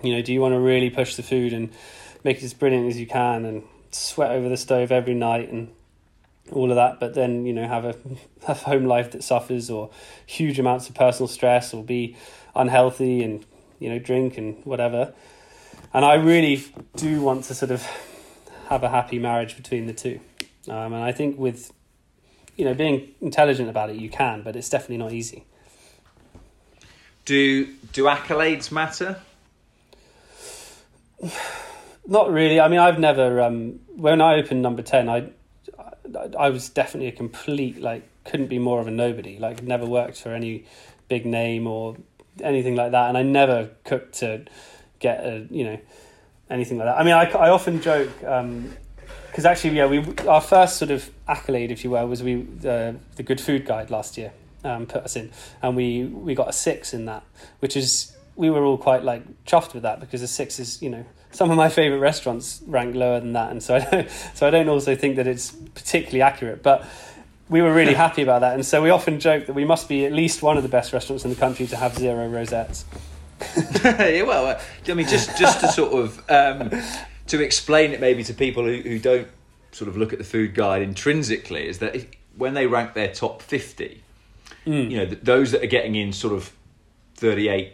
You 0.03 0.14
know, 0.14 0.23
do 0.23 0.33
you 0.33 0.40
want 0.40 0.53
to 0.53 0.59
really 0.59 0.90
push 0.90 1.14
the 1.16 1.23
food 1.23 1.53
and 1.53 1.71
make 2.25 2.38
it 2.38 2.45
as 2.45 2.55
brilliant 2.55 2.88
as 2.88 2.99
you 2.99 3.07
can 3.07 3.45
and 3.45 3.62
sweat 3.90 4.31
over 4.31 4.49
the 4.49 4.57
stove 4.57 4.92
every 4.92 5.14
night 5.14 5.51
and 5.51 5.73
all 6.51 6.71
of 6.71 6.77
that, 6.77 6.99
but 6.99 7.14
then 7.14 7.47
you 7.47 7.53
know 7.53 7.66
have 7.66 7.85
a 7.85 7.97
have 8.47 8.62
home 8.62 8.85
life 8.85 9.12
that 9.12 9.23
suffers 9.23 9.71
or 9.71 9.90
huge 10.27 10.59
amounts 10.59 10.88
of 10.88 10.95
personal 10.95 11.29
stress 11.29 11.73
or 11.73 11.85
be 11.85 12.16
unhealthy 12.55 13.23
and 13.23 13.45
you 13.79 13.88
know 13.88 13.99
drink 13.99 14.37
and 14.37 14.64
whatever. 14.64 15.14
And 15.95 16.05
I 16.05 16.14
really 16.14 16.64
do 16.97 17.21
want 17.21 17.45
to 17.45 17.55
sort 17.55 17.71
of 17.71 17.87
have 18.72 18.82
a 18.82 18.88
happy 18.88 19.18
marriage 19.18 19.56
between 19.56 19.87
the 19.87 19.92
two. 19.92 20.20
Um, 20.68 20.92
and 20.92 21.04
I 21.04 21.12
think 21.12 21.38
with 21.38 21.72
you 22.56 22.64
know 22.64 22.74
being 22.74 23.14
intelligent 23.20 23.68
about 23.68 23.90
it, 23.90 23.96
you 23.96 24.08
can, 24.08 24.42
but 24.42 24.56
it's 24.56 24.68
definitely 24.68 24.98
not 24.98 25.12
easy. 25.12 25.44
Do 27.24 27.66
do 27.92 28.04
accolades 28.04 28.72
matter? 28.72 29.20
Not 32.04 32.32
really. 32.32 32.58
I 32.58 32.66
mean, 32.66 32.80
I've 32.80 32.98
never. 32.98 33.40
Um, 33.40 33.78
when 33.94 34.20
I 34.20 34.35
opened 34.35 34.61
Number 34.61 34.82
Ten, 34.82 35.08
I, 35.08 35.28
I, 35.78 36.28
I 36.37 36.50
was 36.50 36.68
definitely 36.68 37.06
a 37.06 37.12
complete 37.12 37.80
like 37.80 38.02
couldn't 38.24 38.48
be 38.48 38.58
more 38.58 38.80
of 38.80 38.88
a 38.88 38.90
nobody. 38.90 39.38
Like 39.38 39.62
never 39.62 39.87
worked 39.87 40.20
for 40.20 40.35
any 40.35 40.64
big 41.08 41.24
name 41.24 41.68
or 41.68 41.96
anything 42.42 42.74
like 42.74 42.90
that, 42.90 43.08
and 43.08 43.16
I 43.16 43.22
never 43.22 43.70
cooked 43.85 44.14
to 44.16 44.44
get 44.98 45.24
a 45.24 45.46
you 45.48 45.64
know 45.64 45.78
anything 46.52 46.78
like 46.78 46.86
that. 46.86 46.98
I 46.98 47.02
mean, 47.02 47.14
I, 47.14 47.24
I 47.30 47.50
often 47.50 47.80
joke 47.80 48.10
because 48.18 49.44
actually, 49.44 49.76
yeah, 49.76 49.86
we 49.86 50.04
our 50.28 50.40
first 50.40 50.76
sort 50.76 50.90
of 50.90 51.10
accolade, 51.26 51.70
if 51.70 51.82
you 51.82 51.90
will, 51.90 52.06
was 52.06 52.22
we 52.22 52.42
the 52.42 52.96
the 53.16 53.22
Good 53.22 53.40
Food 53.40 53.64
Guide 53.64 53.90
last 53.90 54.18
year 54.18 54.32
um, 54.62 54.86
put 54.86 55.02
us 55.02 55.16
in, 55.16 55.30
and 55.62 55.74
we 55.74 56.04
we 56.04 56.34
got 56.34 56.48
a 56.48 56.52
six 56.52 56.92
in 56.92 57.06
that, 57.06 57.24
which 57.60 57.76
is 57.76 58.16
we 58.36 58.50
were 58.50 58.64
all 58.64 58.78
quite 58.78 59.02
like 59.02 59.22
chuffed 59.44 59.74
with 59.74 59.82
that 59.82 60.00
because 60.00 60.22
a 60.22 60.28
six 60.28 60.60
is 60.60 60.80
you 60.82 60.90
know 60.90 61.04
some 61.30 61.50
of 61.50 61.56
my 61.56 61.68
favorite 61.68 61.98
restaurants 61.98 62.62
rank 62.66 62.94
lower 62.94 63.18
than 63.18 63.32
that, 63.32 63.50
and 63.50 63.62
so 63.62 63.76
I 63.76 63.80
don't 63.80 64.10
so 64.34 64.46
I 64.46 64.50
don't 64.50 64.68
also 64.68 64.94
think 64.94 65.16
that 65.16 65.26
it's 65.26 65.50
particularly 65.50 66.22
accurate, 66.22 66.62
but. 66.62 66.84
We 67.48 67.60
were 67.60 67.74
really 67.74 67.92
happy 67.92 68.22
about 68.22 68.40
that, 68.40 68.54
and 68.54 68.64
so 68.64 68.82
we 68.82 68.88
often 68.88 69.20
joke 69.20 69.44
that 69.44 69.52
we 69.52 69.66
must 69.66 69.86
be 69.86 70.06
at 70.06 70.12
least 70.12 70.40
one 70.40 70.56
of 70.56 70.62
the 70.62 70.70
best 70.70 70.94
restaurants 70.94 71.24
in 71.24 71.28
the 71.28 71.36
country 71.36 71.66
to 71.66 71.76
have 71.76 71.98
zero 71.98 72.26
rosettes. 72.26 72.86
yeah, 73.85 74.22
well, 74.22 74.46
uh, 74.46 74.61
I 74.88 74.94
mean, 74.94 75.07
just 75.07 75.37
just 75.38 75.61
to 75.61 75.68
sort 75.68 75.92
of 75.92 76.31
um, 76.31 76.70
to 77.28 77.40
explain 77.42 77.92
it 77.92 78.00
maybe 78.00 78.24
to 78.24 78.35
people 78.35 78.64
who, 78.64 78.76
who 78.76 78.98
don't 78.98 79.28
sort 79.72 79.88
of 79.88 79.96
look 79.96 80.12
at 80.12 80.18
the 80.18 80.24
food 80.24 80.55
guide 80.55 80.83
intrinsically 80.83 81.66
is 81.66 81.78
that 81.78 81.94
if, 81.94 82.07
when 82.37 82.55
they 82.55 82.66
rank 82.66 82.94
their 82.94 83.12
top 83.12 83.40
50 83.40 84.02
you 84.64 84.96
know 84.98 85.07
th- 85.07 85.20
those 85.22 85.50
that 85.52 85.62
are 85.62 85.66
getting 85.68 85.94
in 85.94 86.12
sort 86.12 86.33
of 86.35 86.52
38 87.16 87.72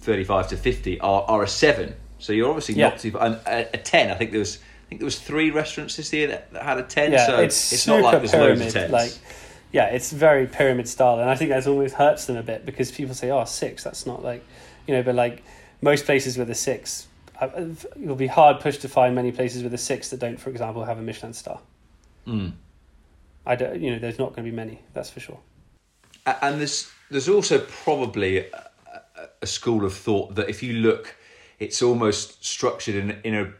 35 0.00 0.48
to 0.48 0.56
50 0.56 1.00
are, 1.00 1.22
are 1.24 1.42
a 1.42 1.48
7 1.48 1.94
so 2.18 2.32
you're 2.32 2.48
obviously 2.48 2.76
Yeah. 2.76 2.90
not 2.90 2.98
too 3.00 3.18
and 3.18 3.34
a, 3.46 3.74
a 3.74 3.78
10 3.78 4.10
i 4.10 4.14
think 4.14 4.30
there 4.30 4.38
was 4.38 4.56
i 4.56 4.88
think 4.88 5.00
there 5.00 5.06
was 5.06 5.18
three 5.18 5.50
restaurants 5.50 5.96
this 5.96 6.12
year 6.12 6.28
that, 6.28 6.52
that 6.52 6.62
had 6.62 6.78
a 6.78 6.82
10 6.84 7.12
Yeah, 7.12 7.26
so 7.26 7.38
it's, 7.40 7.72
it's, 7.72 7.86
not 7.86 8.00
like 8.02 8.18
there's 8.18 8.30
pyramid. 8.30 8.60
loads 8.60 8.76
of 8.76 8.82
10s 8.82 8.90
Like, 8.90 9.12
yeah, 9.72 9.86
it's 9.86 10.10
very 10.12 10.46
pyramid 10.46 10.88
style, 10.88 11.20
and 11.20 11.30
I 11.30 11.36
think 11.36 11.50
that 11.50 11.64
almost 11.66 11.94
hurts 11.94 12.24
them 12.26 12.36
a 12.36 12.42
bit 12.42 12.66
because 12.66 12.90
people 12.90 13.14
say, 13.14 13.30
"Oh, 13.30 13.44
six, 13.44 13.84
that's 13.84 14.04
not 14.04 14.20
like," 14.20 14.44
you 14.90 14.96
know, 14.96 15.04
but 15.04 15.14
like 15.14 15.44
most 15.80 16.04
places 16.04 16.36
with 16.36 16.50
a 16.50 16.54
six, 16.54 17.06
I- 17.40 17.44
I've- 17.44 17.86
it'll 18.02 18.16
be 18.16 18.26
hard 18.26 18.58
pushed 18.60 18.80
to 18.82 18.88
find 18.88 19.14
many 19.14 19.30
places 19.30 19.62
with 19.62 19.72
a 19.72 19.78
six 19.78 20.10
that 20.10 20.18
don't, 20.18 20.38
for 20.40 20.50
example, 20.50 20.84
have 20.84 20.98
a 20.98 21.02
Michelin 21.02 21.32
star. 21.32 21.60
Mm. 22.26 22.52
I 23.46 23.54
don't, 23.54 23.80
you 23.80 23.92
know, 23.92 23.98
there's 24.00 24.18
not 24.18 24.30
going 24.34 24.44
to 24.44 24.50
be 24.50 24.56
many. 24.64 24.80
That's 24.92 25.08
for 25.10 25.20
sure. 25.20 25.38
And 26.26 26.58
there's 26.60 26.90
there's 27.08 27.28
also 27.28 27.60
probably 27.84 28.38
a, 28.38 28.44
a- 29.16 29.28
a 29.42 29.46
school 29.46 29.84
of 29.84 29.94
thought 29.94 30.34
that 30.34 30.48
if 30.48 30.60
you 30.62 30.72
look, 30.74 31.14
it's 31.60 31.80
almost 31.82 32.44
structured 32.44 32.96
in 32.96 33.12
in 33.22 33.34
a. 33.36 33.52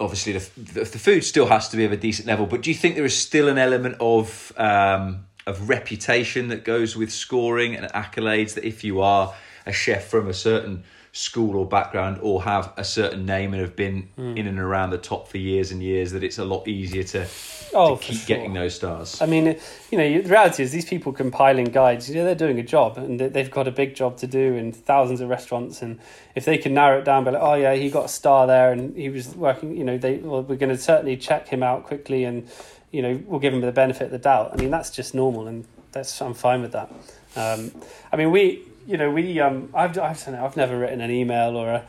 Obviously, 0.00 0.32
the, 0.34 0.50
the 0.74 0.84
the 0.84 0.98
food 0.98 1.22
still 1.24 1.46
has 1.46 1.68
to 1.70 1.76
be 1.76 1.84
of 1.84 1.92
a 1.92 1.96
decent 1.96 2.26
level, 2.28 2.46
but 2.46 2.60
do 2.62 2.70
you 2.70 2.76
think 2.76 2.94
there 2.96 3.04
is 3.04 3.16
still 3.16 3.48
an 3.48 3.58
element 3.58 3.96
of 4.00 4.52
um, 4.56 5.26
of 5.46 5.68
reputation 5.68 6.48
that 6.48 6.64
goes 6.64 6.94
with 6.96 7.10
scoring 7.10 7.74
and 7.76 7.86
accolades? 7.92 8.54
That 8.54 8.64
if 8.64 8.84
you 8.84 9.00
are 9.00 9.34
a 9.68 9.72
chef 9.72 10.04
from 10.06 10.28
a 10.28 10.34
certain 10.34 10.82
school 11.12 11.56
or 11.56 11.66
background 11.66 12.18
or 12.22 12.42
have 12.42 12.72
a 12.76 12.84
certain 12.84 13.24
name 13.26 13.52
and 13.52 13.60
have 13.62 13.74
been 13.74 14.08
Hmm. 14.16 14.36
in 14.36 14.46
and 14.46 14.58
around 14.58 14.90
the 14.90 14.98
top 14.98 15.26
for 15.28 15.38
years 15.38 15.70
and 15.72 15.82
years 15.82 16.12
that 16.12 16.22
it's 16.22 16.38
a 16.38 16.44
lot 16.44 16.68
easier 16.68 17.02
to, 17.04 17.26
Oh, 17.74 17.96
to 17.96 18.02
keep 18.02 18.16
sure. 18.18 18.26
getting 18.36 18.52
those 18.52 18.74
stars. 18.74 19.20
I 19.20 19.26
mean, 19.26 19.56
you 19.90 19.98
know, 19.98 20.22
the 20.22 20.28
reality 20.28 20.62
is 20.62 20.70
these 20.70 20.84
people 20.84 21.12
compiling 21.12 21.66
guides. 21.66 22.08
You 22.08 22.16
know, 22.16 22.24
they're 22.24 22.34
doing 22.46 22.58
a 22.58 22.62
job, 22.62 22.98
and 22.98 23.18
they- 23.18 23.28
they've 23.28 23.50
got 23.50 23.66
a 23.66 23.70
big 23.72 23.94
job 23.94 24.16
to 24.18 24.26
do 24.26 24.54
in 24.54 24.70
thousands 24.72 25.20
of 25.20 25.28
restaurants. 25.28 25.82
And 25.82 25.98
if 26.34 26.44
they 26.44 26.56
can 26.58 26.72
narrow 26.74 26.98
it 26.98 27.04
down, 27.04 27.24
by 27.24 27.32
like, 27.32 27.42
oh 27.42 27.54
yeah, 27.54 27.74
he 27.74 27.90
got 27.90 28.04
a 28.04 28.08
star 28.20 28.46
there, 28.46 28.70
and 28.72 28.96
he 28.96 29.08
was 29.08 29.34
working. 29.34 29.76
You 29.76 29.84
know, 29.84 29.98
they 29.98 30.16
well, 30.18 30.42
we're 30.42 30.56
going 30.56 30.74
to 30.74 30.78
certainly 30.78 31.16
check 31.16 31.48
him 31.48 31.62
out 31.62 31.84
quickly, 31.84 32.24
and 32.24 32.46
you 32.90 33.02
know, 33.02 33.20
we'll 33.26 33.40
give 33.40 33.52
him 33.52 33.60
the 33.60 33.72
benefit 33.72 34.04
of 34.04 34.10
the 34.12 34.18
doubt. 34.18 34.50
I 34.52 34.56
mean, 34.56 34.70
that's 34.70 34.90
just 34.90 35.14
normal, 35.14 35.46
and 35.48 35.64
that's 35.92 36.20
I'm 36.22 36.34
fine 36.34 36.62
with 36.62 36.72
that. 36.72 36.90
Um, 37.36 37.70
I 38.12 38.16
mean, 38.16 38.30
we, 38.30 38.62
you 38.88 38.96
know, 38.96 39.10
we, 39.10 39.38
um, 39.38 39.68
I've, 39.74 39.98
I've, 39.98 40.24
don't 40.24 40.34
know, 40.34 40.46
I've 40.46 40.56
never 40.56 40.78
written 40.78 41.02
an 41.02 41.10
email 41.10 41.56
or 41.56 41.68
a 41.68 41.86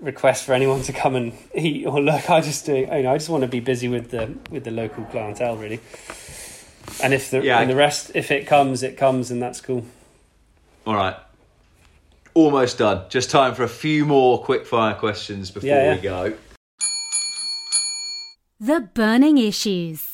request 0.00 0.44
for 0.44 0.52
anyone 0.52 0.82
to 0.82 0.92
come 0.92 1.14
and 1.14 1.32
eat 1.54 1.86
or 1.86 2.02
look. 2.02 2.28
I 2.28 2.40
just 2.40 2.66
do, 2.66 2.74
you 2.74 2.86
know, 2.86 3.12
I 3.12 3.18
just 3.18 3.28
want 3.28 3.42
to 3.42 3.48
be 3.48 3.60
busy 3.60 3.86
with 3.86 4.10
the 4.10 4.34
with 4.50 4.64
the 4.64 4.72
local 4.72 5.04
clientele, 5.04 5.56
really. 5.56 5.78
And 7.02 7.14
if 7.14 7.30
the 7.30 7.40
Yeah, 7.42 7.60
and 7.60 7.70
the 7.70 7.76
rest, 7.76 8.10
if 8.14 8.32
it 8.32 8.48
comes, 8.48 8.82
it 8.82 8.96
comes, 8.96 9.30
and 9.30 9.40
that's 9.40 9.60
cool. 9.60 9.86
All 10.84 10.96
right. 10.96 11.14
Almost 12.34 12.78
done. 12.78 13.04
Just 13.08 13.30
time 13.30 13.54
for 13.54 13.62
a 13.62 13.68
few 13.68 14.04
more 14.04 14.42
quick 14.42 14.66
fire 14.66 14.94
questions 14.94 15.52
before 15.52 15.68
Yeah, 15.68 15.84
yeah. 15.84 15.94
we 15.94 16.00
go. 16.00 16.36
The 18.58 18.80
burning 18.80 19.38
issues. 19.38 20.09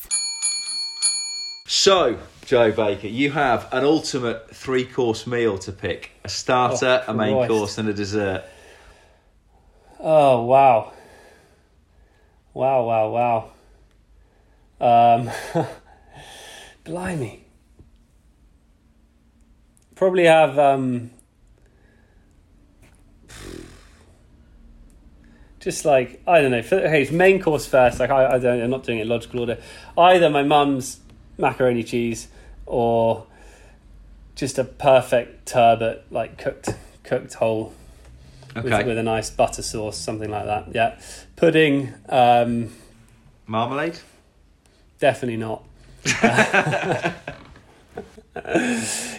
So, 1.67 2.19
Joe 2.45 2.71
Baker, 2.71 3.09
you 3.09 3.33
have 3.33 3.69
an 3.73 3.85
ultimate 3.85 4.55
three 4.55 4.85
course 4.85 5.27
meal 5.27 5.59
to 5.59 5.73
pick 5.73 6.13
a 6.25 6.29
starter, 6.29 7.03
Oh, 7.07 7.11
a 7.13 7.15
main 7.15 7.35
Christ. 7.35 7.49
course, 7.51 7.79
and 7.79 7.89
a 7.89 7.93
dessert. 7.93 8.45
Oh 9.99 10.43
wow, 10.45 10.93
wow, 12.55 12.85
wow, 12.85 13.51
wow. 14.79 15.15
Um, 15.19 15.31
blimey. 16.85 17.43
Probably 19.97 20.27
have 20.27 20.59
um, 20.59 21.11
just 25.59 25.85
like 25.85 26.23
I 26.29 26.43
don't 26.43 26.51
know. 26.53 26.63
For, 26.63 26.77
okay, 26.77 27.03
it's 27.03 27.11
main 27.11 27.43
course 27.43 27.67
first. 27.67 27.99
Like 27.99 28.11
I, 28.11 28.35
I 28.35 28.39
don't. 28.39 28.61
I'm 28.63 28.71
not 28.71 28.85
doing 28.85 28.99
it 28.99 29.03
in 29.03 29.09
logical 29.09 29.41
order. 29.41 29.59
Either 29.99 30.29
my 30.31 30.43
mum's 30.45 31.01
macaroni 31.39 31.83
cheese 31.85 32.29
or 32.67 33.27
just 34.35 34.59
a 34.59 34.65
perfect 34.65 35.47
turbot, 35.47 36.05
like 36.11 36.37
cooked 36.39 36.71
cooked 37.05 37.35
whole 37.35 37.73
with, 38.55 38.67
Okay. 38.73 38.85
with 38.85 38.99
a 38.99 39.03
nice 39.03 39.31
butter 39.31 39.63
sauce, 39.63 39.97
something 39.99 40.31
like 40.31 40.45
that. 40.47 40.69
Yeah, 40.75 40.99
pudding. 41.37 41.93
Um, 42.09 42.73
Marmalade? 43.47 43.99
definitely 44.99 45.37
not. 45.37 45.63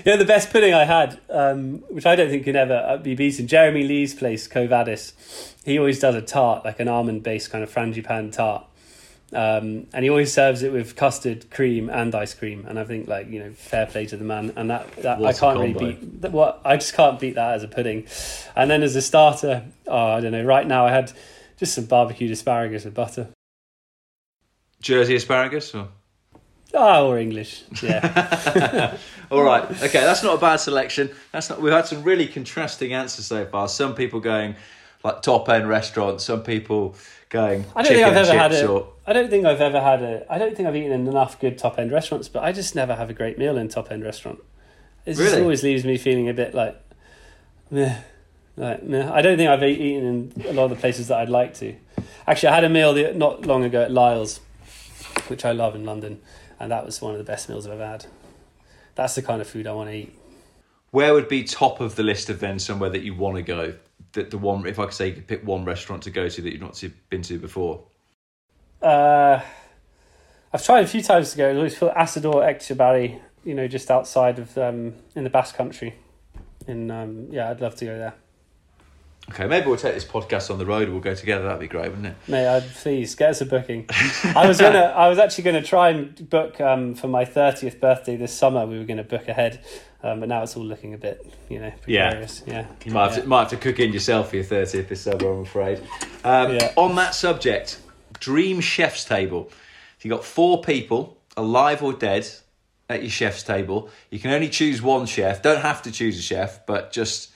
Yeah, 0.06 0.16
the 0.16 0.26
best 0.26 0.52
pudding 0.52 0.74
I 0.74 0.86
had, 0.86 1.20
um, 1.30 1.80
which 1.90 2.06
I 2.06 2.16
don't 2.16 2.30
think 2.30 2.44
can 2.46 2.56
ever 2.56 2.76
uh, 2.88 2.98
be 2.98 3.16
beaten. 3.16 3.48
Jeremy 3.48 3.84
Lee's 3.84 4.14
place, 4.14 4.48
Quo 4.48 4.68
Vadis. 4.68 5.56
He 5.66 5.78
always 5.80 6.00
does 6.00 6.16
a 6.16 6.22
tart, 6.22 6.64
like 6.64 6.80
an 6.80 6.88
almond-based 6.88 7.50
kind 7.52 7.64
of 7.64 7.74
frangipane 7.74 8.32
tart, 8.32 8.64
um, 9.34 9.88
and 9.94 10.04
he 10.04 10.10
always 10.10 10.32
serves 10.34 10.64
it 10.64 10.72
with 10.72 10.96
custard, 10.96 11.50
cream, 11.52 11.90
and 11.90 12.14
ice 12.16 12.34
cream. 12.34 12.66
And 12.68 12.80
I 12.80 12.84
think, 12.86 13.08
like 13.08 13.30
you 13.30 13.40
know, 13.40 13.52
fair 13.54 13.86
play 13.86 14.06
to 14.08 14.18
the 14.18 14.24
man. 14.24 14.54
And 14.56 14.70
that, 14.70 14.90
that 14.98 15.22
I 15.24 15.34
can't 15.34 15.60
really 15.60 15.74
beat. 15.74 16.22
that- 16.22 16.32
What 16.32 16.62
I 16.64 16.78
just 16.78 16.94
can't 16.94 17.20
beat 17.20 17.36
that 17.36 17.56
as 17.56 17.64
a 17.64 17.68
pudding. 17.68 18.08
And 18.56 18.70
then 18.72 18.84
as 18.84 18.96
a 18.96 19.02
starter, 19.02 19.66
oh, 19.88 19.98
I 20.14 20.22
don't 20.22 20.32
know. 20.32 20.44
Right 20.44 20.66
now, 20.66 20.86
I 20.86 20.92
had 20.92 21.12
just 21.58 21.74
some 21.74 21.86
barbecued 21.86 22.32
asparagus 22.32 22.86
with 22.86 22.94
butter. 22.94 23.30
Jersey 24.82 25.16
asparagus? 25.16 25.74
Or? 25.74 25.88
Ah, 26.74 27.02
or 27.02 27.18
English, 27.18 27.64
yeah. 27.82 28.98
All 29.32 29.42
right. 29.42 29.64
Okay, 29.64 30.02
that's 30.02 30.22
not 30.22 30.36
a 30.36 30.38
bad 30.38 30.58
selection. 30.58 31.10
That's 31.32 31.50
not. 31.50 31.62
We've 31.62 31.72
had 31.74 31.88
some 31.88 32.04
really 32.04 32.28
contrasting 32.28 32.94
answers 32.94 33.26
so 33.26 33.46
far. 33.46 33.68
Some 33.70 33.96
people 33.96 34.20
going 34.20 34.56
like 35.04 35.22
top 35.22 35.48
end 35.50 35.68
restaurants. 35.70 36.24
Some 36.26 36.44
people 36.44 36.96
going 37.30 37.66
I 37.76 37.84
don't 37.84 37.94
think 37.94 38.06
I've 38.06 38.16
ever 38.18 38.38
had 38.38 38.54
a. 38.54 38.68
Or 38.68 38.88
I 39.06 39.14
don't 39.14 39.30
think 39.30 39.46
I've 39.46 39.62
ever 39.62 39.80
had 39.82 40.02
a. 40.02 40.26
I 40.32 40.38
don't 40.38 40.56
think 40.56 40.68
I've 40.68 40.76
eaten 40.76 40.92
in 40.92 41.08
enough 41.08 41.40
good 41.40 41.58
top 41.58 41.78
end 41.80 41.92
restaurants, 41.92 42.28
but 42.30 42.44
I 42.44 42.52
just 42.52 42.76
never 42.76 42.96
have 42.96 43.10
a 43.10 43.14
great 43.14 43.38
meal 43.38 43.58
in 43.58 43.68
top 43.70 43.92
end 43.92 44.04
restaurant. 44.04 44.40
It 45.06 45.12
just 45.12 45.22
Really? 45.22 45.42
always 45.42 45.64
leaves 45.64 45.86
me 45.86 45.98
feeling 45.98 46.28
a 46.28 46.34
bit 46.34 46.54
like, 46.54 46.78
meh, 47.72 47.96
like 48.58 48.84
meh. 48.84 49.10
I 49.12 49.22
don't 49.22 49.38
think 49.38 49.50
I've 49.50 49.64
eaten 49.64 50.32
in 50.36 50.46
a 50.48 50.54
lot 50.54 50.66
of 50.66 50.70
the 50.72 50.76
places 50.76 51.08
that 51.08 51.18
I'd 51.20 51.30
like 51.30 51.54
to. 51.56 51.76
Actually, 52.28 52.50
I 52.50 52.56
had 52.56 52.64
a 52.66 52.70
meal 52.70 52.94
the, 52.94 53.14
not 53.14 53.46
long 53.46 53.64
ago 53.64 53.82
at 53.84 53.92
Lyle's, 53.92 54.42
which 55.30 55.46
I 55.46 55.54
love 55.54 55.76
in 55.76 55.86
London, 55.86 56.20
and 56.60 56.70
that 56.72 56.86
was 56.86 57.02
one 57.02 57.14
of 57.14 57.18
the 57.20 57.24
best 57.24 57.48
meals 57.48 57.66
I've 57.66 57.74
ever 57.74 57.88
had. 57.88 58.06
That's 58.96 59.16
the 59.16 59.22
kind 59.22 59.42
of 59.42 59.48
food 59.48 59.66
I 59.68 59.72
want 59.74 59.90
to 59.92 59.96
eat. 59.96 60.14
where 60.92 61.14
would 61.14 61.30
be 61.30 61.44
top 61.44 61.80
of 61.80 61.96
the 61.96 62.04
list 62.04 62.30
of 62.30 62.40
then 62.42 62.60
somewhere 62.60 62.90
that 62.90 63.02
you 63.04 63.14
want 63.16 63.36
to 63.38 63.42
go? 63.44 63.76
That 64.18 64.32
the 64.32 64.40
one, 64.40 64.66
if 64.66 64.80
I 64.80 64.86
could 64.86 64.96
say, 64.96 65.10
you 65.10 65.14
could 65.14 65.28
pick 65.28 65.46
one 65.46 65.64
restaurant 65.64 66.02
to 66.04 66.10
go 66.10 66.28
to 66.28 66.42
that 66.42 66.52
you've 66.52 66.60
not 66.60 66.84
been 67.12 67.22
to 67.22 67.38
before. 67.38 67.84
Uh, 68.82 69.40
I've 70.52 70.66
tried 70.66 70.84
a 70.84 70.88
few 70.88 71.04
times 71.04 71.30
to 71.32 71.38
go. 71.38 71.50
It's 71.50 71.58
always 71.58 71.78
for 71.78 71.94
Asador 71.96 72.42
Etxebarri, 72.44 73.20
you 73.44 73.54
know, 73.54 73.68
just 73.68 73.92
outside 73.92 74.40
of 74.40 74.58
um, 74.58 74.96
in 75.16 75.24
the 75.24 75.30
Basque 75.30 75.56
Country. 75.56 75.94
In 76.68 76.90
um, 76.90 77.28
yeah, 77.30 77.52
I'd 77.52 77.62
love 77.62 77.76
to 77.76 77.86
go 77.86 77.96
there. 77.96 78.16
Okay, 79.30 79.46
maybe 79.46 79.68
we'll 79.68 79.76
take 79.76 79.94
this 79.94 80.06
podcast 80.06 80.50
on 80.50 80.58
the 80.58 80.66
road. 80.66 80.88
We'll 80.90 81.02
go 81.02 81.14
together. 81.14 81.44
That'd 81.44 81.60
be 81.60 81.68
great, 81.68 81.90
wouldn't 81.90 82.08
it? 82.08 82.16
May 82.30 82.48
I 82.48 82.62
please 82.62 83.14
get 83.16 83.32
us 83.32 83.42
a 83.42 83.46
booking? 83.46 83.86
I 84.36 84.48
was 84.48 84.58
gonna, 84.60 84.80
I 84.80 85.10
was 85.10 85.20
actually 85.20 85.44
gonna 85.44 85.62
try 85.62 85.90
and 85.90 86.30
book 86.30 86.62
um, 86.62 86.96
for 86.96 87.08
my 87.10 87.26
thirtieth 87.26 87.80
birthday 87.82 88.16
this 88.16 88.34
summer. 88.34 88.66
We 88.66 88.78
were 88.80 88.86
gonna 88.86 89.04
book 89.04 89.28
ahead, 89.28 89.64
um, 90.02 90.22
but 90.22 90.30
now 90.30 90.44
it's 90.44 90.56
all 90.56 90.64
looking 90.64 90.94
a 90.94 90.98
bit, 90.98 91.30
you 91.50 91.60
know, 91.60 91.74
Yeah. 91.86 92.08
precarious. 92.10 92.44
Yeah, 92.48 92.68
You 92.86 92.94
might 92.94 93.08
have, 93.10 93.18
yeah. 93.18 93.22
to, 93.24 93.28
might 93.28 93.40
have 93.42 93.50
to 93.50 93.58
cook 93.58 93.80
in 93.80 93.92
yourself 93.92 94.30
for 94.30 94.38
your 94.38 94.46
30th 94.46 94.88
this 94.88 95.02
summer, 95.02 95.30
I'm 95.30 95.42
afraid. 95.42 95.82
Um, 96.24 96.54
Yeah. 96.56 96.72
On 96.78 96.96
that 96.96 97.14
subject, 97.14 97.80
dream 98.20 98.62
chef's 98.62 99.04
table. 99.04 99.50
So 99.50 99.56
you 100.04 100.10
got 100.10 100.24
four 100.24 100.62
people, 100.62 101.18
alive 101.36 101.84
or 101.84 101.92
dead, 101.92 102.28
at 102.90 103.02
your 103.02 103.12
chef's 103.12 103.44
table. 103.44 103.90
You 104.10 104.20
can 104.20 104.32
only 104.32 104.48
choose 104.48 104.82
one 104.82 105.06
chef. 105.06 105.42
Don't 105.42 105.62
have 105.62 105.82
to 105.82 105.92
choose 105.92 106.18
a 106.18 106.22
chef, 106.22 106.66
but 106.66 106.94
just 106.94 107.32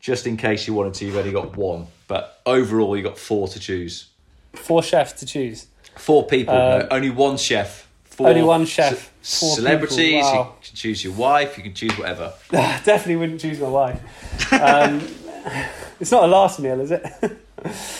just 0.00 0.26
in 0.26 0.36
case 0.36 0.66
you 0.66 0.74
wanted 0.74 0.94
to, 0.94 1.04
you've 1.04 1.16
only 1.16 1.32
got 1.32 1.56
one. 1.56 1.86
But 2.08 2.40
overall, 2.46 2.96
you 2.96 3.02
got 3.02 3.18
four 3.18 3.46
to 3.48 3.60
choose. 3.60 4.08
Four 4.54 4.82
chefs 4.82 5.12
to 5.20 5.26
choose. 5.26 5.66
Four 5.96 6.26
people, 6.26 6.54
Um, 6.54 6.80
no, 6.80 6.88
only 6.90 7.10
one 7.10 7.36
chef. 7.36 7.86
Four 8.04 8.28
only 8.28 8.42
one 8.42 8.66
chef, 8.66 9.12
four 9.22 9.54
celebrities. 9.56 10.22
wow. 10.24 10.54
You 10.60 10.66
can 10.68 10.76
choose 10.76 11.04
your 11.04 11.12
wife. 11.14 11.56
You 11.56 11.62
can 11.62 11.74
choose 11.74 11.96
whatever. 11.96 12.32
Definitely 12.50 13.16
wouldn't 13.16 13.40
choose 13.40 13.58
my 13.60 13.68
wife. 13.68 14.52
Um, 14.52 15.00
it's 16.00 16.10
not 16.10 16.24
a 16.24 16.26
last 16.26 16.60
meal, 16.60 16.80
is 16.80 16.90
it? 16.90 17.02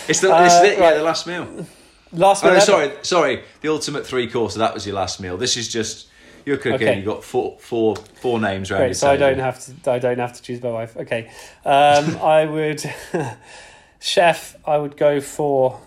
It's 0.08 0.20
the, 0.20 0.32
Uh, 0.34 0.42
this 0.44 0.52
is 0.54 0.62
it, 0.62 0.78
yeah, 0.78 0.84
right. 0.84 0.96
the 0.96 1.02
last 1.02 1.26
meal. 1.26 1.66
last 2.12 2.44
Oh, 2.44 2.52
no, 2.52 2.58
sorry, 2.60 2.92
sorry. 3.02 3.42
The 3.62 3.68
ultimate 3.68 4.06
three 4.06 4.28
course. 4.28 4.54
That 4.56 4.74
was 4.74 4.84
your 4.86 4.96
last 4.96 5.20
meal. 5.20 5.36
This 5.38 5.56
is 5.56 5.68
just 5.72 6.08
you're 6.50 6.58
cooking. 6.58 6.88
Okay. 6.88 6.98
You 6.98 7.04
got 7.04 7.22
four, 7.22 7.56
four, 7.60 7.94
four 7.96 8.40
names 8.40 8.70
around 8.70 8.80
Great, 8.80 8.96
so 8.96 9.08
I 9.08 9.16
don't 9.16 9.38
have 9.38 9.64
to. 9.64 9.90
I 9.90 9.98
don't 10.00 10.18
have 10.18 10.32
to 10.32 10.42
choose 10.42 10.60
my 10.60 10.70
wife. 10.70 10.96
Okay, 10.96 11.30
um, 11.64 12.16
I 12.22 12.44
would 12.44 12.82
chef. 14.00 14.56
I 14.66 14.76
would 14.76 14.96
go 14.96 15.20
for 15.20 15.80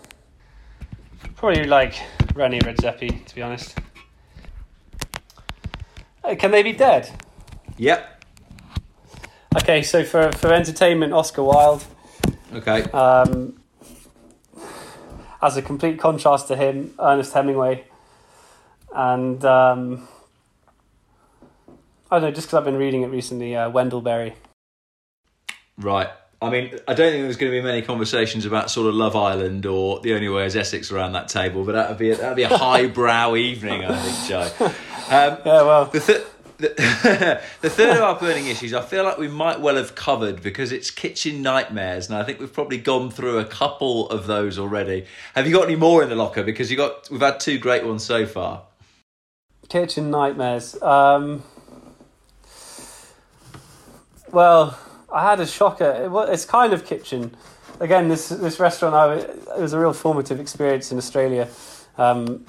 probably 1.36 1.64
like 1.64 1.94
René 2.32 2.62
Redzepi. 2.62 3.26
To 3.26 3.34
be 3.34 3.42
honest, 3.42 3.78
Uh, 6.24 6.34
can 6.34 6.50
they 6.50 6.62
be 6.62 6.72
dead? 6.72 7.10
Yep. 7.76 8.24
Okay, 9.56 9.82
so 9.82 10.02
for 10.02 10.32
for 10.32 10.52
entertainment, 10.52 11.12
Oscar 11.12 11.42
Wilde. 11.42 11.84
Okay. 12.54 12.84
Um, 12.84 13.60
as 15.42 15.58
a 15.58 15.62
complete 15.62 15.98
contrast 15.98 16.48
to 16.48 16.56
him, 16.56 16.94
Ernest 16.98 17.34
Hemingway, 17.34 17.84
and 18.94 19.44
um, 19.44 20.08
I 22.14 22.20
don't 22.20 22.30
know, 22.30 22.34
just 22.34 22.46
because 22.46 22.58
I've 22.58 22.64
been 22.64 22.76
reading 22.76 23.02
it 23.02 23.08
recently, 23.08 23.56
uh, 23.56 23.68
Wendell 23.70 24.00
Berry. 24.00 24.34
Right. 25.76 26.08
I 26.40 26.50
mean, 26.50 26.78
I 26.86 26.94
don't 26.94 27.10
think 27.10 27.24
there's 27.24 27.36
going 27.36 27.50
to 27.50 27.58
be 27.58 27.62
many 27.64 27.82
conversations 27.82 28.44
about 28.44 28.70
sort 28.70 28.86
of 28.86 28.94
Love 28.94 29.16
Island 29.16 29.66
or 29.66 29.98
The 30.00 30.14
Only 30.14 30.28
Way 30.28 30.44
Is 30.46 30.54
Essex 30.54 30.92
around 30.92 31.12
that 31.12 31.28
table, 31.28 31.64
but 31.64 31.72
that'd 31.72 31.98
be 31.98 32.10
a, 32.10 32.16
that'd 32.16 32.36
be 32.36 32.42
a 32.42 32.56
highbrow 32.56 33.34
evening, 33.36 33.84
I 33.84 33.96
think, 33.96 34.28
Joe. 34.28 34.50
Um, 34.60 35.38
Yeah, 35.46 35.62
well, 35.62 35.86
The, 35.86 36.00
th- 36.00 36.24
the, 36.58 37.40
the 37.62 37.70
third 37.70 37.96
of 37.96 38.02
our 38.02 38.18
burning 38.18 38.46
issues, 38.46 38.74
I 38.74 38.82
feel 38.82 39.02
like 39.04 39.18
we 39.18 39.26
might 39.28 39.60
well 39.60 39.76
have 39.76 39.94
covered 39.94 40.42
because 40.42 40.70
it's 40.70 40.90
kitchen 40.90 41.42
nightmares, 41.42 42.08
and 42.08 42.16
I 42.16 42.22
think 42.22 42.38
we've 42.38 42.52
probably 42.52 42.78
gone 42.78 43.10
through 43.10 43.38
a 43.38 43.44
couple 43.44 44.08
of 44.10 44.26
those 44.26 44.58
already. 44.58 45.06
Have 45.34 45.46
you 45.46 45.52
got 45.52 45.64
any 45.64 45.76
more 45.76 46.02
in 46.02 46.08
the 46.10 46.14
locker? 46.16 46.44
Because 46.44 46.70
you 46.70 46.76
got 46.76 47.10
we've 47.10 47.20
had 47.20 47.40
two 47.40 47.58
great 47.58 47.84
ones 47.84 48.04
so 48.04 48.26
far. 48.26 48.62
Kitchen 49.68 50.10
nightmares. 50.10 50.80
Um, 50.82 51.42
well, 54.34 54.78
I 55.12 55.22
had 55.30 55.40
a 55.40 55.46
shocker. 55.46 55.90
It 55.90 56.32
It's 56.32 56.44
kind 56.44 56.72
of 56.72 56.84
kitchen, 56.84 57.36
again, 57.80 58.08
this 58.08 58.28
this 58.28 58.58
restaurant, 58.58 58.94
I, 58.94 59.14
it 59.14 59.60
was 59.60 59.72
a 59.72 59.78
real 59.78 59.92
formative 59.92 60.40
experience 60.40 60.92
in 60.92 60.98
Australia. 60.98 61.48
Um, 61.96 62.44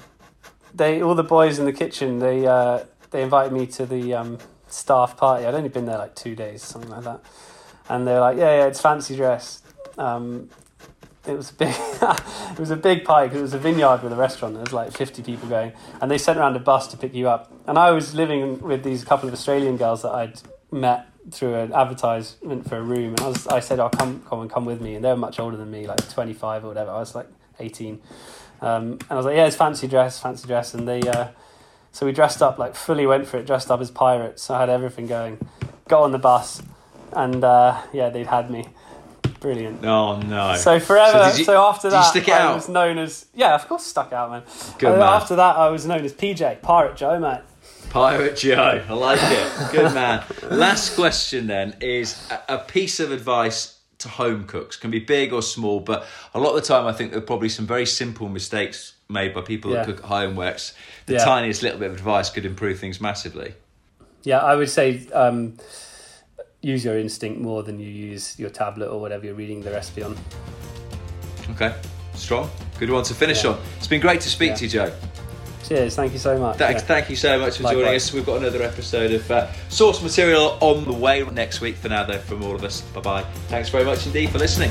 they 0.74 1.02
all 1.02 1.14
the 1.14 1.24
boys 1.24 1.58
in 1.58 1.64
the 1.64 1.72
kitchen, 1.72 2.18
they 2.18 2.46
uh, 2.46 2.84
they 3.10 3.22
invited 3.22 3.52
me 3.52 3.66
to 3.68 3.86
the 3.86 4.14
um, 4.14 4.38
staff 4.68 5.16
party. 5.16 5.46
I'd 5.46 5.54
only 5.54 5.68
been 5.68 5.86
there 5.86 5.98
like 5.98 6.14
two 6.14 6.34
days, 6.34 6.62
something 6.62 6.90
like 6.90 7.04
that, 7.04 7.20
and 7.88 8.06
they're 8.06 8.20
like, 8.20 8.36
"Yeah, 8.36 8.58
yeah, 8.58 8.66
it's 8.66 8.80
fancy 8.80 9.16
dress." 9.16 9.62
Um, 9.96 10.50
it 11.26 11.36
was 11.36 11.50
a 11.50 11.54
big, 11.54 11.74
it 12.52 12.58
was 12.58 12.70
a 12.70 12.76
big 12.76 13.04
party 13.04 13.28
because 13.28 13.40
it 13.40 13.42
was 13.42 13.54
a 13.54 13.58
vineyard 13.58 14.02
with 14.02 14.12
a 14.12 14.16
restaurant. 14.16 14.54
There 14.54 14.62
was 14.62 14.72
like 14.72 14.92
fifty 14.92 15.22
people 15.22 15.48
going, 15.48 15.72
and 16.00 16.10
they 16.10 16.18
sent 16.18 16.38
around 16.38 16.56
a 16.56 16.60
bus 16.60 16.88
to 16.88 16.96
pick 16.96 17.14
you 17.14 17.28
up. 17.28 17.52
And 17.66 17.78
I 17.78 17.92
was 17.92 18.14
living 18.14 18.60
with 18.60 18.82
these 18.82 19.04
couple 19.04 19.28
of 19.28 19.32
Australian 19.32 19.76
girls 19.76 20.02
that 20.02 20.12
I'd 20.12 20.40
met 20.70 21.08
through 21.30 21.54
an 21.54 21.72
advertisement 21.72 22.68
for 22.68 22.76
a 22.76 22.82
room, 22.82 23.10
and 23.10 23.20
I 23.20 23.28
was 23.28 23.46
I 23.46 23.60
said, 23.60 23.80
"I'll 23.80 23.86
oh, 23.92 23.96
come 23.96 24.22
come 24.28 24.40
and 24.40 24.50
come 24.50 24.64
with 24.64 24.80
me," 24.80 24.94
and 24.94 25.04
they 25.04 25.08
were 25.08 25.16
much 25.16 25.38
older 25.38 25.56
than 25.56 25.70
me, 25.70 25.86
like 25.86 26.08
twenty 26.10 26.32
five 26.32 26.64
or 26.64 26.68
whatever. 26.68 26.90
I 26.90 26.98
was 26.98 27.14
like 27.14 27.28
eighteen, 27.58 28.00
um, 28.60 28.92
and 28.92 29.10
I 29.10 29.16
was 29.16 29.26
like, 29.26 29.36
"Yeah, 29.36 29.46
it's 29.46 29.56
fancy 29.56 29.88
dress, 29.88 30.20
fancy 30.20 30.46
dress," 30.46 30.74
and 30.74 30.86
they. 30.86 31.00
Uh, 31.02 31.28
so 31.92 32.04
we 32.04 32.12
dressed 32.12 32.42
up 32.42 32.58
like 32.58 32.74
fully 32.74 33.06
went 33.06 33.26
for 33.26 33.38
it, 33.38 33.46
dressed 33.46 33.70
up 33.70 33.80
as 33.80 33.90
pirates. 33.90 34.50
I 34.50 34.60
had 34.60 34.68
everything 34.68 35.06
going. 35.06 35.38
Got 35.88 36.02
on 36.02 36.12
the 36.12 36.18
bus, 36.18 36.62
and 37.12 37.42
uh, 37.42 37.80
yeah, 37.92 38.10
they'd 38.10 38.26
had 38.26 38.50
me. 38.50 38.68
Brilliant. 39.40 39.84
Oh 39.84 40.20
no! 40.20 40.56
So 40.56 40.78
forever. 40.78 41.30
So, 41.30 41.38
you, 41.38 41.44
so 41.44 41.62
after 41.62 41.88
that, 41.90 42.28
I 42.28 42.30
out? 42.32 42.54
was 42.54 42.68
known 42.68 42.98
as 42.98 43.26
yeah, 43.34 43.54
of 43.54 43.66
course, 43.68 43.84
stuck 43.84 44.12
out, 44.12 44.30
man. 44.30 44.42
Good 44.78 44.94
uh, 44.94 44.98
man. 44.98 45.02
After 45.02 45.36
that, 45.36 45.56
I 45.56 45.68
was 45.70 45.86
known 45.86 46.04
as 46.04 46.12
PJ 46.12 46.62
Pirate 46.62 46.96
Joe, 46.96 47.18
mate. 47.18 47.40
Pirate 47.96 48.36
Joe, 48.36 48.84
I 48.86 48.92
like 48.92 49.18
it. 49.22 49.72
Good 49.72 49.94
man. 49.94 50.22
Last 50.50 50.94
question 50.94 51.46
then 51.46 51.74
is 51.80 52.30
a 52.46 52.58
piece 52.58 53.00
of 53.00 53.10
advice 53.10 53.78
to 54.00 54.08
home 54.10 54.44
cooks. 54.44 54.76
Can 54.76 54.90
be 54.90 54.98
big 54.98 55.32
or 55.32 55.40
small, 55.40 55.80
but 55.80 56.04
a 56.34 56.38
lot 56.38 56.50
of 56.50 56.56
the 56.56 56.68
time 56.68 56.84
I 56.86 56.92
think 56.92 57.12
there 57.12 57.20
are 57.20 57.24
probably 57.24 57.48
some 57.48 57.66
very 57.66 57.86
simple 57.86 58.28
mistakes 58.28 58.96
made 59.08 59.32
by 59.32 59.40
people 59.40 59.70
yeah. 59.70 59.78
that 59.78 59.86
cook 59.86 60.04
at 60.04 60.04
home 60.10 60.36
works 60.36 60.74
the 61.06 61.14
yeah. 61.14 61.24
tiniest 61.24 61.62
little 61.62 61.78
bit 61.78 61.86
of 61.86 61.96
advice 61.96 62.28
could 62.28 62.44
improve 62.44 62.78
things 62.78 63.00
massively. 63.00 63.54
Yeah, 64.24 64.40
I 64.40 64.56
would 64.56 64.68
say 64.68 65.06
um, 65.14 65.56
use 66.60 66.84
your 66.84 66.98
instinct 66.98 67.40
more 67.40 67.62
than 67.62 67.80
you 67.80 67.88
use 67.88 68.38
your 68.38 68.50
tablet 68.50 68.90
or 68.90 69.00
whatever 69.00 69.24
you're 69.24 69.34
reading 69.34 69.62
the 69.62 69.70
recipe 69.70 70.02
on. 70.02 70.18
Okay, 71.52 71.74
strong. 72.12 72.50
Good 72.78 72.90
one 72.90 73.04
to 73.04 73.14
finish 73.14 73.42
yeah. 73.42 73.52
on. 73.52 73.60
It's 73.78 73.86
been 73.86 74.02
great 74.02 74.20
to 74.20 74.28
speak 74.28 74.54
to 74.56 74.64
you, 74.64 74.68
Joe. 74.68 74.92
Cheers, 75.66 75.96
thank 75.96 76.12
you 76.12 76.18
so 76.18 76.38
much. 76.38 76.58
Thank, 76.58 76.78
yeah. 76.78 76.84
thank 76.84 77.10
you 77.10 77.16
so 77.16 77.38
much 77.40 77.56
for 77.56 77.64
Likewise. 77.64 77.84
joining 77.84 77.96
us. 77.96 78.12
We've 78.12 78.26
got 78.26 78.36
another 78.36 78.62
episode 78.62 79.10
of 79.10 79.28
uh, 79.30 79.52
Source 79.68 80.00
Material 80.00 80.56
on 80.60 80.84
the 80.84 80.92
way 80.92 81.24
next 81.24 81.60
week. 81.60 81.74
For 81.76 81.88
now, 81.88 82.04
though, 82.04 82.18
from 82.18 82.44
all 82.44 82.54
of 82.54 82.62
us, 82.62 82.82
bye 82.82 83.00
bye. 83.00 83.22
Thanks 83.48 83.68
very 83.68 83.84
much 83.84 84.06
indeed 84.06 84.30
for 84.30 84.38
listening. 84.38 84.70